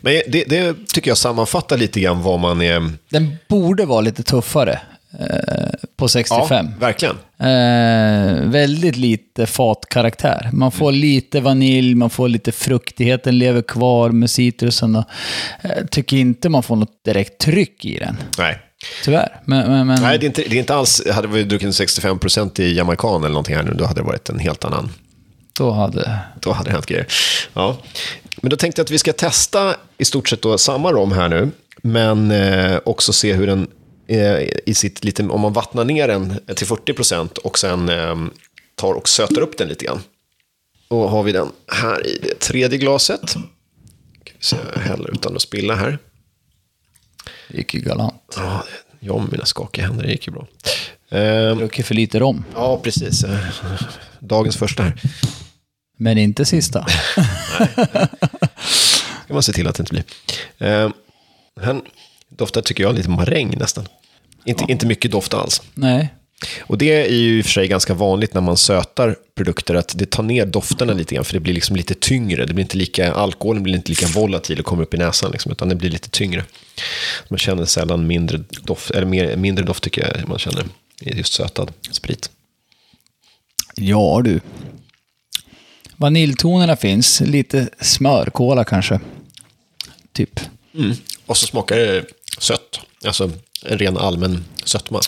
Men 0.00 0.22
det, 0.28 0.44
det 0.48 0.76
tycker 0.88 1.10
jag 1.10 1.18
sammanfattar 1.18 1.78
lite 1.78 2.00
grann 2.00 2.22
vad 2.22 2.40
man 2.40 2.62
är... 2.62 2.92
den 3.08 3.36
borde 3.48 3.84
vara 3.86 4.00
lite 4.00 4.22
tuffare 4.22 4.80
på 5.96 6.08
65. 6.08 6.66
Ja, 6.70 6.86
verkligen. 6.86 7.16
Eh, 7.38 8.50
väldigt 8.50 8.96
lite 8.96 9.46
fatkaraktär. 9.46 10.50
Man 10.52 10.72
får 10.72 10.92
lite 10.92 11.40
vanilj, 11.40 11.94
man 11.94 12.10
får 12.10 12.28
lite 12.28 12.52
fruktighet, 12.52 13.24
den 13.24 13.38
lever 13.38 13.62
kvar 13.62 14.10
med 14.10 14.30
citrusen. 14.30 14.96
Och, 14.96 15.04
eh, 15.62 15.84
tycker 15.90 16.16
inte 16.16 16.48
man 16.48 16.62
får 16.62 16.76
något 16.76 17.04
direkt 17.04 17.38
tryck 17.40 17.84
i 17.84 17.98
den, 17.98 18.16
Nej. 18.38 18.58
tyvärr. 19.04 19.40
Men, 19.44 19.70
men, 19.70 19.86
men 19.86 20.02
Nej, 20.02 20.18
det 20.18 20.24
är 20.24 20.28
inte, 20.28 20.42
det 20.42 20.56
är 20.56 20.60
inte 20.60 20.74
alls... 20.74 21.02
Hade 21.12 21.28
vi 21.28 21.42
druckit 21.44 21.68
65% 21.68 22.60
i 22.60 22.72
jamaican 22.76 23.20
eller 23.20 23.28
någonting 23.28 23.56
här 23.56 23.62
nu, 23.62 23.74
då 23.74 23.84
hade 23.84 24.00
det 24.00 24.04
varit 24.04 24.28
en 24.28 24.38
helt 24.38 24.64
annan... 24.64 24.90
då 25.58 25.70
hade... 25.70 26.18
Då 26.40 26.52
hade 26.52 26.70
det 26.70 26.72
hänt 26.72 26.86
grejer. 26.86 27.06
Ja. 27.54 27.76
Men 28.36 28.50
då 28.50 28.56
tänkte 28.56 28.80
jag 28.80 28.84
att 28.84 28.90
vi 28.90 28.98
ska 28.98 29.12
testa 29.12 29.74
i 29.98 30.04
stort 30.04 30.28
sett 30.28 30.42
då 30.42 30.58
samma 30.58 30.92
rom 30.92 31.12
här 31.12 31.28
nu, 31.28 31.50
men 31.82 32.30
eh, 32.30 32.78
också 32.84 33.12
se 33.12 33.32
hur 33.32 33.46
den 33.46 33.60
eh, 33.60 33.66
i 34.66 34.74
sitt 34.74 35.04
lite, 35.04 35.22
om 35.22 35.40
man 35.40 35.52
vattnar 35.52 35.84
ner 35.84 36.08
den 36.08 36.40
till 36.56 36.66
40% 36.66 37.38
och 37.38 37.58
sen 37.58 37.88
eh, 37.88 38.16
tar 38.74 38.94
och 38.94 39.08
söter 39.08 39.40
upp 39.40 39.58
den 39.58 39.68
lite 39.68 39.84
grann. 39.84 40.00
Då 40.88 41.06
har 41.08 41.22
vi 41.22 41.32
den 41.32 41.48
här 41.72 42.06
i 42.06 42.18
det 42.22 42.38
tredje 42.38 42.78
glaset. 42.78 43.30
Ska 43.30 43.38
vi 44.24 44.44
se, 44.44 44.56
jag 44.74 44.80
häller 44.82 45.10
utan 45.10 45.36
att 45.36 45.42
spilla 45.42 45.74
här. 45.74 45.98
Det 47.48 47.56
gick 47.58 47.74
ju 47.74 47.80
galant. 47.80 48.34
Ja, 48.36 48.64
jag 49.00 49.20
med 49.20 49.32
mina 49.32 49.44
skakiga 49.44 49.86
händer, 49.86 50.04
det 50.04 50.10
gick 50.12 50.26
ju 50.26 50.32
bra. 50.32 50.46
Eh, 51.18 51.56
Druckit 51.56 51.86
för 51.86 51.94
lite 51.94 52.18
rom. 52.20 52.44
ja, 52.54 52.80
precis. 52.82 53.24
Eh, 53.24 53.38
Dagens 54.18 54.56
första 54.56 54.82
här. 54.82 55.00
Men 55.98 56.18
inte 56.18 56.44
sista. 56.44 56.86
ska 59.24 59.34
man 59.34 59.42
se 59.42 59.52
till 59.52 59.66
att 59.68 59.74
det 59.74 59.80
inte 59.82 59.92
blir. 59.92 60.04
Eh, 60.68 60.90
den 61.60 61.82
doftar, 62.36 62.62
tycker 62.62 62.82
jag, 62.82 62.94
lite 62.94 63.10
maräng 63.10 63.58
nästan. 63.58 63.88
Inte, 64.44 64.64
inte 64.68 64.86
mycket 64.86 65.10
doft 65.10 65.34
alls. 65.34 65.62
Nej. 65.74 66.08
Och 66.60 66.78
det 66.78 67.06
är 67.06 67.12
ju 67.12 67.38
i 67.38 67.40
och 67.40 67.44
för 67.44 67.52
sig 67.52 67.68
ganska 67.68 67.94
vanligt 67.94 68.34
när 68.34 68.40
man 68.40 68.56
sötar 68.56 69.16
produkter, 69.34 69.74
att 69.74 69.98
det 69.98 70.10
tar 70.10 70.22
ner 70.22 70.46
dofterna 70.46 70.92
lite 70.92 71.14
grann, 71.14 71.24
för 71.24 71.34
det 71.34 71.40
blir 71.40 71.54
liksom 71.54 71.76
lite 71.76 71.94
tyngre. 71.94 72.46
Det 72.46 72.54
blir 72.54 72.62
inte 72.62 72.76
lika, 72.76 73.12
alkoholen 73.12 73.62
blir 73.62 73.74
inte 73.74 73.88
lika 73.88 74.06
volatil 74.06 74.58
och 74.58 74.66
kommer 74.66 74.82
upp 74.82 74.94
i 74.94 74.96
näsan, 74.96 75.30
liksom, 75.30 75.52
utan 75.52 75.68
det 75.68 75.74
blir 75.74 75.90
lite 75.90 76.10
tyngre. 76.10 76.44
Man 77.28 77.38
känner 77.38 77.64
sällan 77.64 78.06
mindre 78.06 78.40
doft, 78.62 78.90
eller 78.90 79.06
mer, 79.06 79.36
mindre 79.36 79.64
doft 79.64 79.82
tycker 79.82 80.16
jag 80.16 80.28
man 80.28 80.38
känner 80.38 80.64
i 81.00 81.16
just 81.16 81.32
sötad 81.32 81.72
sprit. 81.90 82.30
Ja 83.74 84.20
du. 84.24 84.40
Vaniljtonerna 85.96 86.76
finns. 86.76 87.20
Lite 87.20 87.68
smörkola 87.80 88.64
kanske. 88.64 89.00
Typ. 90.12 90.40
Mm. 90.74 90.92
Och 91.26 91.36
så 91.36 91.46
smakar 91.46 91.76
det 91.76 92.04
sött, 92.38 92.80
alltså 93.06 93.30
en 93.64 93.78
ren 93.78 93.98
allmän 93.98 94.44
sötma. 94.64 95.00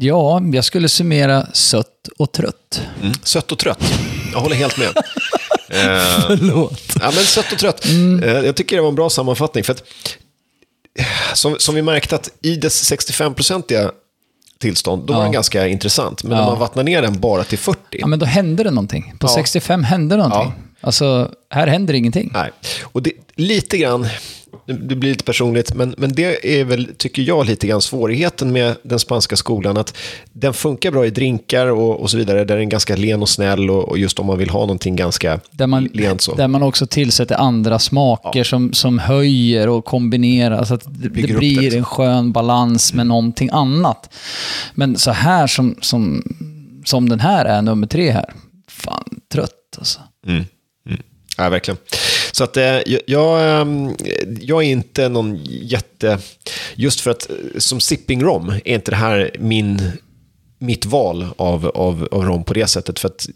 Ja, 0.00 0.40
jag 0.52 0.64
skulle 0.64 0.88
summera 0.88 1.46
sött 1.52 2.08
och 2.18 2.32
trött. 2.32 2.82
Mm. 3.02 3.12
Sött 3.22 3.52
och 3.52 3.58
trött, 3.58 3.92
jag 4.32 4.40
håller 4.40 4.56
helt 4.56 4.78
med. 4.78 4.86
eh, 5.68 6.26
Förlåt. 6.26 6.80
Ja, 7.00 7.10
men 7.14 7.24
sött 7.24 7.52
och 7.52 7.58
trött. 7.58 7.84
Mm. 7.84 8.22
Eh, 8.22 8.30
Jag 8.44 8.56
tycker 8.56 8.76
det 8.76 8.82
var 8.82 8.88
en 8.88 8.94
bra 8.94 9.10
sammanfattning. 9.10 9.64
För 9.64 9.72
att, 9.72 9.82
eh, 10.98 11.06
som, 11.34 11.56
som 11.58 11.74
vi 11.74 11.82
märkte 11.82 12.14
att 12.16 12.30
i 12.42 12.56
dess 12.56 12.92
65-procentiga 12.92 13.90
tillstånd, 14.58 15.06
då 15.06 15.12
var 15.12 15.20
Ja. 15.20 15.24
den 15.24 15.32
ganska 15.32 15.66
intressant. 15.68 16.22
Men 16.22 16.32
Ja. 16.32 16.38
när 16.44 16.50
man 16.50 16.58
vattnar 16.58 16.82
ner 16.82 17.02
den 17.02 17.20
bara 17.20 17.44
till 17.44 17.58
40, 17.58 17.78
Ja, 17.90 18.06
men 18.06 18.18
då 18.18 18.26
hände 18.26 18.62
det 18.64 18.70
någonting. 18.70 19.14
På 19.18 19.26
Ja. 19.26 19.34
65 19.34 19.84
hände 19.84 20.16
någonting. 20.16 20.52
Alltså, 20.80 21.30
här 21.50 21.66
händer 21.66 21.94
ingenting. 21.94 22.30
nej. 22.32 22.50
Och 22.82 23.02
det, 23.02 23.12
lite 23.34 23.78
grann, 23.78 24.08
det 24.66 24.94
blir 24.94 25.10
lite 25.10 25.24
personligt, 25.24 25.74
men, 25.74 25.94
men 25.98 26.12
det 26.12 26.60
är 26.60 26.64
väl, 26.64 26.88
tycker 26.96 27.22
jag, 27.22 27.46
lite 27.46 27.66
grann 27.66 27.82
svårigheten 27.82 28.52
med 28.52 28.76
den 28.82 28.98
spanska 28.98 29.36
skolan. 29.36 29.76
Att 29.76 29.96
den 30.32 30.54
funkar 30.54 30.90
bra 30.90 31.06
i 31.06 31.10
drinkar 31.10 31.66
och, 31.66 32.00
och 32.00 32.10
så 32.10 32.16
vidare, 32.16 32.38
där 32.38 32.56
den 32.56 32.66
är 32.66 32.70
ganska 32.70 32.96
len 32.96 33.22
och 33.22 33.28
snäll 33.28 33.70
och, 33.70 33.88
och 33.88 33.98
just 33.98 34.18
om 34.18 34.26
man 34.26 34.38
vill 34.38 34.50
ha 34.50 34.60
någonting 34.60 34.96
ganska 34.96 35.40
Där 35.50 35.66
man, 35.66 35.84
lent 35.84 36.20
så. 36.20 36.34
där 36.34 36.48
man 36.48 36.62
också 36.62 36.86
tillsätter 36.86 37.34
andra 37.34 37.78
smaker 37.78 38.44
som, 38.44 38.72
som 38.72 38.98
höjer 38.98 39.68
och 39.68 39.84
kombinerar. 39.84 40.64
Så 40.64 40.74
att 40.74 40.84
det, 40.84 41.08
det 41.08 41.38
blir 41.38 41.70
det. 41.70 41.76
en 41.76 41.84
skön 41.84 42.32
balans 42.32 42.94
med 42.94 43.06
någonting 43.06 43.48
annat. 43.52 44.14
Men 44.74 44.98
så 44.98 45.10
här 45.10 45.46
som, 45.46 45.76
som, 45.80 46.22
som 46.84 47.08
den 47.08 47.20
här 47.20 47.44
är, 47.44 47.62
nummer 47.62 47.86
tre 47.86 48.10
här. 48.10 48.32
Fan, 48.68 49.20
trött 49.32 49.50
alltså. 49.78 50.00
Mm. 50.26 50.44
Ja, 51.36 51.48
verkligen. 51.48 51.78
Så 52.32 52.44
att 52.44 52.56
eh, 52.56 52.80
jag, 53.06 53.60
ehm, 53.60 53.96
jag, 54.40 54.64
är 54.64 54.68
inte 54.68 55.08
någon 55.08 55.40
jätte... 55.44 56.18
Just 56.74 57.00
för 57.00 57.10
att 57.10 57.30
eh, 57.30 57.36
som 57.58 57.80
sipping 57.80 58.22
rom 58.22 58.48
är 58.64 58.74
inte 58.74 58.90
det 58.90 58.96
här 58.96 59.30
min, 59.38 59.92
mitt 60.62 60.86
val 60.86 61.26
av, 61.36 61.66
av, 61.74 62.08
av 62.12 62.24
rom 62.24 62.44
på 62.44 62.54
det 62.54 62.66
sättet. 62.66 62.98
För 62.98 63.08
att 63.08 63.26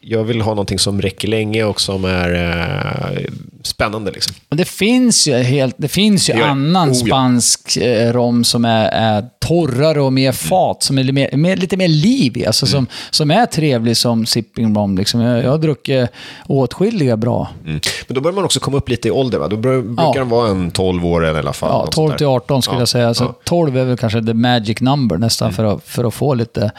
jag 0.00 0.24
vill 0.24 0.40
ha 0.40 0.50
någonting 0.50 0.78
som 0.78 1.02
räcker 1.02 1.28
länge 1.28 1.64
och 1.64 1.80
som 1.80 2.04
är 2.04 2.34
eh, 2.34 3.24
spännande. 3.62 4.10
Liksom. 4.10 4.34
Men 4.48 4.56
det 4.58 4.64
finns 4.64 5.28
ju, 5.28 5.34
helt, 5.34 5.74
det 5.78 5.88
finns 5.88 6.30
ju 6.30 6.34
Det 6.34 6.44
annan 6.46 6.88
Oh, 6.90 6.96
ja. 6.98 7.06
spansk 7.06 7.76
eh, 7.76 8.12
rom 8.12 8.44
som 8.44 8.64
är, 8.64 8.88
är 8.88 9.24
torrare 9.40 10.00
och 10.00 10.12
mer 10.12 10.32
fat, 10.32 10.82
som 10.82 10.98
är 10.98 11.02
lite 11.02 11.12
mer, 11.12 11.36
mer, 11.36 11.56
lite 11.56 11.76
mer 11.76 11.88
liv 11.88 12.36
i, 12.36 12.46
alltså 12.46 12.66
Mm. 12.66 12.72
som, 12.72 12.86
som 13.10 13.30
är 13.30 13.46
trevlig 13.46 13.96
som 13.96 14.26
sipping 14.26 14.74
rom. 14.76 14.98
Liksom. 14.98 15.20
Jag, 15.20 15.44
jag 15.44 15.50
har 15.50 15.58
druckit 15.58 16.10
åtskilliga 16.46 17.16
bra. 17.16 17.48
Mm. 17.66 17.80
Men 18.08 18.14
då 18.14 18.20
börjar 18.20 18.34
man 18.34 18.44
också 18.44 18.60
komma 18.60 18.76
upp 18.76 18.88
lite 18.88 19.08
i 19.08 19.10
ålder. 19.10 19.38
Va? 19.38 19.48
Då 19.48 19.56
bör, 19.56 19.82
brukar 19.82 20.14
den 20.18 20.28
vara 20.28 20.48
en 20.50 20.70
12 20.70 21.06
år 21.06 21.26
i 21.26 21.28
alla 21.28 21.52
fall. 21.52 21.70
Ja, 21.72 21.78
något 21.78 21.92
12 21.92 22.08
sånt 22.08 22.18
till 22.18 22.26
där. 22.26 22.32
18 22.34 22.62
skulle 22.62 22.76
Ja, 22.76 22.80
jag 22.80 22.88
säga. 22.88 23.14
Så 23.14 23.22
ja. 23.24 23.26
Mm. 23.26 23.34
12 23.44 23.76
är 23.76 23.84
väl 23.84 23.96
kanske 23.96 24.22
the 24.22 24.34
magic 24.34 24.80
number 24.80 25.16
nästan 25.16 25.52
för, 25.52 25.64
att, 25.64 25.84
för 25.84 26.04
att 26.04 26.14
få 26.14 26.34
lite 26.34 26.72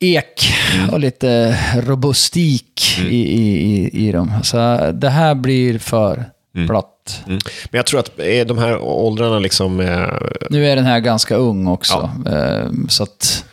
ek 0.00 0.52
Mm. 0.74 0.90
och 0.90 1.00
lite 1.00 1.58
robustik 1.76 2.98
i, 3.10 3.16
i, 3.16 3.74
i, 3.74 4.08
i 4.08 4.12
dem. 4.12 4.32
Så 4.42 4.56
det 4.92 5.08
här 5.08 5.34
blir 5.34 5.78
för 5.78 6.24
platt. 6.66 7.22
Mm. 7.26 7.38
Men 7.70 7.78
jag 7.78 7.86
tror 7.86 8.00
att 8.00 8.18
är 8.18 8.44
de 8.44 8.58
här 8.58 8.78
åldrarna 8.78 9.38
liksom... 9.38 9.80
Eh, 9.80 10.08
Nu 10.50 10.66
är 10.66 10.76
den 10.76 10.84
här 10.84 11.00
ganska 11.00 11.34
ung 11.34 11.66
också. 11.66 12.10
eh, 12.26 12.70
Så 12.88 13.02
att, 13.02 13.44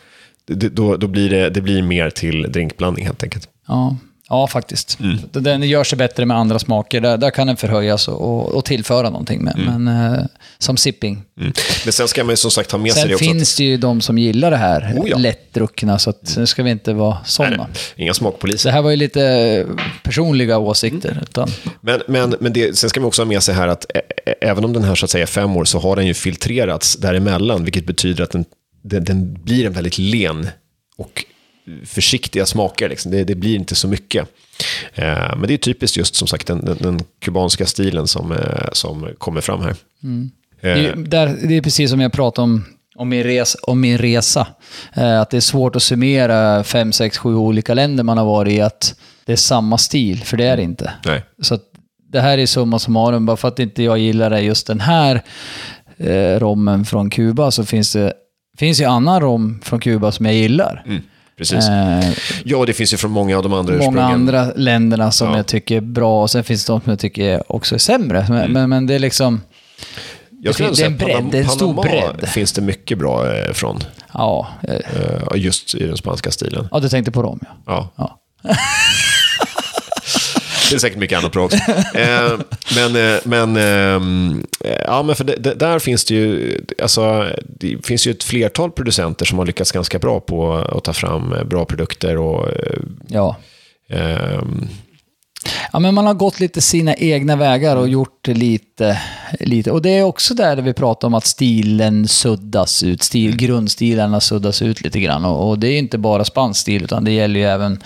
då, 0.46 0.96
då 0.96 1.06
blir 1.06 1.30
det, 1.30 1.50
det 1.50 1.60
blir 1.60 1.82
mer 1.82 2.10
till 2.10 2.42
drinkblandning 2.52 3.04
helt 3.06 3.22
enkelt. 3.22 3.48
ja, 3.68 3.96
ja 4.28 4.46
faktiskt. 4.46 4.98
Mm. 5.00 5.18
Den 5.32 5.62
gör 5.62 5.84
sig 5.84 5.98
bättre 5.98 6.26
med 6.26 6.36
andra 6.36 6.58
smaker. 6.58 7.00
Där, 7.00 7.16
där 7.16 7.30
kan 7.30 7.46
den 7.46 7.56
förhöjas 7.56 8.08
och, 8.08 8.54
och, 8.54 8.64
tillföra 8.64 9.10
någonting. 9.10 9.44
Med, 9.44 9.54
Men 9.66 9.88
eh, 9.88 10.24
som 10.58 10.76
sipping. 10.76 11.22
Mm. 11.40 11.52
Men 11.84 11.92
sen 11.92 12.08
ska 12.08 12.24
man 12.24 12.32
ju 12.32 12.36
som 12.36 12.50
sagt 12.50 12.72
ha 12.72 12.78
med 12.78 12.92
sig 12.92 13.00
Sen 13.00 13.08
det 13.08 13.14
också. 13.14 13.24
finns 13.24 13.56
det 13.56 13.64
ju 13.64 13.76
de 13.76 14.00
som 14.00 14.18
gillar 14.18 14.50
det 14.50 14.56
här, 14.56 14.94
Oh 14.96 15.10
ja. 15.10 15.18
lättdruckna, 15.18 15.98
så 15.98 16.10
att, 16.10 16.34
nu 16.36 16.46
ska 16.46 16.62
vi 16.62 16.70
inte 16.70 16.92
vara 16.92 17.18
sådana. 17.24 17.66
inga 17.96 18.14
smakpoliser. 18.14 18.70
det 18.70 18.74
här 18.74 18.82
var 18.82 18.90
ju 18.90 18.96
lite 18.96 19.66
personliga 20.02 20.58
åsikter. 20.58 21.10
Mm. 21.10 21.22
Utan, 21.22 21.50
Men, 21.80 22.02
men, 22.06 22.34
men 22.40 22.52
det, 22.52 22.78
sen 22.78 22.90
ska 22.90 23.00
man 23.00 23.08
också 23.08 23.22
ha 23.22 23.26
med 23.26 23.42
sig 23.42 23.54
här 23.54 23.68
att 23.68 23.86
även 24.40 24.64
om 24.64 24.72
den 24.72 24.84
här 24.84 24.94
så 24.94 25.04
att 25.04 25.10
säga 25.10 25.22
är 25.22 25.26
fem 25.26 25.56
år 25.56 25.64
så 25.64 25.78
har 25.78 25.96
den 25.96 26.06
ju 26.06 26.14
filtrerats 26.14 26.96
däremellan, 26.96 27.64
vilket 27.64 27.86
betyder 27.86 28.24
att 28.24 28.30
den, 28.30 28.44
den, 28.82 29.04
den 29.04 29.44
blir 29.44 29.66
en 29.66 29.72
väldigt 29.72 29.98
len 29.98 30.48
och 30.96 31.24
försiktiga 31.84 32.46
smaker. 32.46 32.88
Liksom. 32.88 33.12
Det, 33.12 33.24
det 33.24 33.34
blir 33.34 33.54
inte 33.54 33.74
så 33.74 33.88
mycket. 33.88 34.28
Eh, 34.94 35.36
men 35.36 35.42
det 35.42 35.54
är 35.54 35.58
typiskt 35.58 35.96
just 35.96 36.14
som 36.14 36.28
sagt 36.28 36.46
den, 36.46 36.64
den, 36.64 36.76
den 36.80 37.00
kubanska 37.20 37.66
stilen 37.66 38.06
som, 38.06 38.32
eh, 38.32 38.68
som 38.72 39.08
kommer 39.18 39.40
fram 39.40 39.62
här. 39.62 39.76
det, 40.60 40.68
är, 40.68 40.96
där, 40.96 41.36
det 41.48 41.56
är 41.56 41.62
precis 41.62 41.90
som 41.90 42.00
jag 42.00 42.12
pratade 42.12 42.44
om, 42.44 42.64
om 42.96 43.08
min 43.08 43.22
resa. 43.22 43.58
Om 43.62 43.80
min 43.80 43.98
resa. 43.98 44.46
Eh, 44.94 45.20
att 45.20 45.30
det 45.30 45.36
är 45.36 45.40
svårt 45.40 45.76
att 45.76 45.82
summera 45.82 46.64
fem, 46.64 46.92
sex, 46.92 47.18
sju 47.18 47.34
olika 47.34 47.74
länder 47.74 48.04
man 48.04 48.18
har 48.18 48.24
varit 48.24 48.52
i. 48.52 48.60
Att 48.60 48.94
det 49.24 49.32
är 49.32 49.36
samma 49.36 49.78
stil, 49.78 50.24
för 50.24 50.36
det 50.36 50.44
är 50.44 50.56
det 50.56 50.62
inte. 50.62 50.92
Nej. 51.04 51.24
Så 51.42 51.58
det 52.12 52.20
här 52.20 52.38
är 52.38 52.46
summa 52.46 52.78
summarum. 52.78 53.26
Bara 53.26 53.36
för 53.36 53.48
att 53.48 53.58
inte 53.58 53.82
jag 53.82 53.98
gillar 53.98 54.30
det 54.30 54.40
just 54.40 54.66
den 54.66 54.80
här 54.80 55.22
eh, 55.96 56.38
rommen 56.38 56.84
från 56.84 57.10
Kuba 57.10 57.50
så 57.50 57.64
finns 57.64 57.92
det 57.92 58.12
finns 58.58 58.80
ju 58.80 58.84
annan 58.84 59.20
rom 59.20 59.60
från 59.62 59.80
Kuba 59.80 60.12
som 60.12 60.26
jag 60.26 60.34
gillar. 60.34 60.82
Mm, 60.86 61.02
precis. 61.38 61.68
Eh, 61.68 62.10
Ja, 62.44 62.64
det 62.66 62.72
finns 62.72 62.92
ju 62.92 62.96
från 62.96 63.10
många 63.10 63.36
av 63.36 63.42
de 63.42 63.52
andra 63.52 63.76
många 63.76 64.02
andra 64.04 64.52
länderna 64.56 65.10
som 65.10 65.30
Ja. 65.30 65.36
jag 65.36 65.46
tycker 65.46 65.76
är 65.76 65.80
bra 65.80 66.22
och 66.22 66.30
sen 66.30 66.44
finns 66.44 66.64
det 66.64 66.72
de 66.72 66.80
som 66.80 66.90
jag 66.90 66.98
tycker 66.98 67.52
också 67.52 67.74
är 67.74 67.78
sämre. 67.78 68.26
Men, 68.28 68.38
Mm. 68.38 68.52
men, 68.52 68.68
men 68.70 68.86
det 68.86 68.94
är 68.94 68.98
liksom... 68.98 69.40
Jag 70.42 70.54
skulle 70.54 70.70
det 70.70 70.82
är 70.82 70.86
en 70.86 70.96
bredd, 70.96 71.24
det 71.30 71.38
är 71.38 71.42
en 71.42 71.48
stor 71.48 71.74
bredd. 71.82 72.28
finns 72.28 72.52
det 72.52 72.60
mycket 72.60 72.98
bra 72.98 73.36
eh, 73.36 73.52
från. 73.52 73.78
Ja, 74.14 74.48
eh, 74.62 74.74
eh, 74.74 75.36
Just 75.36 75.74
i 75.74 75.86
den 75.86 75.96
spanska 75.96 76.30
stilen. 76.30 76.68
ja 76.70 76.80
du 76.80 76.88
tänkte 76.88 77.10
på 77.10 77.22
dem 77.22 77.38
ja. 77.66 77.90
Ja. 77.96 78.18
ja. 78.42 78.50
Det 80.68 80.74
är 80.74 80.78
säkert 80.78 80.98
mycket 80.98 81.18
annat 81.18 81.32
bra 81.32 81.44
också. 81.44 81.58
Eh, 81.94 82.38
men, 82.74 82.96
eh, 82.96 83.20
men, 83.24 83.56
eh, 83.56 84.76
ja, 84.86 85.02
men 85.02 85.16
för 85.16 85.24
det, 85.24 85.36
det, 85.36 85.54
där 85.54 85.78
finns 85.78 86.04
det 86.04 86.14
ju, 86.14 86.60
alltså, 86.82 87.26
det 87.58 87.86
finns 87.86 88.06
ju 88.06 88.10
ett 88.10 88.24
flertal 88.24 88.70
producenter 88.70 89.26
som 89.26 89.38
har 89.38 89.46
lyckats 89.46 89.72
ganska 89.72 89.98
bra 89.98 90.20
på 90.20 90.54
att 90.54 90.84
ta 90.84 90.92
fram 90.92 91.32
eh, 91.32 91.44
bra 91.44 91.64
produkter 91.64 92.16
och 92.16 92.48
eh, 92.48 92.80
ja. 93.08 93.36
ehm, 93.88 94.68
Ja, 95.72 95.78
men 95.78 95.94
man 95.94 96.06
har 96.06 96.14
gått 96.14 96.40
lite 96.40 96.60
sina 96.60 96.94
egna 96.94 97.36
vägar 97.36 97.76
och 97.76 97.88
gjort 97.88 98.26
lite, 98.26 99.00
lite. 99.40 99.70
Och 99.70 99.82
det 99.82 99.90
är 99.90 100.02
också 100.02 100.34
där 100.34 100.56
vi 100.56 100.72
pratar 100.74 101.08
om 101.08 101.14
att 101.14 101.26
stilen 101.26 102.08
suddas 102.08 102.82
ut. 102.82 103.02
Stil, 103.02 103.36
grundstilarna 103.36 104.20
suddas 104.20 104.62
ut 104.62 104.80
lite 104.80 105.00
grann. 105.00 105.24
Och, 105.24 105.48
och 105.48 105.58
det 105.58 105.68
är 105.68 105.78
inte 105.78 105.98
bara 105.98 106.24
spansk 106.24 106.60
stil, 106.60 106.84
utan 106.84 107.04
det 107.04 107.12
gäller 107.12 107.40
ju 107.40 107.46
även 107.46 107.82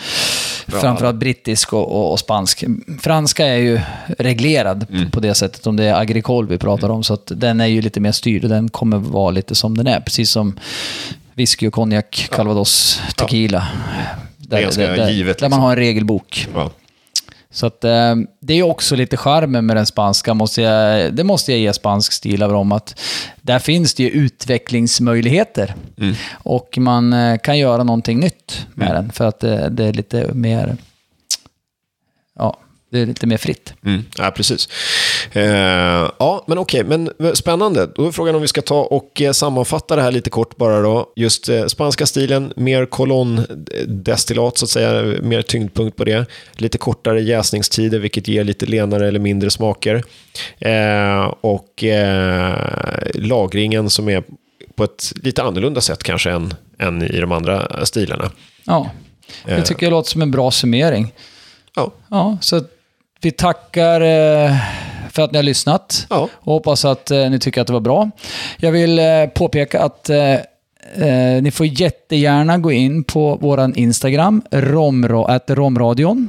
framförallt 0.68 1.16
brittisk 1.16 1.72
och, 1.72 1.88
och, 1.92 2.12
och 2.12 2.18
spansk. 2.18 2.64
Franska 3.00 3.46
är 3.46 3.56
ju 3.56 3.80
reglerad 4.18 4.86
på- 4.88 5.10
på 5.10 5.20
det 5.20 5.34
sättet, 5.34 5.66
om 5.66 5.76
det 5.76 5.84
är 5.84 5.94
agricole 5.94 6.48
vi 6.48 6.58
pratar 6.58 6.88
om. 6.88 7.02
Så 7.04 7.18
den 7.26 7.60
är 7.60 7.66
ju 7.66 7.82
lite 7.82 8.00
mer 8.00 8.12
styrd 8.12 8.42
och 8.44 8.50
den 8.50 8.68
kommer 8.68 8.96
vara 8.98 9.30
lite 9.30 9.54
som 9.54 9.76
den 9.76 9.86
är. 9.86 10.00
Precis 10.00 10.30
som 10.30 10.58
whisky 11.34 11.68
och 11.68 11.72
konjak, 11.72 12.28
calvados, 12.30 13.00
tequila. 13.16 13.68
ganska 14.38 14.82
där, 14.86 14.96
där, 14.96 15.10
givet, 15.10 15.38
där 15.38 15.48
man 15.48 15.50
liksom. 15.50 15.62
har 15.62 15.70
en 15.70 15.76
regelbok. 15.76 16.48
ja. 16.54 16.70
Så 17.52 17.66
att, 17.66 17.84
eh, 17.84 18.16
det 18.40 18.54
är 18.54 18.62
också 18.62 18.96
lite 18.96 19.16
charmen 19.16 19.66
med 19.66 19.76
den 19.76 19.86
spanska, 19.86 20.34
måste 20.34 20.62
jag, 20.62 21.14
det 21.14 21.24
måste 21.24 21.52
jag 21.52 21.60
ge 21.60 21.72
spansk 21.72 22.12
stil 22.12 22.42
av 22.42 22.54
om 22.56 22.72
att 22.72 23.00
där 23.40 23.58
finns 23.58 23.94
det 23.94 24.02
ju 24.02 24.08
utvecklingsmöjligheter. 24.08 25.74
Och 26.32 26.78
man 26.78 27.12
eh, 27.12 27.38
kan 27.38 27.58
göra 27.58 27.84
någonting 27.84 28.20
nytt 28.20 28.66
med 28.74 28.94
den, 28.94 29.12
för 29.12 29.24
att 29.26 29.40
det, 29.40 29.68
det 29.68 29.84
är 29.84 29.92
lite 29.92 30.34
mer, 30.34 30.76
ja, 32.38 32.56
det 32.92 32.98
är 33.00 33.06
lite 33.06 33.26
mer 33.26 33.36
fritt. 33.36 33.74
Mm. 33.84 34.04
Ja, 34.18 34.30
precis. 34.30 34.68
Eh, 35.32 35.42
ja, 36.18 36.44
men 36.46 36.58
okej, 36.58 36.84
men 36.84 37.10
spännande. 37.34 37.86
Då 37.94 38.06
är 38.06 38.12
frågan 38.12 38.34
om 38.34 38.40
vi 38.42 38.48
ska 38.48 38.62
ta 38.62 38.80
och 38.80 39.22
eh, 39.22 39.32
sammanfatta 39.32 39.96
det 39.96 40.02
här 40.02 40.10
lite 40.12 40.30
kort 40.30 40.56
bara 40.56 40.80
då. 40.80 41.12
Just 41.16 41.48
eh, 41.48 41.66
spanska 41.66 42.06
stilen, 42.06 42.52
mer 42.56 42.86
kolonndestillat 42.86 44.58
så 44.58 44.64
att 44.64 44.70
säga, 44.70 45.02
mer 45.22 45.42
tyngdpunkt 45.42 45.96
på 45.96 46.04
det. 46.04 46.26
Lite 46.52 46.78
kortare 46.78 47.22
jäsningstider, 47.22 47.98
vilket 47.98 48.28
ger 48.28 48.44
lite 48.44 48.66
lenare 48.66 49.08
eller 49.08 49.20
mindre 49.20 49.50
smaker. 49.50 50.02
Eh, 50.58 51.34
och 51.40 51.84
eh, 51.84 52.56
lagringen 53.14 53.90
som 53.90 54.08
är 54.08 54.22
på 54.74 54.84
ett 54.84 55.12
lite 55.22 55.42
annorlunda 55.42 55.80
sätt 55.80 56.02
kanske 56.02 56.30
än, 56.30 56.54
än 56.78 57.02
i 57.02 57.20
de 57.20 57.32
andra 57.32 57.86
stilarna. 57.86 58.30
Ja, 58.64 58.90
det 59.44 59.52
Eh. 59.52 59.62
tycker 59.62 59.86
jag 59.86 59.90
låter 59.90 60.10
som 60.10 60.22
en 60.22 60.30
bra 60.30 60.50
summering. 60.50 61.12
Ja, 61.76 61.92
Ja, 62.10 62.38
så 62.40 62.56
att 62.56 62.70
vi 63.22 63.30
tackar 63.30 64.00
eh, 64.00 64.56
för 65.10 65.22
att 65.22 65.32
ni 65.32 65.38
har 65.38 65.42
lyssnat. 65.42 66.06
ja. 66.10 66.28
Och 66.34 66.52
hoppas 66.52 66.84
att 66.84 67.10
eh, 67.10 67.30
ni 67.30 67.38
tycker 67.38 67.60
att 67.60 67.66
det 67.66 67.72
var 67.72 67.80
bra. 67.80 68.10
Jag 68.56 68.72
vill 68.72 68.98
eh, 68.98 69.26
påpeka 69.34 69.80
att 69.80 70.10
eh, 70.10 70.36
ni 71.42 71.50
får 71.50 71.66
jättegärna 71.66 72.58
gå 72.58 72.72
in 72.72 73.04
på 73.04 73.38
vår 73.40 73.78
Instagram, 73.78 74.42
romro, 74.50 75.24
at 75.24 75.50
romradion. 75.50 76.28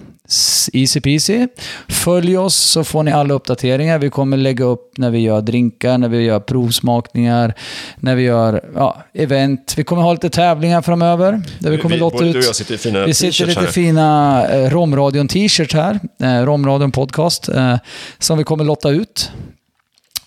Easy 0.73 1.01
peasy. 1.01 1.47
Följ 1.89 2.37
oss 2.37 2.55
så 2.55 2.83
får 2.83 3.03
ni 3.03 3.11
alla 3.11 3.33
uppdateringar. 3.33 3.99
Vi 3.99 4.09
kommer 4.09 4.37
lägga 4.37 4.65
upp 4.65 4.97
när 4.97 5.09
vi 5.11 5.19
gör 5.19 5.41
drinkar, 5.41 5.97
när 5.97 6.09
vi 6.09 6.21
gör 6.21 6.39
provsmakningar, 6.39 7.53
när 7.95 8.15
vi 8.15 8.23
gör 8.23 8.71
ja, 8.75 9.03
event. 9.13 9.73
Vi 9.77 9.83
kommer 9.83 10.01
ha 10.01 10.13
lite 10.13 10.29
tävlingar 10.29 10.81
framöver. 10.81 11.41
Där 11.59 11.71
vi 11.71 11.77
kommer 11.77 11.97
låta 11.97 12.17
både 12.17 12.27
ut... 12.29 12.33
du 12.33 12.39
och 12.39 12.45
jag 12.45 12.55
sitter 12.55 12.73
i 12.73 12.77
fina 12.77 13.05
Vi 13.05 13.13
sitter 13.13 13.45
lite 13.45 13.59
här. 13.59 13.67
fina 13.67 14.47
eh, 14.49 14.69
Romradion 14.69 15.27
t-shirts 15.27 15.73
här. 15.73 15.99
Eh, 16.21 16.45
Romradion 16.45 16.91
podcast. 16.91 17.49
Eh, 17.49 17.75
som 18.19 18.37
vi 18.37 18.43
kommer 18.43 18.63
lotta 18.63 18.89
ut. 18.89 19.31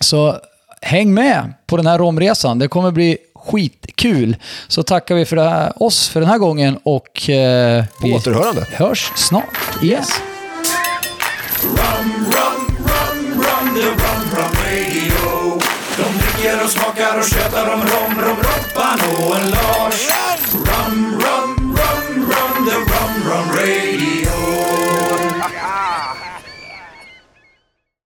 Så 0.01 0.37
häng 0.83 1.15
med 1.15 1.53
på 1.67 1.77
den 1.77 1.87
här 1.87 1.99
romresan. 1.99 2.59
Det 2.59 2.69
kommer 2.69 2.91
bli 2.91 3.19
skitkul. 3.47 4.37
Så 4.69 4.83
tackar 4.83 5.15
vi 5.15 5.25
för 5.25 5.37
det 5.37 5.43
här, 5.51 5.83
oss 5.83 6.09
för 6.09 6.21
den 6.21 6.29
här 6.29 6.39
gången 6.39 6.79
och 6.83 7.31
eh, 7.31 7.85
På 7.85 8.07
vi 8.07 8.15
återhörande. 8.15 8.67
hörs 8.73 9.13
snart 9.17 9.83
igen. 9.83 10.05
Rum, 11.63 12.25
rum, 12.25 12.77
rum, 12.79 13.43
rum, 13.43 13.75
the 13.75 13.81
rum, 13.81 14.23
rum 14.37 14.53
radio. 14.67 15.61
De 15.97 16.19
dricker 16.19 16.65
och 16.65 16.71
smakar 16.71 17.19
och 17.19 17.25
tjötar 17.25 17.65
om 17.75 17.81
rom, 17.81 18.21
rom, 18.25 18.37
Robban 18.37 18.99
och 19.19 19.37
en 19.37 19.51
Lars. 19.51 20.09
Rum, 20.53 21.21
rum, 21.21 21.77
rum, 21.77 22.27
rum, 22.31 22.67
the 22.69 22.75
rum, 22.77 23.31
rum 23.31 23.49
radio. 23.57 24.16